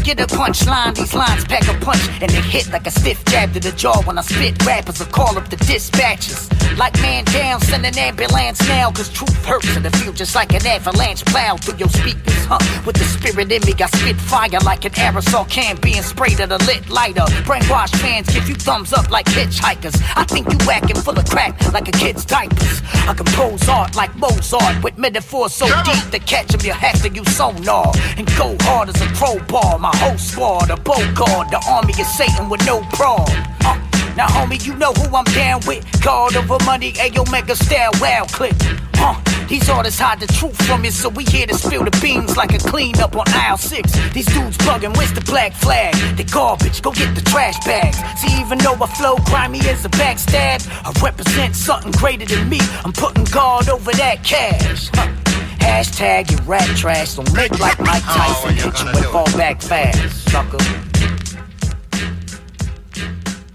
Get 0.02 0.20
a 0.20 0.26
punchline. 0.26 0.94
These 0.94 1.14
lines 1.14 1.44
pack 1.44 1.68
a 1.68 1.84
punch 1.84 2.00
and 2.20 2.30
they 2.30 2.40
hit 2.40 2.70
like 2.72 2.86
a 2.86 2.90
stiff 2.90 3.24
jab 3.26 3.52
to 3.54 3.60
the 3.60 3.72
jaw 3.72 4.02
when 4.02 4.18
I 4.18 4.22
spit. 4.22 4.64
Rappers 4.64 4.98
will 4.98 5.06
call 5.06 5.36
up 5.38 5.48
the 5.48 5.56
dispatchers. 5.56 6.48
Like 6.78 6.94
man 7.00 7.24
down, 7.24 7.60
send 7.60 7.84
an 7.86 7.96
ambulance 7.98 8.60
now. 8.68 8.90
Cause 8.90 9.08
truth 9.08 9.44
hurts 9.44 9.76
and 9.76 9.84
it 9.86 9.94
feel 9.96 10.12
just 10.12 10.34
like 10.34 10.52
an 10.54 10.66
avalanche 10.66 11.24
plow 11.26 11.56
through 11.56 11.78
your 11.78 11.88
speakers, 11.88 12.44
huh? 12.46 12.58
With 12.86 12.96
the 12.96 13.04
spirit 13.04 13.52
in 13.52 13.62
me, 13.62 13.74
I 13.78 13.86
spit 13.86 14.16
fire 14.16 14.48
like 14.64 14.84
an 14.84 14.92
aerosol 14.92 15.48
can 15.48 15.76
being 15.76 16.02
sprayed 16.02 16.40
at 16.40 16.52
a 16.52 16.58
lit 16.66 16.88
lighter. 16.88 17.26
Brainwash 17.44 17.94
fans 17.96 18.28
give 18.28 18.48
you 18.48 18.54
thumbs 18.54 18.92
up 18.92 19.10
like 19.10 19.26
hitchhikers. 19.26 20.00
I 20.16 20.24
think 20.24 20.50
you 20.50 20.58
whacking 20.66 20.96
full 20.96 21.18
of 21.18 21.26
crack 21.28 21.54
like 21.72 21.88
a 21.88 21.92
kid's 21.92 22.24
diapers. 22.24 22.82
I 23.08 23.14
compose 23.14 23.68
art 23.68 23.96
like 23.96 24.14
Mozart 24.16 24.82
with 24.82 24.96
metaphors 24.98 25.52
so 25.52 25.66
deep 25.84 26.04
that 26.10 26.26
catch 26.26 26.54
'em 26.54 26.60
you 26.64 26.72
have 26.72 27.00
to 27.02 27.08
use 27.08 27.36
sonar 27.36 27.92
and 28.16 28.26
go 28.36 28.56
hard 28.60 28.88
as 28.88 29.00
a 29.00 29.06
crowbar. 29.14 29.78
My 29.78 29.89
whole 29.96 30.18
squad, 30.18 30.70
a 30.70 30.76
bogard, 30.76 31.50
the 31.50 31.62
army 31.68 31.92
is 31.98 32.08
Satan 32.16 32.48
with 32.48 32.64
no 32.66 32.80
prod. 32.92 33.28
Uh, 33.64 33.78
now, 34.16 34.26
homie, 34.26 34.64
you 34.64 34.74
know 34.74 34.92
who 34.92 35.16
I'm 35.16 35.24
down 35.24 35.60
with. 35.66 35.84
God 36.02 36.36
over 36.36 36.62
money, 36.64 36.92
Ayo 36.94 37.30
Mega 37.30 37.54
style, 37.56 37.92
wow 38.00 38.26
clip. 38.28 38.54
Huh. 38.94 39.20
These 39.48 39.68
artists 39.68 39.98
hide 39.98 40.20
the 40.20 40.26
truth 40.26 40.60
from 40.66 40.84
you, 40.84 40.90
so 40.90 41.08
we 41.08 41.24
here 41.24 41.46
to 41.46 41.54
spill 41.54 41.84
the 41.84 41.96
beans 42.00 42.36
like 42.36 42.52
a 42.54 42.58
cleanup 42.58 43.16
on 43.16 43.24
aisle 43.28 43.56
six. 43.56 43.92
These 44.12 44.26
dudes 44.26 44.56
bugging, 44.58 44.96
where's 44.96 45.12
the 45.12 45.22
black 45.22 45.54
flag? 45.54 45.94
The 46.16 46.24
garbage, 46.24 46.82
go 46.82 46.92
get 46.92 47.14
the 47.14 47.22
trash 47.22 47.58
bags. 47.64 47.98
See, 48.20 48.40
even 48.40 48.58
though 48.58 48.74
I 48.74 48.86
flow 48.86 49.16
grimy 49.26 49.60
as 49.60 49.84
a 49.84 49.88
backstab, 49.88 50.68
I 50.84 50.92
represent 51.04 51.56
something 51.56 51.92
greater 51.92 52.26
than 52.26 52.48
me. 52.48 52.58
I'm 52.84 52.92
putting 52.92 53.24
God 53.24 53.68
over 53.68 53.90
that 53.92 54.22
cash. 54.22 54.90
Huh. 54.94 55.19
Hashtag 55.60 56.30
you 56.30 56.38
rat 56.46 56.66
trash, 56.76 57.14
don't 57.14 57.32
make 57.34 57.58
like 57.58 57.78
Mike 57.80 58.02
Tyson, 58.02 58.54
hit 58.54 58.82
you 58.82 58.88
and 58.88 59.06
fall 59.06 59.24
back 59.36 59.62
fast, 59.62 60.30
sucker. 60.30 60.58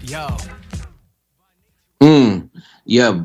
Yo. 0.02 0.36
Mm. 2.00 2.48
Yeah, 2.84 3.22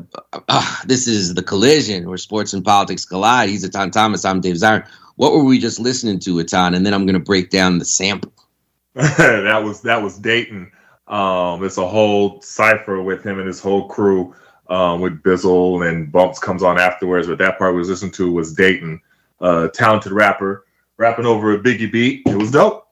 uh, 0.48 0.76
this 0.86 1.06
is 1.06 1.34
the 1.34 1.42
collision 1.42 2.08
where 2.08 2.18
sports 2.18 2.52
and 2.52 2.64
politics 2.64 3.04
collide. 3.04 3.48
He's 3.48 3.64
Etan 3.68 3.92
Thomas. 3.92 4.24
I'm 4.24 4.40
Dave 4.40 4.56
Zirin. 4.56 4.86
What 5.14 5.32
were 5.32 5.44
we 5.44 5.58
just 5.60 5.78
listening 5.78 6.18
to, 6.20 6.34
Etan? 6.36 6.74
And 6.74 6.84
then 6.84 6.92
I'm 6.92 7.06
going 7.06 7.14
to 7.14 7.20
break 7.20 7.50
down 7.50 7.78
the 7.78 7.84
sample. 7.84 8.32
that 8.94 9.62
was 9.62 9.82
that 9.82 10.02
was 10.02 10.18
Datin. 10.18 10.70
Um, 11.06 11.62
it's 11.62 11.78
a 11.78 11.86
whole 11.86 12.40
cipher 12.42 13.00
with 13.00 13.24
him 13.24 13.38
and 13.38 13.46
his 13.46 13.60
whole 13.60 13.88
crew. 13.88 14.34
Um, 14.72 15.02
with 15.02 15.22
Bizzle 15.22 15.86
and 15.86 16.10
Bumps 16.10 16.38
comes 16.38 16.62
on 16.62 16.78
afterwards, 16.78 17.26
but 17.26 17.36
that 17.36 17.58
part 17.58 17.74
we 17.74 17.80
was 17.80 17.90
listening 17.90 18.12
to 18.12 18.32
was 18.32 18.56
Datin, 18.56 19.00
uh, 19.42 19.68
talented 19.68 20.12
rapper, 20.12 20.64
rapping 20.96 21.26
over 21.26 21.52
a 21.52 21.58
Biggie 21.58 21.92
beat. 21.92 22.22
It 22.26 22.36
was 22.36 22.52
dope. 22.52 22.88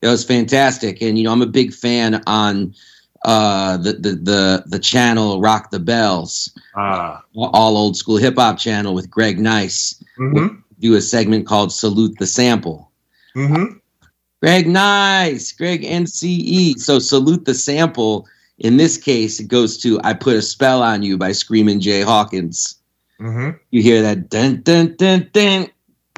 It 0.00 0.08
was 0.08 0.24
fantastic, 0.24 1.00
and 1.00 1.16
you 1.16 1.22
know 1.22 1.30
I'm 1.30 1.40
a 1.40 1.46
big 1.46 1.72
fan 1.72 2.20
on 2.26 2.74
uh, 3.24 3.76
the 3.76 3.92
the 3.92 4.10
the 4.16 4.64
the 4.66 4.78
channel 4.80 5.40
Rock 5.40 5.70
the 5.70 5.78
Bells, 5.78 6.58
ah. 6.74 7.22
all 7.36 7.76
old 7.76 7.96
school 7.96 8.16
hip 8.16 8.34
hop 8.34 8.58
channel 8.58 8.92
with 8.92 9.08
Greg 9.08 9.38
Nice. 9.38 10.02
Mm-hmm. 10.18 10.56
Do 10.80 10.96
a 10.96 11.00
segment 11.00 11.46
called 11.46 11.72
"Salute 11.72 12.18
the 12.18 12.26
Sample." 12.26 12.90
Mm-hmm. 13.36 13.76
Greg 14.42 14.66
Nice, 14.66 15.52
Greg 15.52 15.82
NCE. 15.82 16.78
So 16.78 16.98
salute 16.98 17.44
the 17.44 17.54
sample. 17.54 18.26
In 18.58 18.76
this 18.76 18.96
case, 18.96 19.40
it 19.40 19.48
goes 19.48 19.78
to 19.78 20.00
"I 20.04 20.14
Put 20.14 20.36
a 20.36 20.42
Spell 20.42 20.82
on 20.82 21.02
You" 21.02 21.18
by 21.18 21.32
Screaming 21.32 21.80
Jay 21.80 22.02
Hawkins. 22.02 22.76
Mm-hmm. 23.20 23.56
You 23.70 23.82
hear 23.82 24.02
that 24.02 24.28
dun 24.28 24.62
dun 24.62 24.96
dun 24.96 25.30
dun. 25.32 25.68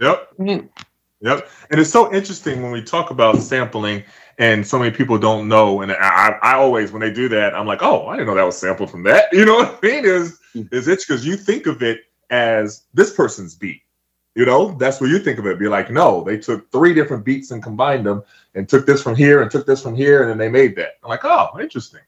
Yep. 0.00 0.34
Yep. 0.38 1.48
And 1.70 1.80
it's 1.80 1.90
so 1.90 2.12
interesting 2.12 2.62
when 2.62 2.72
we 2.72 2.82
talk 2.82 3.10
about 3.10 3.40
sampling 3.40 4.04
and 4.38 4.66
so 4.66 4.78
many 4.78 4.90
people 4.90 5.18
don't 5.18 5.48
know. 5.48 5.80
And 5.80 5.92
I, 5.92 6.38
I 6.42 6.54
always, 6.54 6.92
when 6.92 7.00
they 7.00 7.12
do 7.12 7.28
that, 7.30 7.54
I'm 7.54 7.66
like, 7.66 7.82
oh, 7.82 8.06
I 8.06 8.16
didn't 8.16 8.28
know 8.28 8.34
that 8.34 8.42
was 8.42 8.58
sampled 8.58 8.90
from 8.90 9.04
that. 9.04 9.26
You 9.32 9.44
know 9.44 9.56
what 9.56 9.78
I 9.82 9.86
mean? 9.86 10.04
Is 10.04 10.38
is 10.54 10.88
it 10.88 11.00
because 11.06 11.26
you 11.26 11.36
think 11.36 11.66
of 11.66 11.82
it 11.82 12.00
as 12.30 12.82
this 12.94 13.12
person's 13.12 13.54
beat? 13.54 13.82
You 14.34 14.44
know, 14.44 14.72
that's 14.72 15.00
what 15.00 15.10
you 15.10 15.18
think 15.18 15.38
of 15.38 15.46
it. 15.46 15.58
Be 15.58 15.68
like, 15.68 15.90
no, 15.90 16.24
they 16.24 16.38
took 16.38 16.70
three 16.72 16.92
different 16.92 17.24
beats 17.24 17.52
and 17.52 17.62
combined 17.62 18.04
them 18.04 18.22
and 18.54 18.68
took 18.68 18.84
this 18.84 19.02
from 19.02 19.14
here 19.14 19.42
and 19.42 19.50
took 19.50 19.66
this 19.66 19.82
from 19.82 19.94
here, 19.94 20.22
and 20.22 20.30
then 20.30 20.38
they 20.38 20.48
made 20.48 20.76
that. 20.76 20.98
I'm 21.02 21.08
like, 21.08 21.24
oh, 21.24 21.48
interesting. 21.60 22.00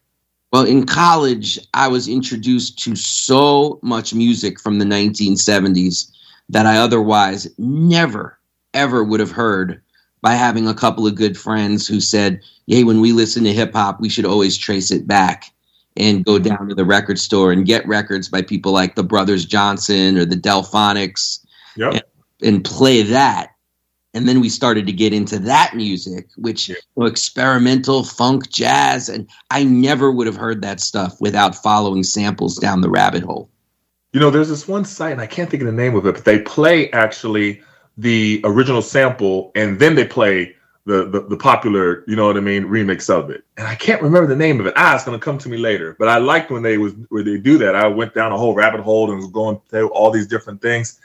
Well, 0.57 0.64
in 0.64 0.86
college, 0.86 1.59
I 1.74 1.86
was 1.86 2.09
introduced 2.09 2.78
to 2.78 2.96
so 2.96 3.78
much 3.82 4.14
music 4.14 4.59
from 4.59 4.78
the 4.78 4.86
1970s 4.86 6.11
that 6.48 6.64
I 6.64 6.78
otherwise 6.78 7.46
never, 7.59 8.38
ever 8.72 9.04
would 9.04 9.20
have 9.20 9.30
heard 9.30 9.82
by 10.22 10.32
having 10.32 10.66
a 10.66 10.72
couple 10.72 11.07
of 11.07 11.14
good 11.14 11.36
friends 11.36 11.86
who 11.86 12.00
said, 12.00 12.40
Hey, 12.66 12.84
when 12.84 13.02
we 13.02 13.12
listen 13.12 13.44
to 13.44 13.52
hip 13.52 13.74
hop, 13.74 14.00
we 14.00 14.09
should 14.09 14.24
always 14.24 14.57
trace 14.57 14.90
it 14.90 15.07
back 15.07 15.52
and 15.94 16.24
go 16.24 16.38
down 16.38 16.70
to 16.70 16.74
the 16.74 16.86
record 16.86 17.18
store 17.18 17.52
and 17.52 17.66
get 17.66 17.86
records 17.86 18.30
by 18.30 18.40
people 18.40 18.72
like 18.72 18.94
the 18.94 19.04
Brothers 19.04 19.44
Johnson 19.44 20.16
or 20.16 20.24
the 20.24 20.36
Delphonics 20.36 21.44
yep. 21.76 21.92
and, 21.92 22.02
and, 22.42 22.64
play 22.64 23.02
that. 23.02 23.50
And 24.17 24.27
then 24.27 24.41
we 24.41 24.49
started 24.49 24.87
to 24.87 24.93
get 24.95 25.12
into 25.12 25.39
that 25.41 25.77
music, 25.77 26.29
which 26.37 26.71
you 26.71 26.77
know, 26.97 27.05
experimental 27.05 28.03
funk, 28.03 28.51
jazz, 28.51 29.11
and 29.11 29.29
I 29.51 29.62
never 29.62 30.11
would 30.11 30.27
have 30.27 30.37
heard 30.37 30.62
that 30.62 30.81
stuff 30.81 31.21
without 31.21 31.55
following 31.55 32.03
samples 32.03 32.57
down 32.57 32.81
the 32.81 32.89
rabbit 32.89 33.23
hole. 33.23 33.51
You 34.14 34.21
know, 34.21 34.31
there's 34.31 34.49
this 34.49 34.67
one 34.67 34.87
site, 34.87 35.12
and 35.12 35.21
I 35.21 35.27
can't 35.27 35.51
think 35.51 35.62
of 35.62 35.67
the 35.67 35.73
name 35.73 35.95
of 35.95 36.07
it, 36.07 36.14
but 36.14 36.25
they 36.25 36.39
play 36.39 36.91
actually 36.93 37.61
the 37.99 38.41
original 38.45 38.81
sample 38.81 39.53
and 39.55 39.79
then 39.79 39.95
they 39.95 40.07
play 40.07 40.57
the, 40.87 41.09
the, 41.09 41.21
the 41.21 41.37
popular, 41.37 42.03
you 42.07 42.17
know 42.17 42.27
what 42.27 42.39
I 42.39 42.41
mean, 42.41 42.64
remix 42.64 43.11
of 43.11 43.29
it. 43.29 43.45
And 43.59 43.69
I 43.69 43.75
can't 43.75 44.01
remember 44.01 44.29
the 44.29 44.37
name 44.37 44.61
of 44.61 44.67
it. 44.67 44.73
Ah, 44.77 44.95
it's 44.95 45.05
gonna 45.05 45.19
come 45.19 45.37
to 45.39 45.51
me 45.51 45.59
later. 45.59 45.95
But 45.99 46.09
I 46.09 46.17
liked 46.17 46.51
when 46.51 46.62
they 46.62 46.79
was 46.79 46.95
where 47.11 47.23
they 47.23 47.37
do 47.37 47.59
that. 47.59 47.75
I 47.75 47.87
went 47.87 48.14
down 48.14 48.33
a 48.33 48.39
whole 48.39 48.55
rabbit 48.55 48.81
hole 48.81 49.11
and 49.11 49.19
was 49.19 49.31
going 49.31 49.61
through 49.69 49.89
all 49.89 50.11
these 50.11 50.27
different 50.27 50.62
things. 50.62 51.01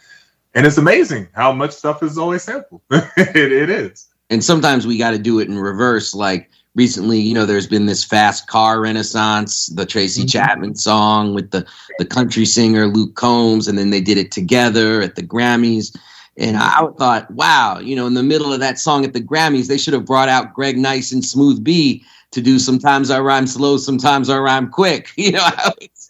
And 0.53 0.65
it's 0.65 0.77
amazing 0.77 1.27
how 1.33 1.51
much 1.51 1.71
stuff 1.71 2.03
is 2.03 2.17
always 2.17 2.43
sampled. 2.43 2.81
it, 2.91 3.51
it 3.51 3.69
is. 3.69 4.07
And 4.29 4.43
sometimes 4.43 4.85
we 4.85 4.97
got 4.97 5.11
to 5.11 5.19
do 5.19 5.39
it 5.39 5.47
in 5.47 5.57
reverse. 5.57 6.13
Like 6.13 6.49
recently, 6.75 7.19
you 7.19 7.33
know, 7.33 7.45
there's 7.45 7.67
been 7.67 7.85
this 7.85 8.03
fast 8.03 8.47
car 8.47 8.81
renaissance, 8.81 9.67
the 9.67 9.85
Tracy 9.85 10.21
mm-hmm. 10.21 10.27
Chapman 10.27 10.75
song 10.75 11.33
with 11.33 11.51
the 11.51 11.65
the 11.99 12.05
country 12.05 12.45
singer 12.45 12.87
Luke 12.87 13.15
Combs, 13.15 13.67
and 13.67 13.77
then 13.77 13.89
they 13.89 14.01
did 14.01 14.17
it 14.17 14.31
together 14.31 15.01
at 15.01 15.15
the 15.15 15.23
Grammys. 15.23 15.95
And 16.37 16.55
I 16.57 16.87
thought, 16.97 17.29
wow, 17.31 17.79
you 17.79 17.95
know, 17.95 18.07
in 18.07 18.13
the 18.13 18.23
middle 18.23 18.53
of 18.53 18.61
that 18.61 18.79
song 18.79 19.03
at 19.03 19.13
the 19.13 19.21
Grammys, 19.21 19.67
they 19.67 19.77
should 19.77 19.93
have 19.93 20.05
brought 20.05 20.29
out 20.29 20.53
Greg 20.53 20.77
Nice 20.77 21.11
and 21.11 21.23
Smooth 21.23 21.63
B 21.63 22.05
to 22.31 22.41
do 22.41 22.57
sometimes 22.57 23.11
I 23.11 23.19
rhyme 23.19 23.47
slow, 23.47 23.77
sometimes 23.77 24.29
I 24.29 24.37
rhyme 24.37 24.69
quick. 24.69 25.11
You 25.17 25.33
know, 25.33 25.49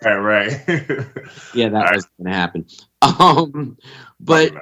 right, 0.03 0.15
right. 0.15 0.51
yeah, 1.53 1.69
that 1.69 1.85
All 1.85 1.93
was 1.93 2.05
right. 2.05 2.23
gonna 2.23 2.35
happen. 2.35 2.65
Um, 3.01 3.77
but 4.19 4.53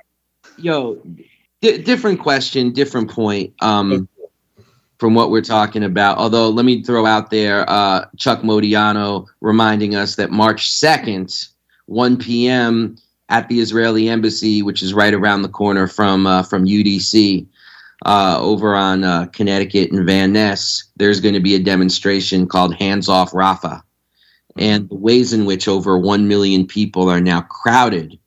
yo, 0.57 1.01
d- 1.61 1.79
different 1.83 2.21
question, 2.21 2.73
different 2.73 3.11
point. 3.11 3.53
Um, 3.61 4.09
from 4.99 5.15
what 5.15 5.31
we're 5.31 5.41
talking 5.41 5.83
about. 5.83 6.17
Although, 6.19 6.49
let 6.49 6.65
me 6.65 6.83
throw 6.83 7.05
out 7.05 7.31
there 7.31 7.69
uh, 7.69 8.05
Chuck 8.17 8.41
Modiano 8.41 9.27
reminding 9.41 9.95
us 9.95 10.15
that 10.17 10.31
March 10.31 10.71
2nd, 10.71 11.49
1 11.87 12.17
p.m., 12.17 12.97
at 13.29 13.49
the 13.49 13.59
Israeli 13.61 14.09
embassy, 14.09 14.63
which 14.63 14.83
is 14.83 14.93
right 14.93 15.13
around 15.13 15.43
the 15.43 15.49
corner 15.49 15.87
from 15.87 16.27
uh, 16.27 16.43
from 16.43 16.65
UDC, 16.65 17.47
uh, 18.05 18.37
over 18.41 18.75
on 18.75 19.03
uh, 19.03 19.27
Connecticut 19.27 19.91
and 19.91 20.05
Van 20.05 20.33
Ness. 20.33 20.85
There's 20.97 21.21
going 21.21 21.35
to 21.35 21.41
be 21.41 21.55
a 21.55 21.59
demonstration 21.59 22.47
called 22.47 22.75
Hands 22.75 23.07
Off 23.09 23.31
Rafah. 23.31 23.81
and 24.57 24.89
the 24.89 24.95
ways 24.95 25.33
in 25.33 25.45
which 25.45 25.67
over 25.67 25.97
one 25.97 26.27
million 26.27 26.67
people 26.67 27.09
are 27.09 27.21
now 27.21 27.41
crowded 27.41 28.19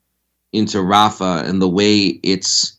into 0.53 0.77
Rafah 0.77 1.47
and 1.47 1.61
the 1.61 1.67
way 1.67 2.19
it's 2.23 2.77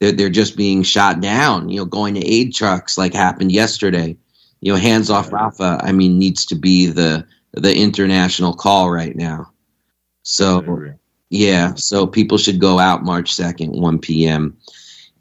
they're, 0.00 0.12
they're 0.12 0.30
just 0.30 0.56
being 0.56 0.82
shot 0.82 1.20
down. 1.20 1.68
You 1.68 1.78
know, 1.78 1.84
going 1.86 2.14
to 2.14 2.24
aid 2.24 2.54
trucks 2.54 2.96
like 2.98 3.14
happened 3.14 3.52
yesterday. 3.52 4.16
You 4.60 4.72
know, 4.72 4.78
Hands 4.78 5.08
Off 5.10 5.30
Rafah. 5.30 5.80
I 5.82 5.92
mean, 5.92 6.18
needs 6.18 6.46
to 6.46 6.54
be 6.54 6.86
the 6.86 7.26
the 7.52 7.74
international 7.74 8.54
call 8.54 8.90
right 8.90 9.16
now. 9.16 9.50
So 10.22 10.94
yeah, 11.30 11.74
so 11.74 12.06
people 12.06 12.38
should 12.38 12.60
go 12.60 12.78
out 12.78 13.04
March 13.04 13.36
2nd, 13.36 13.70
1 13.70 13.98
p.m. 13.98 14.56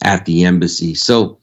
at 0.04 0.26
the 0.26 0.46
embassy. 0.46 0.96
So 0.96 1.40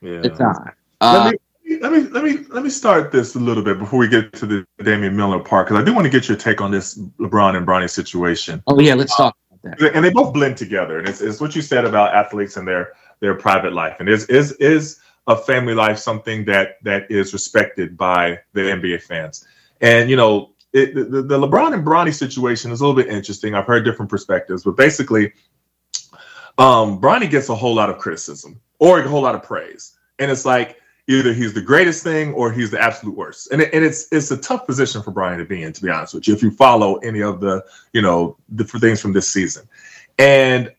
yeah. 0.00 0.22
it's 0.24 0.40
on. 0.40 0.72
Uh, 1.00 1.32
let, 1.80 1.92
me, 1.92 2.00
let 2.00 2.24
me 2.24 2.38
let 2.48 2.62
me 2.62 2.70
start 2.70 3.12
this 3.12 3.34
a 3.34 3.38
little 3.38 3.62
bit 3.62 3.78
before 3.78 3.98
we 3.98 4.08
get 4.08 4.32
to 4.34 4.46
the 4.46 4.66
Damian 4.82 5.16
Lillard 5.16 5.44
part 5.44 5.66
because 5.66 5.80
I 5.80 5.84
do 5.84 5.92
want 5.92 6.04
to 6.04 6.10
get 6.10 6.28
your 6.28 6.36
take 6.36 6.60
on 6.60 6.70
this 6.70 6.98
LeBron 7.18 7.56
and 7.56 7.66
Bronny 7.66 7.90
situation. 7.90 8.62
Oh 8.66 8.80
yeah, 8.80 8.94
let's 8.94 9.14
talk. 9.16 9.36
And 9.64 10.04
they 10.04 10.10
both 10.10 10.34
blend 10.34 10.56
together, 10.56 10.98
and 10.98 11.08
it's, 11.08 11.20
it's 11.20 11.40
what 11.40 11.56
you 11.56 11.62
said 11.62 11.84
about 11.84 12.14
athletes 12.14 12.56
and 12.56 12.68
their 12.68 12.92
their 13.20 13.34
private 13.34 13.72
life, 13.72 13.96
and 14.00 14.08
is 14.08 14.26
is 14.26 14.52
is 14.52 15.00
a 15.26 15.36
family 15.36 15.74
life 15.74 15.98
something 15.98 16.44
that 16.44 16.82
that 16.82 17.10
is 17.10 17.32
respected 17.32 17.96
by 17.96 18.38
the 18.52 18.60
NBA 18.60 19.02
fans. 19.02 19.46
And 19.80 20.10
you 20.10 20.16
know, 20.16 20.52
it, 20.72 20.94
the, 20.94 21.22
the 21.22 21.38
LeBron 21.38 21.72
and 21.72 21.86
Bronny 21.86 22.12
situation 22.12 22.72
is 22.72 22.80
a 22.80 22.86
little 22.86 23.00
bit 23.00 23.10
interesting. 23.10 23.54
I've 23.54 23.66
heard 23.66 23.84
different 23.84 24.10
perspectives, 24.10 24.64
but 24.64 24.76
basically, 24.76 25.32
um, 26.58 27.00
Bronny 27.00 27.30
gets 27.30 27.48
a 27.48 27.54
whole 27.54 27.74
lot 27.74 27.88
of 27.88 27.98
criticism 27.98 28.60
or 28.78 29.00
a 29.00 29.08
whole 29.08 29.22
lot 29.22 29.34
of 29.34 29.42
praise, 29.42 29.96
and 30.18 30.30
it's 30.30 30.44
like 30.44 30.78
either 31.08 31.32
he's 31.32 31.52
the 31.52 31.60
greatest 31.60 32.02
thing 32.02 32.32
or 32.32 32.50
he's 32.50 32.70
the 32.70 32.80
absolute 32.80 33.16
worst. 33.16 33.50
And, 33.52 33.60
it, 33.62 33.74
and 33.74 33.84
it's 33.84 34.08
it's 34.10 34.30
a 34.30 34.36
tough 34.36 34.66
position 34.66 35.02
for 35.02 35.12
Bronny 35.12 35.38
to 35.38 35.44
be 35.44 35.62
in, 35.62 35.72
to 35.72 35.82
be 35.82 35.90
honest 35.90 36.14
with 36.14 36.26
you, 36.26 36.34
if 36.34 36.42
you 36.42 36.50
follow 36.50 36.96
any 36.96 37.22
of 37.22 37.40
the 37.40 37.64
you 37.92 38.02
know 38.02 38.36
different 38.54 38.82
things 38.82 39.00
from 39.00 39.12
this 39.12 39.28
season. 39.28 39.68
And 40.18 40.72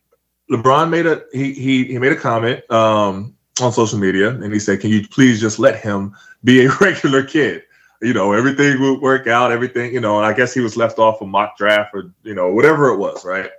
LeBron 0.49 0.89
made 0.89 1.05
a 1.05 1.23
he 1.31 1.53
he 1.53 1.85
he 1.85 1.99
made 1.99 2.11
a 2.11 2.17
comment 2.17 2.69
um, 2.71 3.35
on 3.61 3.71
social 3.71 3.99
media, 3.99 4.29
and 4.29 4.53
he 4.53 4.59
said, 4.59 4.79
"Can 4.79 4.89
you 4.89 5.07
please 5.07 5.39
just 5.39 5.59
let 5.59 5.79
him 5.79 6.15
be 6.43 6.65
a 6.65 6.71
regular 6.81 7.23
kid?" 7.23 7.63
You 8.01 8.13
know, 8.13 8.33
everything 8.33 8.79
would 8.81 9.01
work 9.01 9.27
out, 9.27 9.51
everything, 9.51 9.93
you 9.93 10.01
know, 10.01 10.17
and 10.17 10.25
I 10.25 10.33
guess 10.33 10.53
he 10.53 10.59
was 10.59 10.75
left 10.75 10.99
off 10.99 11.21
a 11.21 11.25
mock 11.25 11.57
draft 11.57 11.91
or, 11.95 12.11
you 12.23 12.35
know, 12.35 12.51
whatever 12.51 12.89
it 12.89 12.97
was, 12.97 13.23
right? 13.23 13.49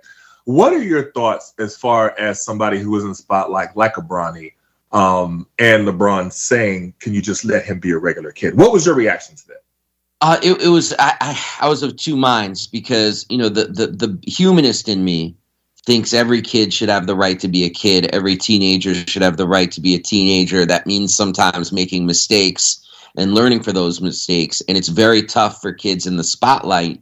What 0.45 0.73
are 0.73 0.81
your 0.81 1.11
thoughts 1.11 1.53
as 1.57 1.75
far 1.75 2.17
as 2.19 2.45
somebody 2.45 2.79
who 2.79 2.95
is 2.95 3.03
in 3.03 3.09
the 3.09 3.15
spotlight 3.15 3.75
like 3.75 3.97
a 3.97 4.01
Bronny 4.01 4.53
um, 4.91 5.47
and 5.59 5.87
LeBron 5.87 6.31
saying, 6.31 6.93
"Can 6.99 7.13
you 7.13 7.21
just 7.21 7.45
let 7.45 7.65
him 7.65 7.79
be 7.79 7.91
a 7.91 7.97
regular 7.97 8.31
kid?" 8.31 8.57
What 8.57 8.71
was 8.71 8.85
your 8.85 8.95
reaction 8.95 9.35
to 9.35 9.47
that? 9.47 9.63
Uh, 10.19 10.39
it, 10.41 10.61
it 10.61 10.69
was 10.69 10.93
I, 10.97 11.15
I, 11.21 11.45
I 11.61 11.69
was 11.69 11.83
of 11.83 11.95
two 11.95 12.15
minds 12.15 12.67
because 12.67 13.25
you 13.29 13.37
know 13.37 13.49
the, 13.49 13.65
the 13.65 13.87
the 13.87 14.19
humanist 14.25 14.89
in 14.89 15.03
me 15.03 15.35
thinks 15.85 16.13
every 16.13 16.41
kid 16.41 16.73
should 16.73 16.89
have 16.89 17.07
the 17.07 17.15
right 17.15 17.39
to 17.39 17.47
be 17.47 17.63
a 17.63 17.69
kid. 17.69 18.13
Every 18.13 18.35
teenager 18.35 18.93
should 18.93 19.21
have 19.21 19.37
the 19.37 19.47
right 19.47 19.71
to 19.71 19.81
be 19.81 19.95
a 19.95 19.99
teenager. 19.99 20.65
That 20.65 20.85
means 20.85 21.15
sometimes 21.15 21.71
making 21.71 22.05
mistakes 22.05 22.83
and 23.15 23.33
learning 23.33 23.63
for 23.63 23.71
those 23.71 24.01
mistakes. 24.01 24.61
And 24.67 24.77
it's 24.77 24.89
very 24.89 25.23
tough 25.23 25.61
for 25.61 25.71
kids 25.71 26.05
in 26.05 26.17
the 26.17 26.25
spotlight 26.25 27.01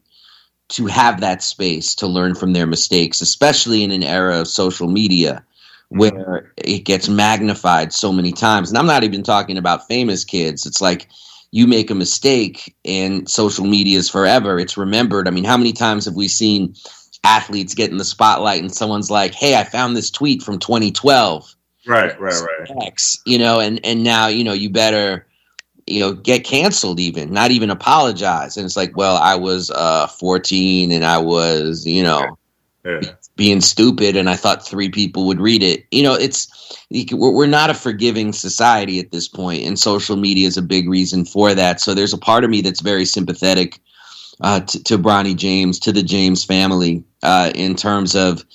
to 0.70 0.86
have 0.86 1.20
that 1.22 1.42
space 1.42 1.96
to 1.96 2.08
learn 2.08 2.36
from 2.36 2.54
their 2.54 2.68
mistakes, 2.68 3.22
especially 3.22 3.84
in 3.84 3.90
an 3.90 4.04
era 4.04 4.42
of 4.42 4.48
social 4.48 4.88
media 4.88 5.44
where 5.90 6.52
it 6.58 6.80
gets 6.80 7.08
magnified 7.08 7.94
so 7.94 8.12
many 8.12 8.32
times. 8.32 8.70
And 8.70 8.78
I'm 8.78 8.86
not 8.86 9.04
even 9.04 9.24
talking 9.24 9.58
about 9.58 9.88
famous 9.88 10.24
kids. 10.24 10.66
It's 10.66 10.82
like 10.82 11.08
you 11.52 11.68
make 11.68 11.90
a 11.90 11.96
mistake 11.96 12.76
and 12.84 13.30
social 13.30 13.66
media 13.66 13.98
is 13.98 14.10
forever. 14.10 14.60
It's 14.60 14.78
remembered. 14.78 15.28
I 15.28 15.32
mean, 15.32 15.46
how 15.46 15.58
many 15.58 15.74
times 15.74 16.06
have 16.06 16.16
we 16.16 16.28
seen 16.28 16.76
athletes 17.24 17.74
get 17.74 17.92
in 17.92 17.98
the 17.98 18.06
spotlight 18.06 18.62
and 18.62 18.74
someone's 18.74 19.10
like, 19.10 19.34
"Hey, 19.34 19.56
I 19.56 19.64
found 19.64 19.96
this 19.96 20.12
tweet 20.12 20.44
from 20.44 20.60
2012." 20.60 21.56
Right, 21.88 22.20
right, 22.20 22.42
right. 22.42 22.88
X, 22.88 23.18
you 23.26 23.38
know, 23.38 23.60
and 23.60 23.80
and 23.86 24.04
now, 24.04 24.28
you 24.28 24.44
know, 24.44 24.54
you 24.54 24.70
better 24.70 25.28
you 25.88 26.00
know 26.00 26.14
get 26.14 26.44
canceled 26.44 27.00
even 27.00 27.32
not 27.32 27.52
even 27.52 27.70
apologize 27.70 28.58
and 28.58 28.66
it's 28.66 28.76
like 28.76 28.98
well 28.98 29.18
i 29.18 29.36
was 29.36 29.70
uh 29.70 30.08
14 30.08 30.92
and 30.92 31.06
i 31.06 31.18
was 31.18 31.86
you 31.86 32.02
know 32.02 32.38
yeah. 32.86 33.02
being 33.36 33.62
stupid 33.62 34.16
and 34.16 34.30
i 34.30 34.36
thought 34.36 34.66
three 34.66 34.90
people 34.90 35.26
would 35.26 35.40
read 35.40 35.64
it 35.64 35.86
you 35.92 36.04
know 36.04 36.14
it's 36.14 36.48
we're 37.12 37.48
not 37.48 37.70
a 37.70 37.74
forgiving 37.74 38.32
society 38.32 39.00
at 39.00 39.12
this 39.12 39.28
point 39.28 39.64
and 39.64 39.80
social 39.80 40.16
media 40.16 40.48
is 40.48 40.58
a 40.58 40.62
big 40.62 40.88
reason 40.88 41.26
for 41.26 41.54
that 41.54 41.82
so 41.82 41.94
there's 41.94 42.14
a 42.14 42.18
part 42.18 42.44
of 42.44 42.50
me 42.50 42.62
that's 42.62 42.82
very 42.82 43.06
sympathetic 43.06 43.80
uh, 44.42 44.60
to, 44.62 44.84
to 44.84 44.98
Bronny 44.98 45.36
James, 45.36 45.80
to 45.80 45.92
the 45.92 46.04
James 46.04 46.44
family, 46.44 47.04
uh, 47.24 47.52
in 47.56 47.76
terms 47.76 48.16
of 48.16 48.46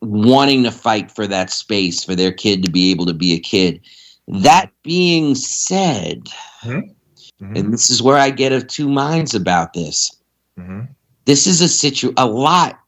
wanting 0.00 0.64
to 0.64 0.70
fight 0.70 1.10
for 1.10 1.26
that 1.26 1.50
space 1.50 2.02
for 2.02 2.14
their 2.14 2.32
kid 2.32 2.62
to 2.64 2.70
be 2.70 2.90
able 2.90 3.06
to 3.06 3.14
be 3.14 3.34
a 3.34 3.38
kid. 3.38 3.80
That 4.28 4.70
being 4.82 5.34
said, 5.34 6.24
mm-hmm. 6.62 7.56
and 7.56 7.72
this 7.72 7.90
is 7.90 8.02
where 8.02 8.16
I 8.16 8.30
get 8.30 8.52
of 8.52 8.66
two 8.66 8.88
minds 8.88 9.34
about 9.34 9.72
this. 9.74 10.10
Mm-hmm. 10.58 10.92
This 11.24 11.46
is 11.46 11.60
a 11.60 11.68
situ 11.68 12.12
a 12.16 12.26
lot, 12.26 12.78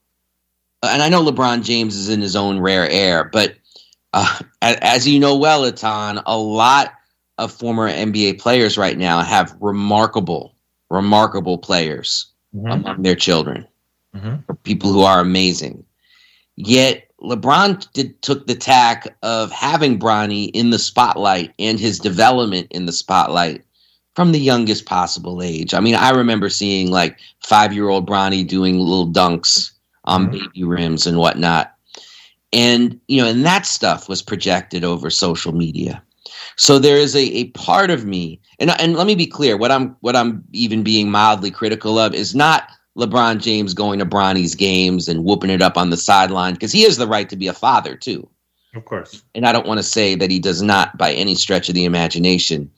and 0.91 1.03
I 1.03 1.09
know 1.09 1.24
LeBron 1.24 1.62
James 1.62 1.97
is 1.97 2.09
in 2.09 2.20
his 2.20 2.37
own 2.37 2.59
rare 2.59 2.89
air, 2.89 3.24
but 3.24 3.55
uh, 4.12 4.41
as 4.62 5.07
you 5.07 5.18
know 5.18 5.37
well, 5.37 5.62
Etan, 5.62 6.22
a 6.26 6.39
lot 6.39 6.93
of 7.39 7.53
former 7.53 7.89
NBA 7.91 8.41
players 8.41 8.78
right 8.78 8.97
now 8.97 9.20
have 9.22 9.57
remarkable, 9.61 10.55
remarkable 10.91 11.59
players 11.59 12.26
mm-hmm. 12.55 12.68
among 12.68 13.03
their 13.03 13.16
children, 13.16 13.66
Mm-hmm. 14.14 14.53
people 14.62 14.93
who 14.93 15.03
are 15.03 15.18
amazing. 15.18 15.85
Yet 16.55 17.09
LeBron 17.20 17.91
did, 17.95 18.22
took 18.22 18.47
the 18.47 18.55
tack 18.55 19.09
of 19.24 19.51
having 19.51 19.99
Bronny 19.99 20.51
in 20.55 20.70
the 20.70 20.78
spotlight 20.78 21.53
and 21.59 21.80
his 21.80 21.99
development 21.99 22.68
in 22.70 22.87
the 22.87 22.93
spotlight 22.93 23.64
from 24.14 24.30
the 24.30 24.39
youngest 24.39 24.87
possible 24.87 25.43
age. 25.43 25.74
I 25.74 25.80
mean, 25.80 25.97
I 25.97 26.11
remember 26.11 26.49
seeing 26.49 26.93
like 26.93 27.18
five 27.43 27.72
year 27.72 27.89
old 27.89 28.09
Bronny 28.09 28.47
doing 28.47 28.78
little 28.78 29.09
dunks 29.09 29.72
on 30.05 30.26
Mm-hmm. 30.26 30.38
baby 30.38 30.64
rims 30.64 31.07
and 31.07 31.18
whatnot. 31.18 31.74
And, 32.52 33.00
you 33.09 33.20
know, 33.20 33.28
and 33.28 33.44
that 33.44 33.66
stuff 33.66 34.09
was 34.09 34.22
projected 34.22 34.84
over 34.84 35.11
social 35.11 35.52
media. 35.52 36.02
So 36.57 36.78
there 36.78 36.96
is 36.96 37.16
a, 37.16 37.22
a 37.22 37.50
part 37.50 37.90
of 37.90 38.05
me, 38.05 38.40
and, 38.59 38.70
and 38.80 38.94
let 38.94 39.07
me 39.07 39.14
be 39.14 39.26
clear, 39.26 39.57
what 39.57 39.72
I'm 39.72 39.96
what 40.00 40.14
I'm 40.14 40.44
even 40.52 40.82
being 40.82 41.11
mildly 41.11 41.50
critical 41.50 41.98
of 41.98 42.14
is 42.14 42.34
not 42.34 42.68
LeBron 42.96 43.40
James 43.40 43.74
going 43.74 43.98
to 43.98 44.05
Bronny's 44.05 44.55
games 44.55 45.09
and 45.09 45.24
whooping 45.24 45.50
it 45.50 45.62
up 45.62 45.76
on 45.76 45.90
the 45.90 45.96
sideline 45.96 46.55
because 46.55 46.70
he 46.70 46.82
has 46.82 46.96
the 46.96 47.09
right 47.09 47.28
to 47.28 47.36
be 47.36 47.48
a 47.48 47.52
father 47.52 47.96
too. 47.96 48.28
Of 48.74 48.84
course. 48.84 49.22
And 49.34 49.46
I 49.46 49.52
don't 49.52 49.66
want 49.66 49.78
to 49.78 49.84
say 49.84 50.14
that 50.14 50.30
he 50.30 50.38
does 50.38 50.62
not 50.62 50.96
by 50.96 51.12
any 51.12 51.34
stretch 51.34 51.68
of 51.68 51.74
the 51.74 51.84
imagination, 51.84 52.70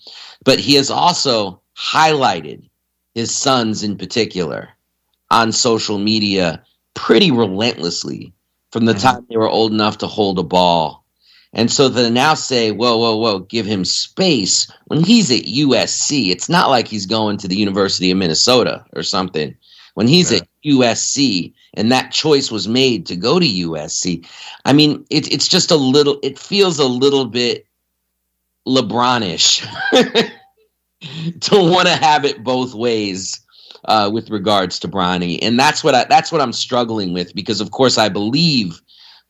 but 0.44 0.58
he 0.58 0.74
has 0.74 0.90
also 0.90 1.60
highlighted 1.76 2.68
his 3.14 3.34
sons 3.34 3.82
in 3.82 3.96
particular 3.96 4.70
on 5.30 5.52
social 5.52 5.98
media 5.98 6.62
pretty 6.96 7.30
relentlessly 7.30 8.32
from 8.72 8.86
the 8.86 8.92
mm-hmm. 8.92 9.02
time 9.02 9.26
they 9.30 9.36
were 9.36 9.48
old 9.48 9.70
enough 9.70 9.98
to 9.98 10.08
hold 10.08 10.40
a 10.40 10.42
ball. 10.42 11.04
And 11.52 11.70
so 11.70 11.88
they 11.88 12.10
now 12.10 12.34
say, 12.34 12.72
whoa, 12.72 12.98
whoa, 12.98 13.16
whoa, 13.16 13.38
give 13.38 13.64
him 13.64 13.84
space 13.84 14.70
when 14.86 15.04
he's 15.04 15.30
at 15.30 15.46
USC. 15.46 16.30
It's 16.30 16.48
not 16.48 16.68
like 16.68 16.88
he's 16.88 17.06
going 17.06 17.38
to 17.38 17.48
the 17.48 17.56
University 17.56 18.10
of 18.10 18.18
Minnesota 18.18 18.84
or 18.94 19.04
something 19.04 19.56
when 19.94 20.08
he's 20.08 20.32
Yeah. 20.32 20.38
at 20.38 20.48
USC 20.64 21.54
and 21.74 21.92
that 21.92 22.10
choice 22.12 22.50
was 22.50 22.66
made 22.66 23.06
to 23.06 23.16
go 23.16 23.38
to 23.38 23.46
USC. 23.46 24.26
I 24.64 24.72
mean, 24.72 25.06
it, 25.08 25.32
it's 25.32 25.48
just 25.48 25.70
a 25.70 25.76
little, 25.76 26.18
it 26.22 26.38
feels 26.38 26.78
a 26.78 26.84
little 26.84 27.26
bit 27.26 27.66
LeBronish 28.66 29.66
to 31.40 31.56
want 31.56 31.86
to 31.86 31.94
have 31.94 32.24
it 32.24 32.42
both 32.42 32.74
ways 32.74 33.45
uh, 33.86 34.10
with 34.12 34.30
regards 34.30 34.78
to 34.80 34.88
Bronny, 34.88 35.38
and 35.42 35.58
that's 35.58 35.82
what 35.82 35.94
I, 35.94 36.04
that's 36.04 36.30
what 36.30 36.40
I'm 36.40 36.52
struggling 36.52 37.12
with 37.12 37.34
because, 37.34 37.60
of 37.60 37.70
course, 37.70 37.98
I 37.98 38.08
believe 38.08 38.80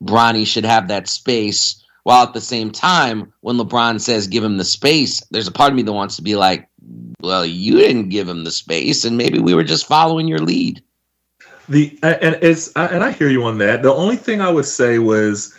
Bronny 0.03 0.45
should 0.45 0.65
have 0.65 0.87
that 0.87 1.07
space. 1.07 1.83
While 2.03 2.23
at 2.23 2.33
the 2.33 2.39
same 2.39 2.71
time, 2.71 3.33
when 3.41 3.57
LeBron 3.57 3.99
says 3.99 4.27
give 4.27 4.43
him 4.43 4.55
the 4.55 4.63
space, 4.63 5.21
there's 5.29 5.49
a 5.49 5.51
part 5.51 5.71
of 5.71 5.75
me 5.75 5.81
that 5.81 5.91
wants 5.91 6.15
to 6.15 6.21
be 6.21 6.37
like, 6.37 6.69
well, 7.21 7.45
you 7.45 7.73
didn't 7.73 8.09
give 8.09 8.29
him 8.29 8.45
the 8.45 8.51
space, 8.51 9.03
and 9.03 9.17
maybe 9.17 9.39
we 9.39 9.53
were 9.53 9.63
just 9.63 9.85
following 9.85 10.27
your 10.27 10.39
lead. 10.39 10.81
The 11.69 11.99
and 12.01 12.37
it's 12.41 12.71
and 12.73 13.03
I 13.03 13.11
hear 13.11 13.29
you 13.29 13.43
on 13.43 13.57
that. 13.57 13.83
The 13.83 13.93
only 13.93 14.15
thing 14.15 14.39
I 14.39 14.49
would 14.49 14.65
say 14.65 14.99
was 14.99 15.53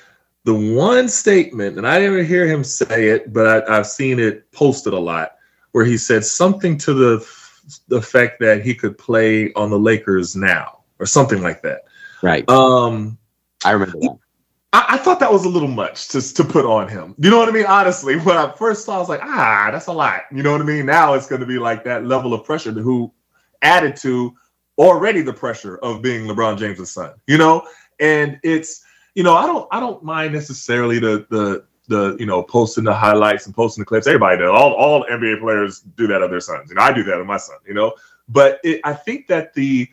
the 0.45 0.55
one 0.55 1.09
statement, 1.09 1.77
and 1.77 1.87
I 1.87 1.99
didn't 1.99 2.25
hear 2.25 2.47
him 2.47 2.65
say 2.65 3.09
it, 3.09 3.33
but 3.33 3.69
I, 3.69 3.79
I've 3.79 3.87
seen 3.87 4.19
it 4.19 4.51
posted 4.53 4.95
a 4.95 4.99
lot, 4.99 5.37
where 5.73 5.85
he 5.85 5.99
said 5.99 6.25
something 6.25 6.79
to 6.79 6.95
the 6.95 7.21
the 7.89 8.03
fact 8.03 8.41
that 8.41 8.63
he 8.63 8.75
could 8.75 8.97
play 8.99 9.53
on 9.55 9.71
the 9.71 9.79
Lakers 9.79 10.37
now, 10.37 10.81
or 10.99 11.07
something 11.07 11.43
like 11.43 11.63
that. 11.63 11.83
Right. 12.23 12.49
Um, 12.49 13.19
I 13.65 13.73
remember 13.73 13.99
that. 14.01 14.19
I, 14.73 14.85
I 14.91 14.99
thought 14.99 15.21
that 15.21 15.33
was 15.33 15.45
a 15.45 15.49
little 15.49 15.69
much 15.69 16.09
to 16.09 16.35
to 16.35 16.45
put 16.45 16.65
on 16.65 16.89
him. 16.89 17.15
You 17.19 17.31
know 17.31 17.39
what 17.39 17.49
I 17.49 17.53
mean? 17.53 17.67
Honestly, 17.67 18.17
when 18.19 18.37
I 18.37 18.53
first 18.53 18.85
saw, 18.85 18.97
I 18.97 18.99
was 18.99 19.09
like, 19.09 19.23
ah, 19.23 19.71
that's 19.73 19.87
a 19.87 19.93
lot. 19.93 20.23
You 20.33 20.43
know 20.43 20.53
what 20.53 20.61
I 20.61 20.65
mean? 20.65 20.87
Now 20.87 21.15
it's 21.15 21.27
going 21.27 21.41
to 21.41 21.47
be 21.47 21.59
like 21.59 21.85
that 21.85 22.05
level 22.05 22.35
of 22.35 22.45
pressure 22.45 22.73
to 22.73 22.81
who 22.81 23.13
added 23.63 23.97
to 23.97 24.35
already 24.77 25.23
the 25.23 25.33
pressure 25.33 25.79
of 25.79 26.03
being 26.03 26.27
LeBron 26.27 26.59
James's 26.59 26.91
son. 26.91 27.13
You 27.27 27.39
know, 27.39 27.67
and 27.99 28.39
it's 28.43 28.85
you 29.15 29.23
know 29.23 29.35
I 29.35 29.47
don't 29.47 29.67
I 29.73 29.81
don't 29.81 30.03
mind 30.03 30.33
necessarily 30.33 30.99
the 30.99 31.27
the 31.31 31.65
the 31.89 32.17
you 32.21 32.27
know 32.27 32.43
posting 32.43 32.85
the 32.85 32.95
highlights 32.95 33.47
and 33.47 33.55
posting 33.55 33.83
the 33.83 33.87
clips. 33.87 34.07
Everybody 34.07 34.39
does. 34.39 34.51
All 34.51 34.75
all 34.75 35.05
NBA 35.05 35.41
players 35.41 35.81
do 35.81 36.07
that 36.07 36.23
of 36.23 36.31
their 36.31 36.41
sons. 36.41 36.71
You 36.71 36.77
know, 36.77 36.83
I 36.83 36.93
do 36.93 37.03
that 37.05 37.19
of 37.19 37.27
my 37.27 37.39
son. 37.39 37.57
You 37.67 37.75
know, 37.75 37.95
but 38.29 38.61
it, 38.63 38.81
I 38.85 38.93
think 38.93 39.27
that 39.29 39.55
the 39.55 39.89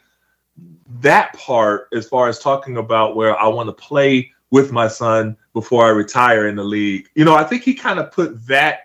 that 1.01 1.33
part, 1.33 1.87
as 1.93 2.07
far 2.07 2.27
as 2.27 2.39
talking 2.39 2.77
about 2.77 3.15
where 3.15 3.37
I 3.39 3.47
want 3.47 3.67
to 3.67 3.73
play 3.73 4.31
with 4.51 4.71
my 4.71 4.87
son 4.87 5.35
before 5.53 5.85
I 5.85 5.89
retire 5.89 6.47
in 6.47 6.55
the 6.55 6.63
league, 6.63 7.09
you 7.15 7.25
know, 7.25 7.35
I 7.35 7.43
think 7.43 7.63
he 7.63 7.73
kind 7.73 7.99
of 7.99 8.11
put 8.11 8.45
that 8.47 8.81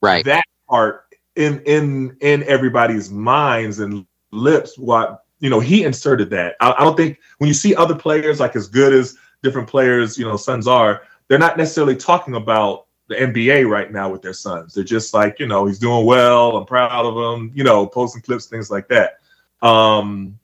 right 0.00 0.24
that 0.24 0.44
part 0.68 1.06
in 1.36 1.60
in 1.62 2.16
in 2.20 2.42
everybody's 2.44 3.10
minds 3.10 3.78
and 3.78 4.06
lips. 4.30 4.78
What 4.78 5.24
you 5.40 5.50
know, 5.50 5.58
he 5.58 5.84
inserted 5.84 6.30
that. 6.30 6.54
I, 6.60 6.72
I 6.78 6.84
don't 6.84 6.96
think 6.96 7.18
when 7.38 7.48
you 7.48 7.54
see 7.54 7.74
other 7.74 7.96
players 7.96 8.40
like 8.40 8.54
as 8.56 8.68
good 8.68 8.92
as 8.92 9.16
different 9.42 9.68
players, 9.68 10.16
you 10.16 10.24
know, 10.24 10.36
sons 10.36 10.68
are, 10.68 11.02
they're 11.28 11.38
not 11.38 11.56
necessarily 11.56 11.96
talking 11.96 12.34
about 12.34 12.86
the 13.08 13.14
NBA 13.16 13.68
right 13.68 13.92
now 13.92 14.10
with 14.10 14.22
their 14.22 14.32
sons. 14.32 14.74
They're 14.74 14.84
just 14.84 15.14
like, 15.14 15.38
you 15.38 15.46
know, 15.46 15.66
he's 15.66 15.78
doing 15.78 16.06
well. 16.06 16.56
I'm 16.56 16.64
proud 16.64 17.04
of 17.04 17.38
him. 17.38 17.52
You 17.54 17.64
know, 17.64 17.86
posting 17.86 18.22
clips, 18.22 18.46
things 18.46 18.70
like 18.70 18.88
that. 18.88 19.18
Um, 19.60 20.38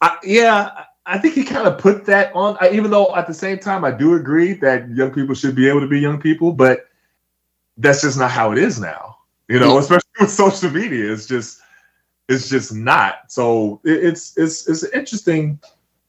I, 0.00 0.18
yeah, 0.22 0.84
I 1.06 1.18
think 1.18 1.34
he 1.34 1.44
kind 1.44 1.66
of 1.66 1.78
put 1.78 2.04
that 2.06 2.34
on. 2.34 2.56
I, 2.60 2.70
even 2.70 2.90
though 2.90 3.14
at 3.16 3.26
the 3.26 3.34
same 3.34 3.58
time, 3.58 3.84
I 3.84 3.90
do 3.90 4.14
agree 4.14 4.52
that 4.54 4.88
young 4.90 5.10
people 5.10 5.34
should 5.34 5.56
be 5.56 5.68
able 5.68 5.80
to 5.80 5.88
be 5.88 6.00
young 6.00 6.20
people, 6.20 6.52
but 6.52 6.86
that's 7.78 8.02
just 8.02 8.18
not 8.18 8.30
how 8.30 8.52
it 8.52 8.58
is 8.58 8.78
now. 8.80 9.16
You 9.48 9.58
know, 9.58 9.78
especially 9.78 10.10
with 10.20 10.30
social 10.30 10.70
media, 10.70 11.10
it's 11.12 11.26
just 11.26 11.60
it's 12.28 12.48
just 12.48 12.74
not. 12.74 13.32
So 13.32 13.80
it, 13.84 14.04
it's 14.04 14.36
it's 14.36 14.68
it's 14.68 14.82
an 14.82 14.90
interesting 14.94 15.58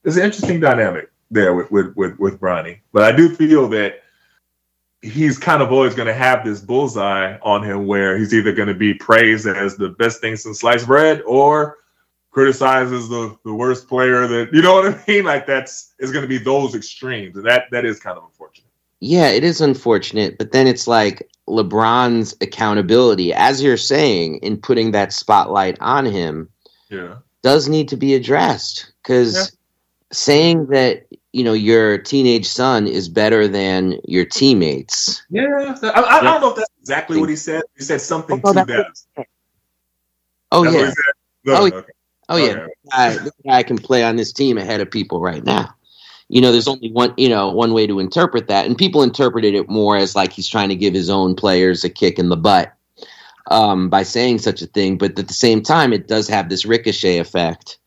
it's 0.04 0.18
an 0.18 0.24
interesting 0.24 0.60
dynamic 0.60 1.10
there 1.32 1.54
with 1.54 1.72
with 1.72 1.96
with, 1.96 2.18
with 2.20 2.40
Bronny. 2.40 2.80
But 2.92 3.04
I 3.04 3.16
do 3.16 3.34
feel 3.36 3.68
that 3.70 4.04
he's 5.02 5.38
kind 5.38 5.62
of 5.62 5.72
always 5.72 5.96
going 5.96 6.08
to 6.08 6.14
have 6.14 6.44
this 6.44 6.60
bullseye 6.60 7.38
on 7.42 7.64
him 7.64 7.88
where 7.88 8.18
he's 8.18 8.34
either 8.34 8.52
going 8.52 8.68
to 8.68 8.74
be 8.74 8.94
praised 8.94 9.48
as 9.48 9.78
the 9.78 9.90
best 9.90 10.20
thing 10.20 10.36
since 10.36 10.60
sliced 10.60 10.88
bread 10.88 11.22
or 11.26 11.78
criticizes 12.32 13.08
the, 13.10 13.36
the 13.46 13.54
worst 13.54 13.88
player 13.88 14.28
that 14.28 14.50
you 14.54 14.62
know 14.62 14.76
what 14.76 14.94
I 14.94 15.04
mean? 15.08 15.24
Like 15.26 15.48
that's 15.48 15.94
is 16.00 16.12
going 16.12 16.24
to 16.24 16.28
be 16.28 16.38
those 16.38 16.76
extremes. 16.76 17.36
And 17.36 17.46
that 17.46 17.66
that 17.72 17.86
is 17.86 18.00
kind 18.00 18.18
of 18.18 18.24
unfortunate. 18.26 18.68
Yeah, 19.00 19.30
it 19.30 19.46
is 19.46 19.62
unfortunate, 19.62 20.38
but 20.38 20.52
then 20.52 20.68
it's 20.68 20.86
like 20.88 21.30
LeBron's 21.48 22.36
accountability, 22.42 23.34
as 23.34 23.64
you're 23.64 23.78
saying, 23.78 24.38
in 24.40 24.58
putting 24.58 24.92
that 24.92 25.14
spotlight 25.14 25.78
on 25.80 26.06
him, 26.06 26.50
Yeah. 26.90 27.16
does 27.42 27.70
need 27.70 27.88
to 27.90 27.98
be 27.98 28.14
addressed. 28.14 28.92
Because 29.02 29.36
Yeah. 29.36 29.44
Saying 30.12 30.68
that 30.68 31.08
you 31.34 31.44
know 31.44 31.54
your 31.54 31.98
teenage 31.98 32.48
son 32.48 32.88
is 32.88 33.10
better 33.10 33.48
than 33.48 34.00
your 34.06 34.26
teammates, 34.26 35.24
Yeah. 35.30 35.76
I, 35.84 35.90
I, 35.90 36.20
I 36.20 36.24
don't 36.24 36.42
know 36.42 36.50
if 36.52 36.56
that's 36.58 36.72
exactly 36.82 37.20
what 37.20 37.30
he 37.30 37.36
said. 37.36 37.64
He 37.78 37.84
said 37.84 38.02
something 38.02 38.42
Oh, 38.44 38.50
to 38.50 38.54
that's 38.54 38.68
that. 38.68 38.88
oh 40.52 40.64
That's 40.64 40.76
yeah, 40.76 40.86
he? 40.88 40.94
No, 41.46 41.56
Oh, 41.56 41.68
okay. 41.68 41.88
Oh 42.30 42.38
yeah, 42.38 42.54
Okay. 42.54 42.66
this 42.84 42.92
guy, 42.92 43.18
this 43.18 43.34
guy 43.46 43.64
can 43.64 43.78
play 43.78 44.04
on 44.04 44.16
this 44.16 44.34
team 44.34 44.58
ahead 44.58 44.82
of 44.82 44.92
people 44.92 45.22
right 45.22 45.44
now. 45.44 45.76
You 46.30 46.42
know, 46.42 46.52
there's 46.52 46.68
only 46.68 46.92
one, 46.92 47.14
you 47.18 47.30
know, 47.30 47.50
one 47.52 47.74
way 47.74 47.88
to 47.88 48.00
interpret 48.00 48.48
that, 48.50 48.68
and 48.68 48.78
people 48.78 49.04
interpreted 49.04 49.56
it 49.56 49.70
more 49.70 49.98
as 49.98 50.16
like 50.16 50.32
he's 50.34 50.48
trying 50.48 50.70
to 50.70 50.76
give 50.76 50.94
his 50.94 51.10
own 51.10 51.36
players 51.36 51.84
a 51.84 51.90
kick 51.90 52.20
in 52.20 52.30
the 52.30 52.38
butt 52.38 52.74
um, 53.52 53.90
by 53.90 54.04
saying 54.04 54.40
such 54.40 54.62
a 54.62 54.68
thing. 54.68 55.00
But 55.00 55.18
at 55.20 55.28
the 55.28 55.34
same 55.34 55.64
time, 55.64 55.94
it 55.94 56.08
does 56.08 56.28
have 56.30 56.50
this 56.50 56.66
ricochet 56.66 57.18
effect 57.18 57.79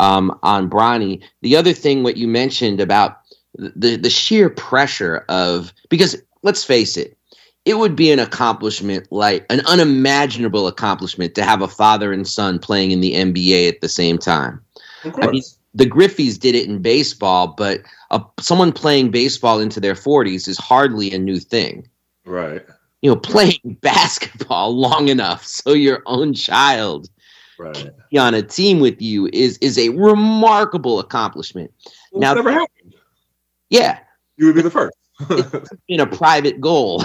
um, 0.00 0.38
on 0.42 0.70
Bronny. 0.70 1.22
The 1.42 1.56
other 1.56 1.72
thing, 1.72 2.02
what 2.02 2.16
you 2.16 2.28
mentioned 2.28 2.80
about 2.80 3.20
the 3.54 3.96
the 3.96 4.10
sheer 4.10 4.50
pressure 4.50 5.24
of 5.28 5.72
because 5.88 6.16
let's 6.42 6.64
face 6.64 6.96
it, 6.96 7.16
it 7.64 7.78
would 7.78 7.96
be 7.96 8.10
an 8.10 8.18
accomplishment 8.18 9.06
like 9.10 9.44
an 9.50 9.60
unimaginable 9.66 10.66
accomplishment 10.66 11.34
to 11.34 11.44
have 11.44 11.62
a 11.62 11.68
father 11.68 12.12
and 12.12 12.26
son 12.26 12.58
playing 12.58 12.90
in 12.92 13.00
the 13.00 13.14
NBA 13.14 13.68
at 13.68 13.80
the 13.80 13.88
same 13.88 14.18
time. 14.18 14.60
I 15.04 15.30
mean, 15.30 15.42
the 15.74 15.86
Griffeys 15.86 16.38
did 16.38 16.54
it 16.54 16.68
in 16.68 16.82
baseball, 16.82 17.48
but 17.48 17.82
uh, 18.10 18.20
someone 18.40 18.72
playing 18.72 19.10
baseball 19.10 19.60
into 19.60 19.80
their 19.80 19.94
40s 19.94 20.48
is 20.48 20.58
hardly 20.58 21.12
a 21.12 21.18
new 21.18 21.38
thing. 21.38 21.86
Right. 22.24 22.64
You 23.02 23.10
know, 23.10 23.16
playing 23.16 23.60
basketball 23.82 24.74
long 24.74 25.08
enough 25.08 25.44
so 25.44 25.72
your 25.72 26.02
own 26.06 26.34
child 26.34 27.08
Right. 27.58 27.90
be 28.10 28.18
on 28.18 28.34
a 28.34 28.42
team 28.42 28.78
with 28.80 29.00
you 29.02 29.28
is 29.32 29.58
is 29.58 29.78
a 29.78 29.88
remarkable 29.90 31.00
accomplishment. 31.00 31.72
Well, 32.12 32.20
Now- 32.20 32.34
never 32.34 32.52
happened. 32.52 32.94
Yeah, 33.70 33.98
You 34.36 34.46
would 34.46 34.54
be 34.54 34.62
the 34.62 34.70
first. 34.70 34.96
in 35.88 36.00
a 36.00 36.06
private 36.06 36.60
goal. 36.60 37.02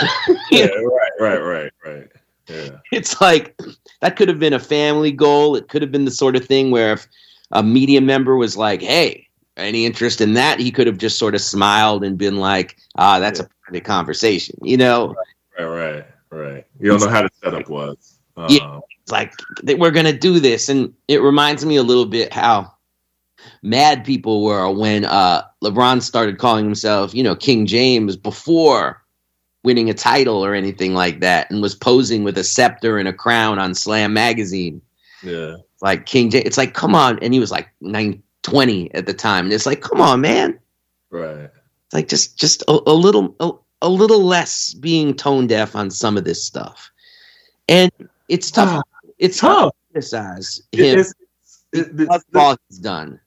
yeah. 0.51 0.65
Right. 0.67 1.11
Right. 1.19 1.37
Right. 1.41 1.71
Right. 1.85 2.07
Yeah. 2.47 2.69
it's 2.91 3.19
like 3.21 3.57
that 4.01 4.15
could 4.17 4.27
have 4.27 4.39
been 4.39 4.53
a 4.53 4.59
family 4.59 5.11
goal. 5.11 5.55
It 5.55 5.69
could 5.69 5.81
have 5.81 5.91
been 5.91 6.05
the 6.05 6.11
sort 6.11 6.35
of 6.35 6.45
thing 6.45 6.71
where 6.71 6.93
if 6.93 7.07
a 7.51 7.63
media 7.63 8.01
member 8.01 8.35
was 8.35 8.55
like, 8.57 8.81
"Hey, 8.81 9.27
any 9.57 9.85
interest 9.85 10.19
in 10.21 10.33
that?" 10.33 10.59
He 10.59 10.69
could 10.71 10.85
have 10.87 10.97
just 10.97 11.17
sort 11.17 11.35
of 11.35 11.41
smiled 11.41 12.03
and 12.03 12.17
been 12.17 12.37
like, 12.37 12.77
"Ah, 12.97 13.19
that's 13.19 13.39
a 13.39 13.47
private 13.63 13.85
conversation," 13.85 14.57
you 14.61 14.75
know. 14.77 15.15
Right. 15.57 15.65
Right. 15.65 16.05
Right. 16.31 16.67
You 16.79 16.89
don't 16.91 16.99
know 17.01 17.09
how 17.09 17.21
the 17.23 17.29
setup 17.43 17.69
was. 17.69 18.12
Um, 18.37 18.47
Yeah. 18.49 18.79
It's 19.01 19.11
like 19.11 19.33
we're 19.77 19.91
gonna 19.91 20.17
do 20.17 20.39
this, 20.39 20.69
and 20.69 20.93
it 21.09 21.21
reminds 21.21 21.65
me 21.65 21.75
a 21.75 21.83
little 21.83 22.05
bit 22.05 22.31
how 22.31 22.71
mad 23.61 24.05
people 24.05 24.43
were 24.43 24.71
when 24.71 25.03
uh, 25.03 25.43
LeBron 25.61 26.01
started 26.01 26.37
calling 26.37 26.63
himself, 26.63 27.13
you 27.13 27.21
know, 27.23 27.35
King 27.35 27.65
James 27.65 28.15
before 28.15 29.01
winning 29.65 29.89
a 29.89 29.93
title 29.93 30.43
or 30.43 30.53
anything 30.53 30.93
like 30.93 31.19
that, 31.19 31.51
and 31.51 31.61
was 31.61 31.75
posing 31.75 32.23
with 32.23 32.37
a 32.37 32.43
scepter 32.45 32.97
and 32.97 33.07
a 33.09 33.13
crown 33.13 33.59
on 33.59 33.73
Slam 33.75 34.13
magazine. 34.13 34.81
Yeah. 35.21 35.55
like 35.81 36.05
King 36.05 36.29
James. 36.29 36.45
It's 36.45 36.57
like, 36.57 36.73
come 36.73 36.95
on. 36.95 37.19
And 37.19 37.33
he 37.33 37.39
was 37.41 37.51
like 37.51 37.69
920 37.81 38.93
at 38.93 39.05
the 39.05 39.13
time. 39.13 39.45
And 39.45 39.53
it's 39.53 39.65
like, 39.65 39.81
come 39.81 40.01
on, 40.01 40.21
man. 40.21 40.59
Right. 41.09 41.49
It's 41.85 41.93
like 41.93 42.07
just 42.07 42.37
just 42.37 42.61
a, 42.69 42.79
a 42.87 42.93
little 42.93 43.35
a, 43.39 43.51
a 43.81 43.89
little 43.89 44.23
less 44.23 44.73
being 44.73 45.13
tone 45.13 45.47
deaf 45.47 45.75
on 45.75 45.91
some 45.91 46.17
of 46.17 46.23
this 46.23 46.43
stuff. 46.43 46.89
And 47.69 47.91
it's 48.29 48.51
tough. 48.51 48.83
It's 49.19 49.39
tough 49.39 49.71
to 49.71 49.93
criticize 49.93 50.61
him 50.71 50.99
it's- 50.99 51.13
it- 51.71 51.95
because 51.95 52.23
of 52.33 52.35
all 52.41 52.57
he's 52.69 52.79
done. 52.79 53.19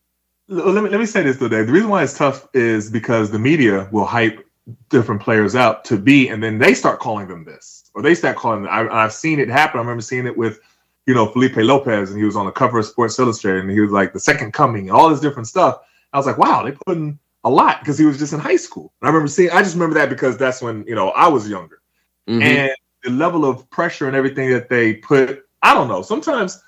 Let 0.48 0.84
me 0.84 0.90
let 0.90 1.00
me 1.00 1.06
say 1.06 1.22
this 1.24 1.38
Dave. 1.38 1.50
The 1.50 1.72
reason 1.72 1.88
why 1.88 2.04
it's 2.04 2.16
tough 2.16 2.46
is 2.54 2.88
because 2.88 3.30
the 3.30 3.38
media 3.38 3.88
will 3.90 4.04
hype 4.04 4.46
different 4.90 5.20
players 5.20 5.56
out 5.56 5.84
to 5.86 5.96
be, 5.96 6.28
and 6.28 6.42
then 6.42 6.58
they 6.58 6.72
start 6.74 7.00
calling 7.00 7.26
them 7.26 7.44
this, 7.44 7.90
or 7.94 8.02
they 8.02 8.14
start 8.14 8.36
calling 8.36 8.62
them. 8.62 8.70
I, 8.72 8.88
I've 8.88 9.12
seen 9.12 9.40
it 9.40 9.48
happen. 9.48 9.78
I 9.78 9.82
remember 9.82 10.02
seeing 10.02 10.26
it 10.26 10.36
with, 10.36 10.60
you 11.06 11.14
know, 11.14 11.26
Felipe 11.26 11.56
Lopez, 11.56 12.10
and 12.10 12.18
he 12.18 12.24
was 12.24 12.36
on 12.36 12.46
the 12.46 12.52
cover 12.52 12.78
of 12.78 12.86
Sports 12.86 13.18
Illustrated, 13.18 13.62
and 13.62 13.70
he 13.70 13.80
was 13.80 13.90
like 13.90 14.12
the 14.12 14.20
second 14.20 14.52
coming, 14.52 14.88
and 14.88 14.96
all 14.96 15.08
this 15.08 15.20
different 15.20 15.48
stuff. 15.48 15.78
I 16.12 16.16
was 16.16 16.26
like, 16.26 16.38
wow, 16.38 16.62
they 16.64 16.72
put 16.72 16.96
in 16.96 17.18
a 17.42 17.50
lot 17.50 17.80
because 17.80 17.98
he 17.98 18.04
was 18.04 18.16
just 18.18 18.32
in 18.32 18.38
high 18.38 18.56
school. 18.56 18.92
And 19.00 19.08
I 19.08 19.10
remember 19.10 19.28
seeing. 19.28 19.50
I 19.50 19.62
just 19.62 19.74
remember 19.74 19.94
that 19.94 20.10
because 20.10 20.36
that's 20.36 20.62
when 20.62 20.84
you 20.86 20.94
know 20.94 21.10
I 21.10 21.26
was 21.26 21.48
younger, 21.48 21.80
Mhm. 22.28 22.42
and 22.42 22.70
the 23.06 23.12
level 23.12 23.44
of 23.44 23.68
pressure 23.70 24.08
and 24.08 24.16
everything 24.16 24.50
that 24.50 24.68
they 24.68 24.94
put. 24.94 25.46
I 25.62 25.72
don't 25.74 25.88
know. 25.88 26.02
Sometimes 26.02 26.62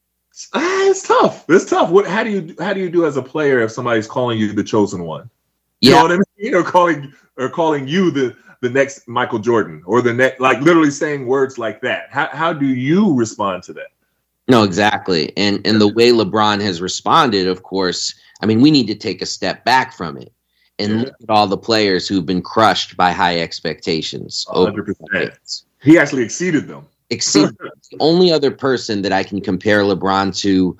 it's 0.54 1.06
tough. 1.06 1.44
It's 1.48 1.68
tough. 1.68 1.90
What? 1.90 2.06
How 2.06 2.24
do 2.24 2.30
you 2.30 2.54
how 2.60 2.72
do 2.72 2.80
you 2.80 2.90
do 2.90 3.04
as 3.04 3.16
a 3.16 3.22
player 3.22 3.60
if 3.60 3.72
somebody's 3.72 4.06
calling 4.06 4.38
you 4.38 4.52
the 4.52 4.64
chosen 4.64 5.04
one? 5.04 5.28
You 5.80 5.90
yeah. 5.90 5.96
know 5.96 6.02
what 6.02 6.12
I 6.12 6.14
mean? 6.16 6.22
Or 6.54 6.64
calling 6.64 7.12
or 7.36 7.48
calling 7.48 7.86
you 7.86 8.10
the 8.10 8.36
the 8.60 8.70
next 8.70 9.06
Michael 9.08 9.38
Jordan 9.38 9.82
or 9.86 10.02
the 10.02 10.12
next 10.12 10.40
like 10.40 10.60
literally 10.60 10.90
saying 10.90 11.26
words 11.26 11.58
like 11.58 11.80
that. 11.82 12.10
How 12.10 12.28
how 12.28 12.52
do 12.52 12.66
you 12.66 13.14
respond 13.14 13.62
to 13.64 13.72
that? 13.74 13.88
No, 14.48 14.64
exactly. 14.64 15.32
And 15.36 15.64
and 15.66 15.80
the 15.80 15.92
way 15.92 16.10
LeBron 16.10 16.60
has 16.60 16.80
responded, 16.80 17.46
of 17.46 17.62
course, 17.62 18.14
I 18.40 18.46
mean, 18.46 18.60
we 18.60 18.70
need 18.70 18.86
to 18.88 18.94
take 18.94 19.22
a 19.22 19.26
step 19.26 19.64
back 19.64 19.92
from 19.92 20.16
it 20.16 20.32
and 20.78 20.92
yeah. 20.92 20.98
look 21.04 21.14
at 21.22 21.30
all 21.30 21.46
the 21.46 21.58
players 21.58 22.08
who've 22.08 22.26
been 22.26 22.42
crushed 22.42 22.96
by 22.96 23.12
high 23.12 23.40
expectations. 23.40 24.46
100%. 24.48 25.64
He 25.82 25.98
actually 25.98 26.22
exceeded 26.22 26.68
them. 26.68 26.86
Exceed 27.10 27.48
the 27.58 27.96
only 28.00 28.32
other 28.32 28.50
person 28.50 29.02
that 29.02 29.12
I 29.12 29.22
can 29.22 29.40
compare 29.40 29.80
LeBron 29.82 30.34
to, 30.38 30.76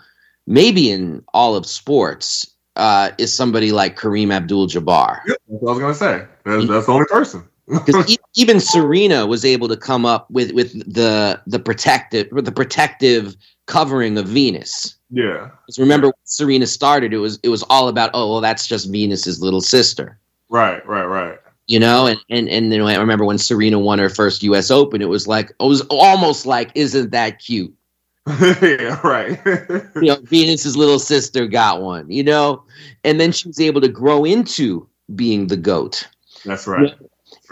maybe 0.46 0.90
in 0.90 1.22
all 1.34 1.57
of 1.57 1.66
sports, 1.66 2.46
uh, 2.76 3.11
is 3.18 3.34
somebody 3.34 3.70
like 3.72 3.98
Kareem 3.98 4.32
Abdul-Jabbar. 4.32 5.20
Yep, 5.26 5.36
that's 5.48 5.62
what 5.62 5.70
I 5.70 5.72
was 5.74 5.80
gonna 5.80 5.94
say. 5.94 6.26
That's, 6.44 6.68
that's 6.68 6.86
the 6.86 6.92
only 6.92 7.07
person. 7.07 7.44
Because 7.86 8.18
even 8.34 8.59
Serena 8.59 9.24
was 9.24 9.44
able 9.44 9.68
to 9.68 9.76
come 9.76 10.05
up 10.05 10.28
with 10.30 10.50
with 10.53 10.72
the 10.92 11.40
the 11.46 11.61
protective 11.61 12.28
the 12.32 12.50
protective 12.53 13.36
covering 13.66 14.18
of 14.18 14.26
Venus. 14.26 14.96
yeah. 15.11 15.48
Because 15.64 15.78
remember, 15.78 16.09
when 16.09 16.12
Serena 16.24 16.66
started, 16.66 17.14
it 17.14 17.18
was 17.18 17.38
it 17.44 17.48
was 17.50 17.62
all 17.70 17.88
about 17.88 18.11
oh 18.14 18.30
well, 18.30 18.40
that's 18.40 18.66
just 18.66 18.90
Venus's 18.90 19.40
little 19.40 19.61
sister, 19.61 20.18
Right, 20.48 20.84
right, 20.86 21.05
right. 21.07 21.38
You 21.67 21.79
know. 21.81 22.07
And 22.07 22.19
and 22.31 22.49
and 22.49 22.73
then 22.73 22.83
I 22.83 22.97
remember 22.97 23.25
when 23.25 23.39
Serena 23.39 23.79
won 23.79 23.99
her 23.99 24.09
first 24.09 24.43
U.S. 24.45 24.71
Open, 24.71 25.03
it 25.03 25.09
was 25.09 25.27
like 25.27 25.51
it 25.51 25.65
was 25.65 25.81
almost 25.91 26.47
like 26.47 26.71
isn't 26.75 27.11
that 27.13 27.39
cute? 27.39 27.75
yeah, 28.41 29.01
right. 29.05 29.39
You 29.97 30.09
know, 30.09 30.17
Venus's 30.23 30.77
little 30.77 30.99
sister 30.99 31.47
got 31.47 31.83
one, 31.83 32.11
you 32.11 32.23
know, 32.23 32.63
and 33.05 33.21
then 33.21 33.33
she 33.33 33.49
was 33.49 33.61
able 33.61 33.81
to 33.81 33.89
grow 33.89 34.25
into 34.25 34.89
being 35.15 35.49
the 35.49 35.57
goat. 35.57 36.09
That's 36.45 36.67
right. 36.67 36.95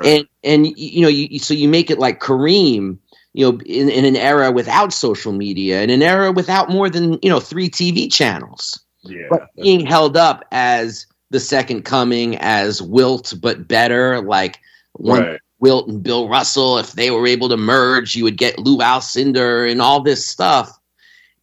and 0.04 0.26
and 0.44 0.66
you 0.78 1.02
know 1.02 1.08
you 1.08 1.26
you- 1.30 1.38
so 1.38 1.54
you 1.54 1.68
make 1.68 1.90
it 1.90 1.98
like 1.98 2.20
Kareem 2.20 2.98
you 3.32 3.44
know 3.50 3.58
in, 3.66 3.88
in 3.88 4.04
an 4.04 4.16
era 4.16 4.50
without 4.50 4.92
social 4.92 5.32
media 5.32 5.82
in 5.82 5.90
an 5.90 6.02
era 6.02 6.32
without 6.32 6.68
more 6.70 6.88
than 6.90 7.18
you 7.22 7.28
know 7.30 7.40
three 7.40 7.68
TV 7.68 8.08
channels 8.12 8.80
Yeah. 9.02 9.26
but 9.30 9.48
being 9.56 9.84
held 9.86 10.16
up 10.16 10.44
as 10.52 11.06
the 11.30 11.40
second 11.40 11.84
coming 11.84 12.36
as 12.38 12.82
Wilt 12.82 13.34
but 13.40 13.66
better 13.68 14.20
like 14.20 14.58
one 14.94 15.22
Right. 15.22 15.40
Wilt 15.60 15.88
and 15.88 16.02
Bill 16.02 16.28
Russell 16.28 16.78
if 16.78 16.92
they 16.92 17.10
were 17.10 17.26
able 17.26 17.48
to 17.48 17.56
merge 17.56 18.16
you 18.16 18.24
would 18.24 18.36
get 18.36 18.58
Lou 18.58 18.78
Alcindor 18.78 19.70
and 19.70 19.80
all 19.82 20.00
this 20.02 20.24
stuff 20.26 20.78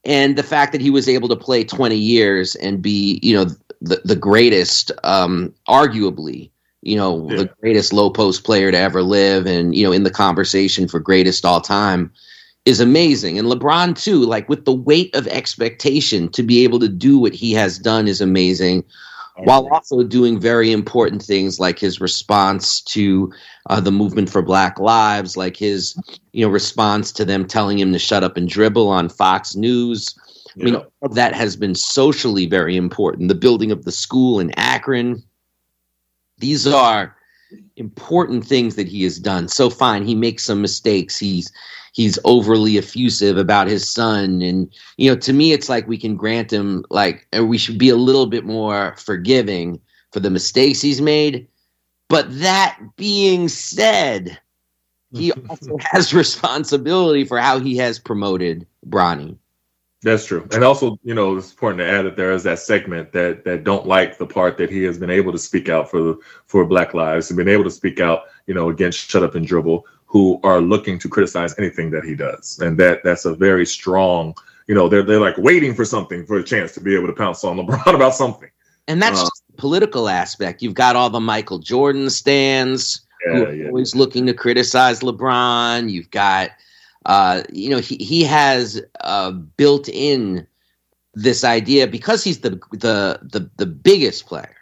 and 0.06 0.36
the 0.36 0.44
fact 0.44 0.72
that 0.72 0.82
he 0.82 0.90
was 0.90 1.08
able 1.08 1.28
to 1.30 1.36
play 1.36 1.64
20 1.64 1.96
years 1.96 2.56
and 2.56 2.82
be 2.82 3.20
you 3.22 3.36
know 3.36 3.46
the, 3.82 4.02
the 4.06 4.16
greatest 4.16 4.92
um 5.04 5.54
arguably 5.68 6.50
you 6.82 6.96
know 6.96 7.30
Yeah. 7.30 7.38
the 7.38 7.50
greatest 7.62 7.94
low 7.94 8.10
post 8.10 8.44
player 8.44 8.72
to 8.72 8.78
ever 8.78 9.04
live 9.04 9.46
and 9.46 9.76
you 9.76 9.86
know 9.86 9.92
in 9.92 10.04
the 10.04 10.12
conversation 10.12 10.88
for 10.88 11.00
greatest 11.00 11.46
all 11.46 11.62
time 11.62 12.12
is 12.66 12.80
amazing 12.82 13.38
and 13.40 13.48
LeBron 13.48 14.02
too 14.02 14.26
like 14.26 14.50
with 14.50 14.66
the 14.66 14.74
weight 14.74 15.14
of 15.16 15.28
expectation 15.28 16.28
to 16.30 16.44
be 16.44 16.64
able 16.64 16.80
to 16.80 16.90
do 16.90 17.18
what 17.18 17.34
he 17.34 17.54
has 17.54 17.78
done 17.80 18.08
is 18.08 18.20
amazing 18.20 18.84
while 19.44 19.68
also 19.72 20.04
doing 20.04 20.40
very 20.40 20.72
important 20.72 21.22
things 21.22 21.60
like 21.60 21.80
his 21.80 22.02
response 22.02 22.82
to 22.82 23.32
uh, 23.70 23.80
the 23.80 23.92
movement 23.92 24.30
for 24.30 24.42
Black 24.42 24.80
Lives, 24.80 25.38
like 25.38 25.56
his 25.58 25.96
you 26.32 26.46
know 26.46 26.52
response 26.52 27.12
to 27.14 27.26
them 27.26 27.46
telling 27.46 27.78
him 27.78 27.94
to 27.94 28.00
shut 28.00 28.24
up 28.24 28.38
and 28.38 28.50
dribble 28.50 28.88
on 28.88 29.10
Fox 29.10 29.56
News. 29.56 30.16
I 30.60 30.64
mean, 30.64 30.76
all 30.76 30.92
of 31.04 31.16
that 31.16 31.36
has 31.36 31.56
been 31.56 31.76
socially 31.76 32.48
very 32.48 32.76
important. 32.76 33.28
The 33.28 33.36
building 33.36 33.72
of 33.72 33.86
the 33.86 33.92
school 33.92 34.40
in 34.40 34.52
Akron. 34.58 35.24
These 36.40 36.68
are 36.68 37.16
important 37.76 38.46
things 38.46 38.76
that 38.76 38.88
he 38.88 39.04
has 39.04 39.20
done. 39.20 39.48
So 39.48 39.70
fine, 39.70 40.06
he 40.06 40.16
makes 40.16 40.44
some 40.44 40.62
mistakes. 40.62 41.18
He's 41.18 41.52
he's 41.98 42.18
overly 42.24 42.78
effusive 42.78 43.38
about 43.38 43.68
his 43.68 43.92
son 43.92 44.42
and 44.42 44.74
you 44.98 45.10
know 45.10 45.18
to 45.18 45.34
me 45.34 45.52
it's 45.52 45.68
like 45.68 45.88
we 45.88 45.98
can 45.98 46.16
grant 46.16 46.52
him 46.52 46.86
like 46.90 47.28
we 47.42 47.58
should 47.58 47.78
be 47.78 47.90
a 47.90 47.96
little 47.96 48.28
bit 48.28 48.46
more 48.46 48.96
forgiving 48.98 49.82
for 50.12 50.20
the 50.20 50.30
mistakes 50.30 50.82
he's 50.82 51.02
made. 51.02 51.48
But 52.10 52.40
that 52.40 52.80
being 52.96 53.48
said, 53.48 54.40
he 55.14 55.32
also 55.50 55.78
has 55.92 56.14
responsibility 56.14 57.24
for 57.24 57.38
how 57.38 57.60
he 57.60 57.78
has 57.78 58.00
promoted 58.00 58.66
Bronny. 58.88 59.38
That's 60.04 60.26
true. 60.26 60.48
And 60.52 60.64
also, 60.64 60.98
you 61.04 61.14
know, 61.14 61.38
it's 61.38 61.52
important 61.52 61.80
to 61.80 61.90
add 61.90 62.06
that 62.06 62.16
there 62.16 62.32
is 62.32 62.44
that 62.44 62.60
segment 62.60 63.12
that 63.14 63.44
that 63.46 63.64
don't 63.64 63.88
like 63.88 64.18
the 64.18 64.28
part 64.28 64.58
that 64.58 64.70
he 64.70 64.84
has 64.84 64.98
been 64.98 65.10
able 65.10 65.32
to 65.32 65.40
speak 65.40 65.70
out 65.70 65.90
for 65.90 66.18
for 66.46 66.66
Black 66.66 66.94
Lives 66.94 67.30
and 67.30 67.38
been 67.38 67.50
able 67.50 67.64
to 67.64 67.72
speak 67.72 68.00
out, 68.00 68.24
you 68.46 68.54
know, 68.54 68.70
against 68.70 69.10
Shut 69.10 69.24
Up 69.24 69.34
and 69.34 69.46
Dribble, 69.46 69.86
who 70.08 70.40
are 70.44 70.62
looking 70.62 70.98
to 71.00 71.10
criticize 71.10 71.54
anything 71.60 71.92
that 71.92 72.04
he 72.04 72.16
does. 72.16 72.60
And 72.60 72.78
that 72.80 73.04
that's 73.04 73.26
a 73.26 73.36
very 73.36 73.66
strong, 73.66 74.34
you 74.68 74.74
know, 74.74 74.90
they're 74.90 75.04
they're 75.04 75.20
like 75.20 75.38
waiting 75.38 75.76
for 75.76 75.86
something 75.86 76.26
for 76.26 76.38
a 76.38 76.44
chance 76.44 76.74
to 76.74 76.82
be 76.82 76.96
able 76.96 77.08
to 77.08 77.14
pounce 77.14 77.44
on 77.44 77.58
LeBron 77.58 77.94
about 77.96 78.16
something. 78.16 78.50
And 78.88 79.02
that's 79.02 79.20
just 79.20 79.44
the 79.48 79.58
political 79.58 80.08
aspect. 80.08 80.62
You've 80.62 80.74
got 80.74 80.96
all 80.96 81.10
the 81.10 81.20
Michael 81.20 81.60
Jordan 81.60 82.10
stands 82.10 83.02
who 83.26 83.46
are 83.46 83.54
yeah. 83.54 83.68
always 83.68 83.96
looking 83.96 84.26
to 84.28 84.34
criticize 84.34 85.02
LeBron. 85.02 85.90
You've 85.90 86.10
got, 86.12 86.52
uh, 87.06 87.44
you 87.52 87.70
know, 87.70 87.80
he 87.80 87.98
he 87.98 88.24
has 88.24 88.82
uh, 89.02 89.32
built 89.32 89.90
in 89.90 90.48
this 91.14 91.44
idea 91.44 91.88
because 91.88 92.24
he's 92.24 92.40
the 92.40 92.52
the 92.72 93.20
the 93.24 93.50
the 93.58 93.66
biggest 93.66 94.26
player. 94.26 94.56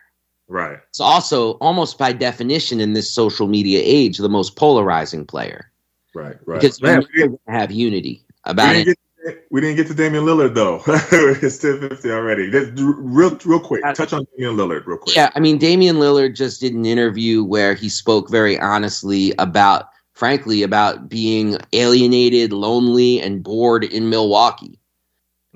Right. 0.47 0.77
It's 0.89 0.99
also 0.99 1.53
almost 1.53 1.97
by 1.97 2.13
definition 2.13 2.79
in 2.79 2.93
this 2.93 3.09
social 3.09 3.47
media 3.47 3.81
age 3.83 4.17
the 4.17 4.29
most 4.29 4.55
polarizing 4.55 5.25
player 5.25 5.71
Right, 6.13 6.35
right. 6.45 6.61
because 6.61 6.81
Man, 6.81 7.05
never 7.17 7.37
gonna 7.47 7.59
have 7.59 7.71
unity 7.71 8.23
we 8.45 8.51
about 8.51 8.73
didn't, 8.73 8.89
it. 8.89 8.99
get, 9.25 9.47
we 9.51 9.59
didn't 9.61 9.75
get 9.77 9.87
to 9.87 9.93
Damian 9.95 10.23
Lillard 10.23 10.53
though. 10.53 10.75
it's 10.87 11.61
1050 11.63 12.11
already. 12.11 12.51
Just 12.51 12.71
real 12.77 13.37
real 13.43 13.59
quick. 13.59 13.83
Uh, 13.83 13.93
touch 13.93 14.13
on 14.13 14.25
Damian 14.37 14.55
Lillard 14.55 14.85
real 14.85 14.97
quick. 14.97 15.15
Yeah, 15.15 15.31
I 15.35 15.39
mean, 15.39 15.57
Damian 15.57 15.97
Lillard 15.97 16.35
just 16.35 16.61
did 16.61 16.73
an 16.73 16.85
interview 16.85 17.43
where 17.43 17.73
he 17.73 17.89
spoke 17.89 18.29
very 18.29 18.59
honestly 18.59 19.33
about, 19.39 19.89
frankly, 20.13 20.61
about 20.63 21.09
being 21.09 21.57
alienated, 21.73 22.53
lonely, 22.53 23.19
and 23.19 23.43
bored 23.43 23.83
in 23.83 24.09
Milwaukee. 24.09 24.79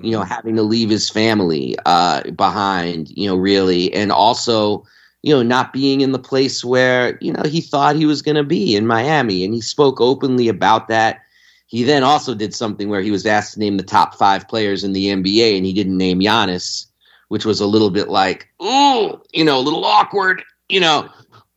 You 0.01 0.11
know, 0.11 0.23
having 0.23 0.55
to 0.55 0.63
leave 0.63 0.89
his 0.89 1.09
family 1.09 1.75
uh, 1.85 2.31
behind, 2.31 3.09
you 3.09 3.27
know, 3.27 3.35
really, 3.35 3.93
and 3.93 4.11
also, 4.11 4.85
you 5.23 5.33
know, 5.33 5.43
not 5.43 5.73
being 5.73 6.01
in 6.01 6.11
the 6.13 6.19
place 6.19 6.63
where, 6.63 7.17
you 7.21 7.33
know, 7.33 7.43
he 7.43 7.61
thought 7.61 7.95
he 7.95 8.05
was 8.05 8.21
going 8.21 8.35
to 8.35 8.43
be 8.43 8.75
in 8.75 8.87
Miami. 8.87 9.43
And 9.43 9.53
he 9.53 9.61
spoke 9.61 9.99
openly 9.99 10.47
about 10.47 10.87
that. 10.87 11.21
He 11.67 11.83
then 11.83 12.03
also 12.03 12.33
did 12.33 12.55
something 12.55 12.89
where 12.89 13.01
he 13.01 13.11
was 13.11 13.25
asked 13.25 13.53
to 13.53 13.59
name 13.59 13.77
the 13.77 13.83
top 13.83 14.15
five 14.15 14.47
players 14.47 14.83
in 14.83 14.93
the 14.93 15.07
NBA, 15.07 15.55
and 15.55 15.65
he 15.65 15.73
didn't 15.73 15.97
name 15.97 16.19
Giannis, 16.19 16.87
which 17.27 17.45
was 17.45 17.59
a 17.59 17.67
little 17.67 17.91
bit 17.91 18.09
like, 18.09 18.47
ooh, 18.61 19.21
you 19.33 19.43
know, 19.43 19.59
a 19.59 19.61
little 19.61 19.85
awkward, 19.85 20.41
you 20.67 20.79
know. 20.79 21.07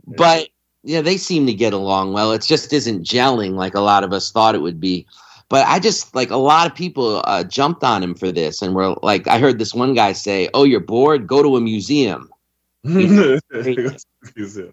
But 0.07 0.49
yeah, 0.85 1.01
they 1.01 1.17
seem 1.17 1.47
to 1.47 1.55
get 1.55 1.73
along 1.73 2.13
well. 2.13 2.33
It 2.33 2.43
just 2.43 2.73
isn't 2.73 3.07
gelling 3.07 3.53
like 3.55 3.75
a 3.75 3.81
lot 3.81 4.05
of 4.05 4.13
us 4.13 4.31
thought 4.31 4.55
it 4.55 4.63
would 4.63 4.81
be. 4.81 5.07
But 5.53 5.67
I 5.69 5.81
just 5.81 6.15
like 6.15 6.31
a 6.31 6.37
lot 6.39 6.67
of 6.67 6.75
people 6.75 7.21
uh, 7.27 7.45
jumped 7.45 7.85
on 7.85 8.03
him 8.03 8.15
for 8.15 8.33
this, 8.33 8.63
and 8.63 8.75
were 8.75 8.95
like, 9.03 9.29
I 9.29 9.39
heard 9.39 9.59
this 9.59 9.75
one 9.75 9.93
guy 9.93 10.15
say, 10.15 10.49
"Oh, 10.55 10.65
you're 10.65 10.81
bored? 10.81 11.27
Go 11.27 11.43
to 11.43 11.59
a 11.59 11.61
museum." 11.61 12.31
Museum, 12.85 14.73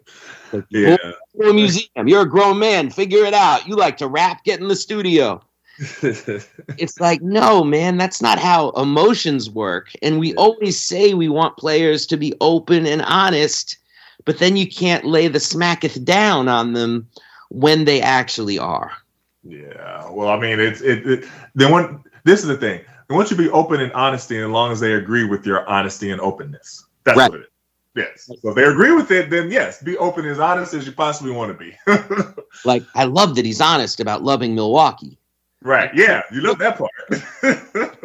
yeah. 0.69 0.95
Go 1.37 1.43
to 1.43 1.49
a 1.49 1.53
museum. 1.53 2.07
You're 2.07 2.21
a 2.21 2.29
grown 2.29 2.59
man. 2.59 2.91
Figure 2.91 3.25
it 3.25 3.33
out. 3.33 3.67
You 3.67 3.75
like 3.75 3.97
to 3.97 4.07
rap? 4.07 4.45
Get 4.45 4.61
in 4.61 4.69
the 4.69 4.75
studio. 4.75 5.43
it's 6.01 6.99
like, 7.01 7.21
no, 7.21 7.61
man, 7.61 7.97
that's 7.97 8.21
not 8.21 8.39
how 8.39 8.69
emotions 8.71 9.49
work. 9.49 9.91
And 10.01 10.17
we 10.17 10.33
always 10.35 10.79
say 10.81 11.13
we 11.13 11.27
want 11.27 11.57
players 11.57 12.05
to 12.07 12.15
be 12.15 12.33
open 12.39 12.85
and 12.85 13.01
honest, 13.01 13.77
but 14.23 14.39
then 14.39 14.55
you 14.55 14.65
can't 14.65 15.03
lay 15.03 15.27
the 15.27 15.39
smacketh 15.39 16.05
down 16.05 16.47
on 16.47 16.71
them 16.71 17.05
when 17.49 17.83
they 17.83 18.01
actually 18.01 18.57
are. 18.57 18.93
Yeah. 19.43 20.09
Well, 20.11 20.29
I 20.29 20.39
mean, 20.39 20.59
it's 20.59 20.81
it. 20.81 21.07
it 21.09 21.25
then 21.55 21.71
when 21.71 22.03
this 22.25 22.41
is 22.41 22.47
the 22.47 22.57
thing, 22.57 22.81
they 23.07 23.15
want 23.15 23.31
you 23.31 23.37
to 23.37 23.43
be 23.43 23.49
open 23.49 23.79
and 23.81 23.91
honesty, 23.93 24.37
as 24.37 24.47
long 24.49 24.71
as 24.71 24.79
they 24.79 24.93
agree 24.93 25.23
with 25.25 25.45
your 25.45 25.67
honesty 25.67 26.11
and 26.11 26.19
openness. 26.21 26.85
That's 27.05 27.17
Right. 27.17 27.31
what 27.31 27.39
it 27.39 27.43
is. 27.43 27.49
Yes. 27.95 28.29
So 28.41 28.49
if 28.49 28.55
they 28.55 28.63
agree 28.65 28.91
with 28.91 29.09
it, 29.11 29.29
then 29.29 29.49
yes, 29.49 29.81
be 29.81 29.97
open 29.97 30.25
as 30.25 30.39
honest 30.39 30.73
as 30.73 30.85
you 30.85 30.91
possibly 30.91 31.31
want 31.31 31.51
to 31.51 31.57
be. 31.57 31.75
Like, 32.65 32.83
I 32.95 33.05
love 33.05 33.35
that 33.35 33.45
he's 33.45 33.61
honest 33.61 33.99
about 33.99 34.23
loving 34.23 34.53
Milwaukee. 34.55 35.17
right. 35.61 35.89
Yeah. 35.93 36.23
You 36.31 36.41
love 36.41 36.57
that 36.59 36.77
part. 36.77 36.91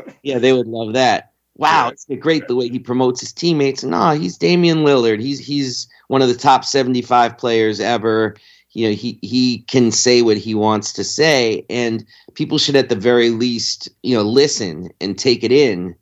Yeah, 0.22 0.38
they 0.38 0.52
would 0.54 0.66
love 0.68 0.94
that. 0.94 1.32
Wow, 1.56 1.88
it's 1.90 2.06
great 2.20 2.48
the 2.48 2.56
way 2.56 2.68
he 2.68 2.78
promotes 2.78 3.20
his 3.20 3.32
teammates. 3.32 3.84
No, 3.84 4.10
he's 4.12 4.38
Damian 4.38 4.78
Lillard. 4.78 5.20
He's 5.20 5.38
he's 5.38 5.86
one 6.08 6.22
of 6.22 6.28
the 6.28 6.34
top 6.34 6.64
seventy-five 6.64 7.36
players 7.36 7.78
ever. 7.78 8.34
You 8.74 8.88
know, 8.88 8.94
he 8.94 9.18
he 9.22 9.58
can 9.68 9.90
say 9.90 10.22
what 10.22 10.36
he 10.36 10.54
wants 10.54 10.92
to 10.94 11.04
say, 11.04 11.64
and 11.70 12.04
people 12.34 12.58
should 12.58 12.76
at 12.76 12.88
the 12.88 12.96
very 12.96 13.30
least, 13.30 13.88
you 14.02 14.14
know, 14.14 14.22
listen 14.22 14.90
and 15.00 15.18
take 15.18 15.42
it 15.44 15.52
in 15.52 15.94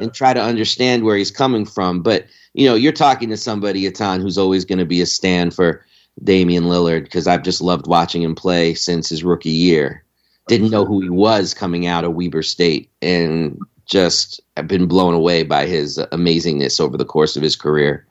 and 0.00 0.14
try 0.14 0.32
to 0.32 0.42
understand 0.42 1.04
where 1.04 1.16
he's 1.16 1.30
coming 1.30 1.64
from. 1.64 2.02
But 2.02 2.26
you 2.54 2.66
know, 2.66 2.74
you're 2.74 2.92
talking 2.92 3.28
to 3.30 3.36
somebody, 3.36 3.90
Etan, 3.90 4.20
who's 4.20 4.38
always 4.38 4.64
going 4.64 4.78
to 4.78 4.84
be 4.84 5.00
a 5.00 5.06
stand 5.06 5.54
for 5.54 5.84
Damian 6.22 6.64
Lillard 6.64 7.04
because 7.04 7.26
I've 7.26 7.42
just 7.42 7.60
loved 7.60 7.86
watching 7.86 8.22
him 8.22 8.34
play 8.34 8.74
since 8.74 9.08
his 9.08 9.24
rookie 9.24 9.50
year. 9.50 10.04
Didn't 10.48 10.70
know 10.70 10.84
who 10.84 11.00
he 11.00 11.10
was 11.10 11.54
coming 11.54 11.86
out 11.86 12.04
of 12.04 12.14
Weber 12.14 12.42
State, 12.42 12.90
and 13.00 13.58
just 13.86 14.40
have 14.56 14.66
been 14.66 14.86
blown 14.86 15.14
away 15.14 15.42
by 15.42 15.66
his 15.66 15.98
amazingness 16.12 16.80
over 16.80 16.96
the 16.96 17.04
course 17.04 17.36
of 17.36 17.42
his 17.42 17.56
career. 17.56 18.06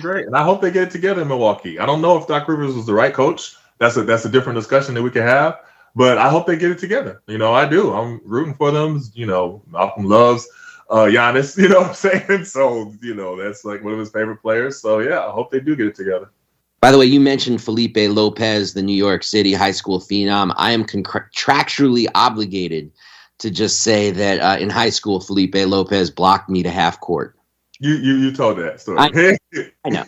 Great. 0.00 0.26
And 0.26 0.36
I 0.36 0.44
hope 0.44 0.60
they 0.60 0.70
get 0.70 0.84
it 0.84 0.90
together 0.90 1.22
in 1.22 1.28
Milwaukee. 1.28 1.78
I 1.78 1.86
don't 1.86 2.02
know 2.02 2.16
if 2.16 2.26
Doc 2.26 2.48
Rivers 2.48 2.74
was 2.74 2.86
the 2.86 2.94
right 2.94 3.12
coach. 3.12 3.56
That's 3.78 3.96
a 3.96 4.04
that's 4.04 4.24
a 4.24 4.28
different 4.28 4.56
discussion 4.56 4.94
that 4.94 5.02
we 5.02 5.10
could 5.10 5.22
have. 5.22 5.60
But 5.94 6.18
I 6.18 6.28
hope 6.28 6.46
they 6.46 6.56
get 6.56 6.70
it 6.70 6.78
together. 6.78 7.22
You 7.26 7.38
know, 7.38 7.52
I 7.52 7.68
do. 7.68 7.92
I'm 7.92 8.20
rooting 8.24 8.54
for 8.54 8.70
them. 8.70 9.02
You 9.14 9.26
know, 9.26 9.62
Malcolm 9.66 10.04
loves 10.04 10.48
uh 10.90 11.06
Giannis, 11.06 11.56
you 11.60 11.68
know 11.68 11.80
what 11.80 11.88
I'm 11.88 11.94
saying? 11.94 12.44
So, 12.44 12.92
you 13.02 13.14
know, 13.14 13.36
that's 13.36 13.64
like 13.64 13.82
one 13.82 13.92
of 13.92 13.98
his 13.98 14.10
favorite 14.10 14.38
players. 14.38 14.80
So 14.80 15.00
yeah, 15.00 15.26
I 15.26 15.30
hope 15.30 15.50
they 15.50 15.60
do 15.60 15.74
get 15.74 15.86
it 15.86 15.94
together. 15.94 16.30
By 16.80 16.90
the 16.90 16.98
way, 16.98 17.06
you 17.06 17.20
mentioned 17.20 17.62
Felipe 17.62 17.96
Lopez, 17.96 18.74
the 18.74 18.82
New 18.82 18.96
York 18.96 19.22
City 19.22 19.52
high 19.52 19.70
school 19.70 20.00
phenom. 20.00 20.52
I 20.56 20.72
am 20.72 20.84
contractually 20.84 22.06
obligated 22.14 22.90
to 23.38 23.50
just 23.50 23.80
say 23.80 24.10
that 24.10 24.40
uh, 24.40 24.60
in 24.60 24.68
high 24.68 24.90
school, 24.90 25.20
Felipe 25.20 25.54
Lopez 25.54 26.10
blocked 26.10 26.48
me 26.48 26.62
to 26.62 26.70
half 26.70 27.00
court. 27.00 27.36
You 27.82 27.94
you 27.96 28.14
you 28.14 28.32
told 28.32 28.58
that 28.58 28.80
story. 28.80 28.98
I, 29.00 29.36
I 29.84 29.90
know. 29.90 30.04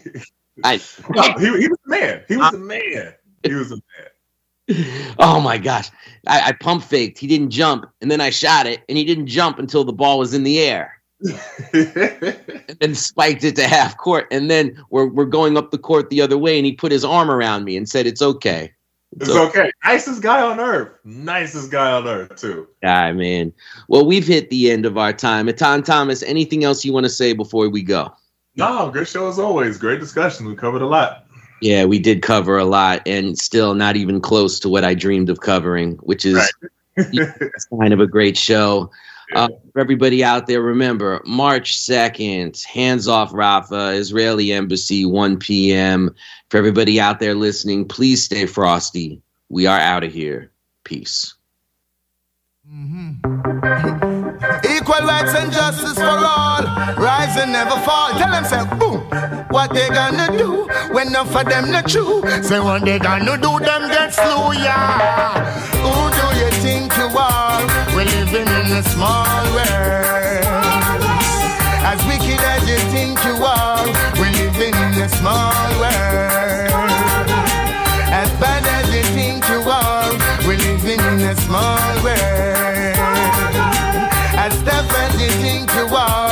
I, 0.62 0.80
no, 1.10 1.22
he, 1.38 1.46
he 1.62 1.68
was 1.68 1.78
the 1.84 1.90
man. 1.90 2.24
He 2.28 2.36
was 2.36 2.52
the 2.52 2.58
man. 2.58 3.14
He 3.42 3.52
was 3.52 3.70
the 3.70 3.82
man. 4.68 5.14
oh 5.18 5.40
my 5.40 5.58
gosh. 5.58 5.90
I, 6.28 6.50
I 6.50 6.52
pump 6.52 6.84
faked. 6.84 7.18
He 7.18 7.26
didn't 7.26 7.50
jump, 7.50 7.86
and 8.00 8.08
then 8.08 8.20
I 8.20 8.30
shot 8.30 8.68
it, 8.68 8.82
and 8.88 8.96
he 8.96 9.04
didn't 9.04 9.26
jump 9.26 9.58
until 9.58 9.82
the 9.82 9.92
ball 9.92 10.20
was 10.20 10.34
in 10.34 10.44
the 10.44 10.60
air. 10.60 11.00
and 12.80 12.96
spiked 12.96 13.42
it 13.42 13.56
to 13.56 13.66
half 13.66 13.96
court. 13.96 14.28
And 14.30 14.48
then 14.48 14.80
we're, 14.90 15.06
we're 15.06 15.24
going 15.24 15.56
up 15.56 15.72
the 15.72 15.78
court 15.78 16.10
the 16.10 16.20
other 16.20 16.38
way, 16.38 16.56
and 16.58 16.66
he 16.66 16.72
put 16.72 16.92
his 16.92 17.04
arm 17.04 17.28
around 17.28 17.64
me 17.64 17.76
and 17.76 17.88
said, 17.88 18.06
It's 18.06 18.22
okay. 18.22 18.72
It's 19.20 19.30
okay. 19.30 19.70
Nicest 19.84 20.22
guy 20.22 20.42
on 20.42 20.58
earth. 20.58 20.98
Nicest 21.04 21.70
guy 21.70 21.92
on 21.92 22.06
earth, 22.06 22.36
too. 22.36 22.68
Yeah, 22.82 23.12
man. 23.12 23.52
Well, 23.88 24.04
we've 24.04 24.26
hit 24.26 24.50
the 24.50 24.70
end 24.70 24.86
of 24.86 24.98
our 24.98 25.12
time. 25.12 25.46
Etan 25.46 25.84
Thomas, 25.84 26.22
anything 26.22 26.64
else 26.64 26.84
you 26.84 26.92
want 26.92 27.04
to 27.04 27.10
say 27.10 27.32
before 27.32 27.68
we 27.68 27.82
go? 27.82 28.12
No, 28.56 28.90
good 28.90 29.08
show 29.08 29.28
as 29.28 29.38
always. 29.38 29.78
Great 29.78 30.00
discussion. 30.00 30.46
We 30.46 30.54
covered 30.54 30.82
a 30.82 30.86
lot. 30.86 31.26
Yeah, 31.60 31.84
we 31.84 31.98
did 31.98 32.22
cover 32.22 32.58
a 32.58 32.64
lot, 32.64 33.02
and 33.06 33.38
still 33.38 33.74
not 33.74 33.96
even 33.96 34.20
close 34.20 34.60
to 34.60 34.68
what 34.68 34.84
I 34.84 34.94
dreamed 34.94 35.30
of 35.30 35.40
covering, 35.40 35.92
which 35.98 36.24
is 36.24 36.52
sign 36.98 37.92
of 37.92 38.00
a 38.00 38.06
great 38.06 38.36
show. 38.36 38.90
Uh, 39.34 39.48
for 39.72 39.80
everybody 39.80 40.22
out 40.22 40.46
there, 40.46 40.60
remember 40.60 41.22
March 41.24 41.78
2nd, 41.78 42.64
hands 42.64 43.08
off 43.08 43.32
Rafah, 43.32 43.96
Israeli 43.96 44.52
Embassy, 44.52 45.04
1 45.06 45.38
p.m. 45.38 46.14
For 46.50 46.58
everybody 46.58 47.00
out 47.00 47.20
there 47.20 47.34
listening, 47.34 47.86
please 47.86 48.22
stay 48.24 48.46
frosty. 48.46 49.22
We 49.48 49.66
are 49.66 49.78
out 49.78 50.04
of 50.04 50.12
here. 50.12 50.50
Peace. 50.84 51.34
Equal 54.64 55.06
rights 55.06 55.24
rights 55.24 55.34
and 55.34 55.52
justice 55.52 55.94
for 55.94 56.04
all. 56.04 56.62
Rise 56.96 57.36
and 57.36 57.52
never 57.52 57.78
fall. 57.80 58.10
Tell 58.10 58.30
them, 58.30 58.44
say, 58.44 58.64
boom. 58.78 59.43
What 59.54 59.72
they 59.72 59.88
gonna 59.88 60.36
do 60.36 60.66
when 60.90 61.06
enough 61.06 61.36
of 61.36 61.44
them 61.48 61.70
not 61.70 61.86
true? 61.86 62.22
Say 62.42 62.58
what 62.58 62.84
they 62.84 62.98
gonna 62.98 63.38
do, 63.38 63.60
them 63.60 63.88
get 63.88 64.12
slow, 64.12 64.50
yeah. 64.50 65.30
Who 65.78 65.94
do 66.18 66.26
you 66.40 66.50
think 66.58 66.90
you 66.98 67.06
are? 67.16 67.62
We're 67.94 68.04
living 68.04 68.48
in 68.50 68.72
a 68.74 68.82
small 68.82 69.44
world. 69.54 70.44
As 71.86 72.02
wicked 72.04 72.42
as 72.52 72.68
you 72.68 72.78
think 72.90 73.22
you 73.22 73.36
are, 73.44 73.86
we're 74.18 74.34
living 74.42 74.74
in 74.74 74.92
a 75.00 75.08
small 75.08 75.70
world. 75.78 76.74
As 78.10 78.30
bad 78.42 78.66
as 78.66 78.92
you 78.92 79.04
think 79.14 79.48
you 79.48 79.62
are, 79.70 80.10
we're 80.48 80.58
living 80.58 80.98
in 80.98 81.28
a 81.30 81.36
small 81.46 81.94
world. 82.02 82.98
As 84.34 84.54
tough 84.64 84.98
as 84.98 85.22
you 85.22 85.30
think 85.44 85.72
you 85.76 85.86
are, 85.94 86.23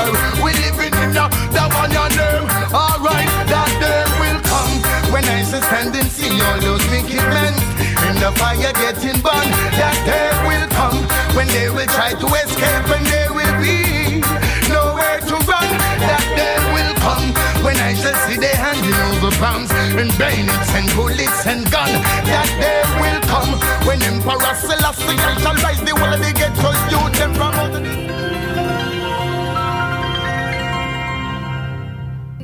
when 5.52 5.60
I 5.60 6.08
See 6.08 6.40
all 6.40 6.60
those 6.60 6.80
wicked 6.88 7.20
men 7.28 7.52
in 8.08 8.16
the 8.16 8.32
fire 8.40 8.72
getting 8.72 9.20
burned. 9.20 9.52
That 9.76 9.96
day 10.08 10.32
will 10.48 10.68
come 10.72 10.96
when 11.36 11.46
they 11.48 11.68
will 11.68 11.88
try 11.92 12.16
to 12.16 12.26
escape 12.40 12.88
and 12.88 13.04
there 13.12 13.32
will 13.36 13.56
be 13.60 14.24
nowhere 14.72 15.20
to 15.20 15.36
run. 15.44 15.68
That 16.00 16.24
day 16.32 16.56
will 16.72 16.94
come 17.04 17.36
when 17.64 17.76
I 17.76 17.92
shall 17.92 18.16
see 18.24 18.40
they 18.40 18.56
handing 18.56 18.96
over 19.12 19.32
bombs 19.36 19.68
and 19.72 20.08
bayonets 20.16 20.72
and 20.72 20.88
bullets 20.96 21.44
and 21.44 21.68
gun. 21.68 21.90
That 22.24 22.48
day 22.56 22.80
will 22.96 23.20
come 23.28 23.52
when 23.84 24.00
Emperor 24.00 24.56
Selassie 24.56 25.20
shall 25.20 25.56
rise 25.60 25.84
the 25.84 25.92
whole 25.92 26.12
of 26.12 26.20
the 26.20 26.32
ghetto 26.32 26.72
youth 26.88 27.20
and 27.20 27.36
from 27.36 27.52
out 27.52 28.41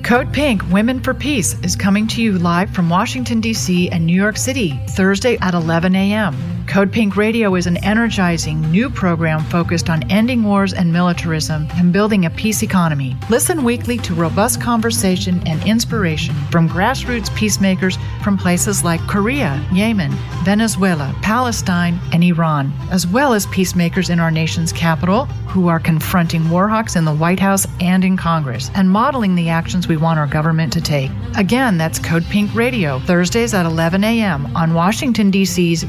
Code 0.08 0.32
Pink 0.32 0.62
Women 0.70 1.00
for 1.00 1.12
Peace 1.12 1.52
is 1.62 1.76
coming 1.76 2.06
to 2.06 2.22
you 2.22 2.38
live 2.38 2.70
from 2.70 2.88
Washington, 2.88 3.42
D.C. 3.42 3.90
and 3.90 4.06
New 4.06 4.16
York 4.16 4.38
City, 4.38 4.70
Thursday 4.96 5.36
at 5.42 5.52
11 5.52 5.94
a.m. 5.94 6.57
Code 6.68 6.92
Pink 6.92 7.16
Radio 7.16 7.54
is 7.54 7.66
an 7.66 7.78
energizing 7.78 8.60
new 8.70 8.90
program 8.90 9.42
focused 9.44 9.88
on 9.88 10.08
ending 10.10 10.44
wars 10.44 10.74
and 10.74 10.92
militarism 10.92 11.66
and 11.76 11.94
building 11.94 12.26
a 12.26 12.30
peace 12.30 12.62
economy. 12.62 13.16
Listen 13.30 13.64
weekly 13.64 13.96
to 13.96 14.14
robust 14.14 14.60
conversation 14.60 15.42
and 15.46 15.66
inspiration 15.66 16.34
from 16.50 16.68
grassroots 16.68 17.34
peacemakers 17.34 17.96
from 18.22 18.36
places 18.36 18.84
like 18.84 19.00
Korea, 19.08 19.66
Yemen, 19.72 20.12
Venezuela, 20.44 21.14
Palestine, 21.22 21.98
and 22.12 22.22
Iran, 22.22 22.70
as 22.90 23.06
well 23.06 23.32
as 23.32 23.46
peacemakers 23.46 24.10
in 24.10 24.20
our 24.20 24.30
nation's 24.30 24.70
capital 24.70 25.24
who 25.48 25.68
are 25.68 25.80
confronting 25.80 26.50
war 26.50 26.68
hawks 26.68 26.94
in 26.94 27.06
the 27.06 27.14
White 27.14 27.40
House 27.40 27.66
and 27.80 28.04
in 28.04 28.18
Congress 28.18 28.70
and 28.74 28.90
modeling 28.90 29.34
the 29.34 29.48
actions 29.48 29.88
we 29.88 29.96
want 29.96 30.18
our 30.18 30.26
government 30.26 30.70
to 30.74 30.80
take. 30.82 31.10
Again, 31.38 31.78
that's 31.78 31.98
Code 31.98 32.24
Pink 32.26 32.54
Radio, 32.54 32.98
Thursdays 32.98 33.54
at 33.54 33.64
11 33.64 34.04
a.m. 34.04 34.54
on 34.54 34.74
Washington, 34.74 35.30
D.C.'s 35.30 35.84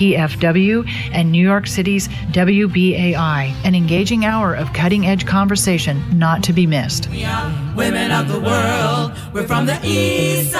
WPFW 0.00 0.90
and 1.12 1.30
New 1.30 1.42
York 1.42 1.66
City's 1.66 2.08
WBAI, 2.32 3.52
an 3.64 3.74
engaging 3.74 4.24
hour 4.24 4.54
of 4.54 4.72
cutting 4.72 5.06
edge 5.06 5.26
conversation 5.26 6.02
not 6.18 6.42
to 6.44 6.54
be 6.54 6.66
missed. 6.66 7.08
Women 7.76 8.10
of 8.10 8.28
the 8.28 8.40
world, 8.40 9.12
we're 9.34 9.46
from 9.46 9.66
the 9.66 9.78
east, 9.84 10.54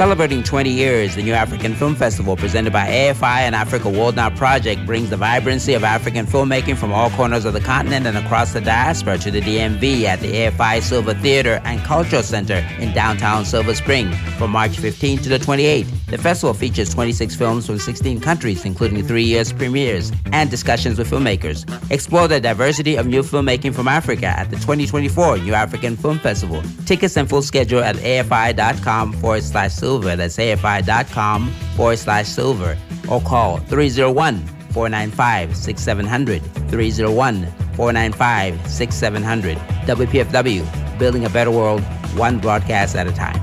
Celebrating 0.00 0.42
20 0.42 0.70
years, 0.70 1.14
the 1.14 1.22
New 1.22 1.34
African 1.34 1.74
Film 1.74 1.94
Festival, 1.94 2.34
presented 2.34 2.72
by 2.72 2.86
AFI 2.86 3.40
and 3.40 3.54
Africa 3.54 3.90
World 3.90 4.16
Now 4.16 4.30
Project, 4.30 4.86
brings 4.86 5.10
the 5.10 5.18
vibrancy 5.18 5.74
of 5.74 5.84
African 5.84 6.24
filmmaking 6.24 6.78
from 6.78 6.90
all 6.90 7.10
corners 7.10 7.44
of 7.44 7.52
the 7.52 7.60
continent 7.60 8.06
and 8.06 8.16
across 8.16 8.54
the 8.54 8.62
diaspora 8.62 9.18
to 9.18 9.30
the 9.30 9.42
DMV 9.42 10.04
at 10.04 10.20
the 10.20 10.32
AFI 10.32 10.80
Silver 10.80 11.12
Theater 11.12 11.60
and 11.66 11.82
Cultural 11.82 12.22
Center 12.22 12.66
in 12.78 12.94
downtown 12.94 13.44
Silver 13.44 13.74
Spring 13.74 14.10
from 14.38 14.52
March 14.52 14.78
15 14.78 15.18
to 15.18 15.28
the 15.28 15.38
28th. 15.38 16.06
The 16.06 16.16
festival 16.16 16.54
features 16.54 16.94
26 16.94 17.36
films 17.36 17.66
from 17.66 17.78
16 17.78 18.22
countries, 18.22 18.64
including 18.64 19.06
three 19.06 19.24
years 19.24 19.52
premieres 19.52 20.12
and 20.32 20.50
discussions 20.50 20.98
with 20.98 21.10
filmmakers. 21.10 21.68
Explore 21.90 22.26
the 22.26 22.40
diversity 22.40 22.96
of 22.96 23.06
new 23.06 23.22
filmmaking 23.22 23.74
from 23.74 23.86
Africa 23.86 24.28
at 24.28 24.48
the 24.48 24.56
2024 24.56 25.38
New 25.40 25.52
African 25.52 25.94
Film 25.94 26.18
Festival. 26.18 26.62
Tickets 26.86 27.18
and 27.18 27.28
full 27.28 27.42
schedule 27.42 27.80
at 27.80 27.96
afi.com 27.96 29.12
forward 29.12 29.42
slash 29.42 29.74
silver. 29.74 29.89
That's 29.98 30.36
afi.com 30.36 31.50
forward 31.76 31.98
slash 31.98 32.28
silver. 32.28 32.76
Or 33.08 33.20
call 33.20 33.58
301 33.58 34.38
495 34.72 35.56
6700. 35.56 36.42
301 36.70 37.46
495 37.74 38.66
6700. 38.70 39.56
WPFW, 39.86 40.98
building 40.98 41.24
a 41.24 41.30
better 41.30 41.50
world, 41.50 41.82
one 42.14 42.38
broadcast 42.38 42.94
at 42.96 43.06
a 43.06 43.12
time. 43.12 43.40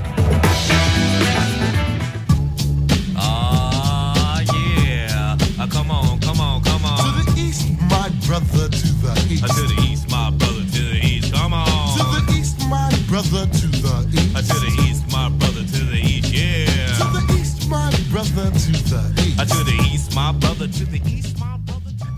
Yeah. 4.53 5.37
Come 5.69 5.91
on, 5.91 6.19
come 6.21 6.39
on, 6.39 6.63
come 6.63 6.85
on. 6.85 7.25
To 7.25 7.31
the 7.31 7.41
east, 7.41 7.67
my 7.89 8.09
brother, 8.25 8.69
to 8.69 8.87
the 9.03 9.27
east. 9.29 9.43
Uh, 9.43 9.47
to 9.47 9.75
the 9.75 9.81
east, 9.89 10.09
my 10.09 10.29
brother, 10.31 10.61
to 10.61 10.81
the 10.83 10.99
east. 11.03 11.33
Come 11.33 11.53
on. 11.53 11.97
To 11.97 12.03
the 12.31 12.39
east, 12.39 12.59
my 12.69 12.89
brother, 13.07 13.45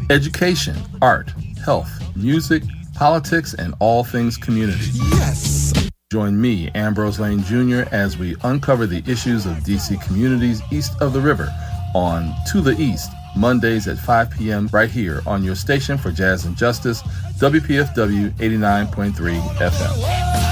Education, 0.10 0.76
art, 1.02 1.32
health, 1.64 1.92
music, 2.16 2.64
politics, 2.96 3.54
and 3.54 3.74
all 3.80 4.04
things 4.04 4.38
community. 4.38 4.90
Yes. 4.94 5.74
Join 6.12 6.42
me, 6.42 6.72
Ambrose 6.74 7.20
Lane 7.20 7.44
Jr., 7.44 7.88
as 7.92 8.18
we 8.18 8.36
uncover 8.44 8.88
the 8.88 9.04
issues 9.06 9.46
of 9.46 9.58
DC 9.58 10.02
communities 10.02 10.62
east 10.72 11.00
of 11.02 11.14
the 11.14 11.22
river 11.22 11.54
on 11.94 12.34
To 12.52 12.62
the 12.62 12.76
East, 12.82 13.12
Mondays 13.38 13.88
at 13.88 14.00
5 14.00 14.32
p.m. 14.32 14.68
right 14.74 14.90
here 14.90 15.22
on 15.28 15.44
your 15.44 15.56
station 15.56 15.98
for 15.98 16.12
jazz 16.12 16.46
and 16.46 16.58
justice, 16.58 17.04
WPFW 17.40 18.32
89.3 18.32 19.14
FM. 19.58 20.49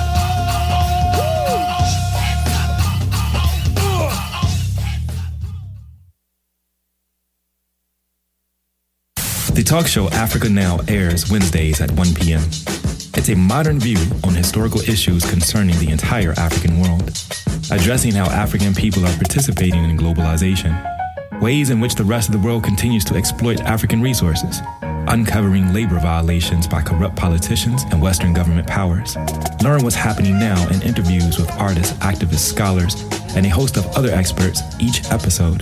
Talk 9.68 9.86
show 9.86 10.08
Africa 10.12 10.48
Now 10.48 10.80
airs 10.88 11.30
Wednesdays 11.30 11.82
at 11.82 11.92
1 11.92 12.16
p.m. 12.16 12.42
It's 13.18 13.28
a 13.28 13.36
modern 13.36 13.82
view 13.82 13.98
on 14.24 14.34
historical 14.34 14.80
issues 14.80 15.30
concerning 15.30 15.78
the 15.80 15.90
entire 15.90 16.32
African 16.38 16.80
world, 16.80 17.10
addressing 17.70 18.14
how 18.14 18.28
African 18.28 18.74
people 18.74 19.06
are 19.06 19.14
participating 19.18 19.84
in 19.84 19.98
globalization, 19.98 20.72
ways 21.42 21.70
in 21.70 21.82
which 21.82 21.96
the 21.96 22.06
rest 22.06 22.30
of 22.30 22.34
the 22.34 22.48
world 22.48 22.64
continues 22.64 23.04
to 23.06 23.16
exploit 23.16 23.60
African 23.60 24.02
resources, 24.02 24.62
uncovering 25.10 25.74
labor 25.74 26.00
violations 26.00 26.66
by 26.66 26.82
corrupt 26.82 27.18
politicians 27.18 27.84
and 27.92 28.02
Western 28.02 28.34
government 28.34 28.68
powers. 28.68 29.18
Learn 29.62 29.84
what's 29.84 29.98
happening 29.98 30.40
now 30.40 30.66
in 30.70 30.82
interviews 30.82 31.38
with 31.38 31.52
artists, 31.60 31.92
activists, 31.98 32.48
scholars, 32.48 33.04
and 33.36 33.46
a 33.46 33.50
host 33.50 33.76
of 33.76 33.86
other 33.98 34.12
experts 34.12 34.62
each 34.80 35.04
episode. 35.12 35.62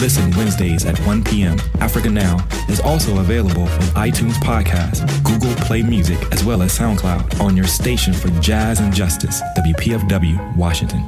Listen 0.00 0.30
Wednesdays 0.34 0.86
at 0.86 0.98
1 1.00 1.24
p.m. 1.24 1.58
Africa 1.80 2.08
Now 2.08 2.38
is 2.70 2.80
also 2.80 3.20
available 3.20 3.64
on 3.64 3.80
iTunes 4.08 4.32
Podcast, 4.36 5.22
Google 5.24 5.54
Play 5.66 5.82
Music, 5.82 6.18
as 6.32 6.42
well 6.42 6.62
as 6.62 6.76
SoundCloud 6.78 7.38
on 7.38 7.54
your 7.54 7.66
station 7.66 8.14
for 8.14 8.28
jazz 8.40 8.80
and 8.80 8.94
justice, 8.94 9.42
WPFW, 9.58 10.56
Washington. 10.56 11.04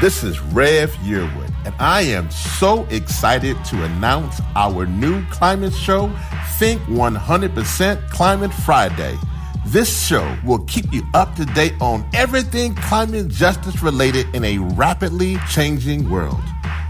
This 0.00 0.24
is 0.24 0.40
Rev 0.40 0.90
Yearwood, 1.04 1.54
and 1.64 1.74
I 1.78 2.00
am 2.02 2.28
so 2.32 2.84
excited 2.86 3.56
to 3.66 3.84
announce 3.84 4.40
our 4.56 4.86
new 4.86 5.24
climate 5.26 5.72
show, 5.72 6.10
Think 6.58 6.82
100% 6.82 8.10
Climate 8.10 8.52
Friday. 8.52 9.16
This 9.66 10.06
show 10.06 10.36
will 10.42 10.60
keep 10.60 10.90
you 10.90 11.06
up 11.12 11.36
to 11.36 11.44
date 11.44 11.74
on 11.80 12.08
everything 12.14 12.74
climate 12.74 13.28
justice 13.28 13.82
related 13.82 14.26
in 14.34 14.42
a 14.42 14.56
rapidly 14.58 15.36
changing 15.50 16.08
world. 16.08 16.40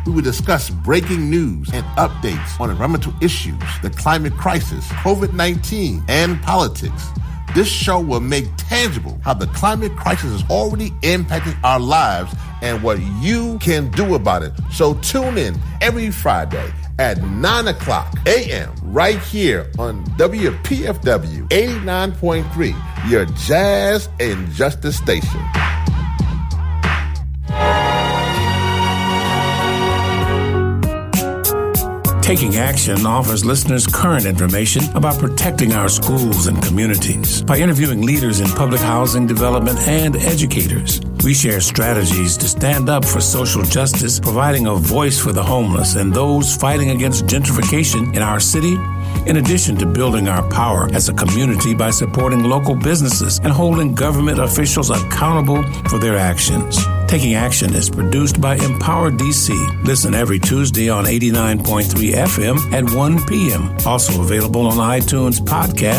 We 0.07 0.13
will 0.13 0.23
discuss 0.23 0.71
breaking 0.71 1.29
news 1.29 1.69
and 1.75 1.85
updates 1.97 2.61
on 2.61 2.71
environmental 2.71 3.13
issues, 3.21 3.61
the 3.83 3.91
climate 3.91 4.35
crisis, 4.35 4.87
COVID 5.03 5.35
19, 5.35 6.05
and 6.09 6.41
politics. 6.43 7.09
This 7.55 7.69
show 7.69 7.99
will 7.99 8.21
make 8.21 8.47
tangible 8.57 9.19
how 9.25 9.35
the 9.35 9.49
climate 9.49 9.97
crisis 9.97 10.31
is 10.31 10.45
already 10.49 10.91
impacting 11.03 11.59
our 11.65 11.81
lives 11.81 12.33
and 12.63 12.83
what 12.83 13.01
you 13.21 13.59
can 13.59 13.91
do 13.91 14.15
about 14.15 14.43
it. 14.43 14.53
So 14.71 14.95
tune 14.95 15.37
in 15.37 15.59
every 15.81 16.11
Friday 16.11 16.73
at 17.01 17.21
9 17.23 17.69
o'clock 17.69 18.15
a.m. 18.27 18.73
right 18.83 19.19
here 19.19 19.71
on 19.79 20.05
WPFW 20.17 21.49
89.3, 21.49 23.11
your 23.11 23.25
jazz 23.25 24.09
and 24.21 24.49
justice 24.53 24.97
station. 24.97 25.41
Taking 32.31 32.59
Action 32.59 33.07
offers 33.07 33.45
listeners 33.45 33.89
current 33.89 34.25
information 34.25 34.85
about 34.95 35.19
protecting 35.19 35.73
our 35.73 35.89
schools 35.89 36.47
and 36.47 36.63
communities 36.63 37.43
by 37.43 37.59
interviewing 37.59 38.03
leaders 38.03 38.39
in 38.39 38.47
public 38.51 38.81
housing 38.81 39.27
development 39.27 39.81
and 39.81 40.15
educators. 40.15 41.01
We 41.25 41.35
share 41.35 41.61
strategies 41.61 42.37
to 42.37 42.47
stand 42.47 42.89
up 42.89 43.05
for 43.05 43.21
social 43.21 43.65
justice, 43.65 44.21
providing 44.21 44.69
a 44.69 44.77
voice 44.77 45.19
for 45.19 45.33
the 45.33 45.43
homeless 45.43 45.97
and 45.97 46.15
those 46.15 46.55
fighting 46.55 46.91
against 46.91 47.27
gentrification 47.27 48.15
in 48.15 48.23
our 48.23 48.39
city 48.39 48.77
in 49.27 49.37
addition 49.37 49.77
to 49.77 49.87
building 49.87 50.29
our 50.29 50.49
power 50.51 50.89
as 50.93 51.09
a 51.09 51.15
community 51.15 51.75
by 51.75 51.91
supporting 51.91 52.45
local 52.45 52.75
businesses 52.75 53.39
and 53.39 53.53
holding 53.53 53.95
government 53.95 54.39
officials 54.39 54.91
accountable 54.91 55.63
for 55.89 55.99
their 55.99 56.17
actions. 56.17 56.79
Taking 57.09 57.35
Action 57.35 57.75
is 57.75 57.91
produced 57.91 58.41
by 58.41 58.55
Empower 58.55 59.11
DC. 59.11 59.51
Listen 59.85 60.15
every 60.15 60.39
Tuesday 60.39 60.89
on 60.89 61.07
89.3 61.07 62.15
FM 62.15 62.73
at 62.73 62.89
1 62.95 63.27
p.m. 63.27 63.77
Also 63.85 64.23
available 64.23 64.67
on 64.67 64.75
iTunes 64.75 65.41
podcast 65.41 65.81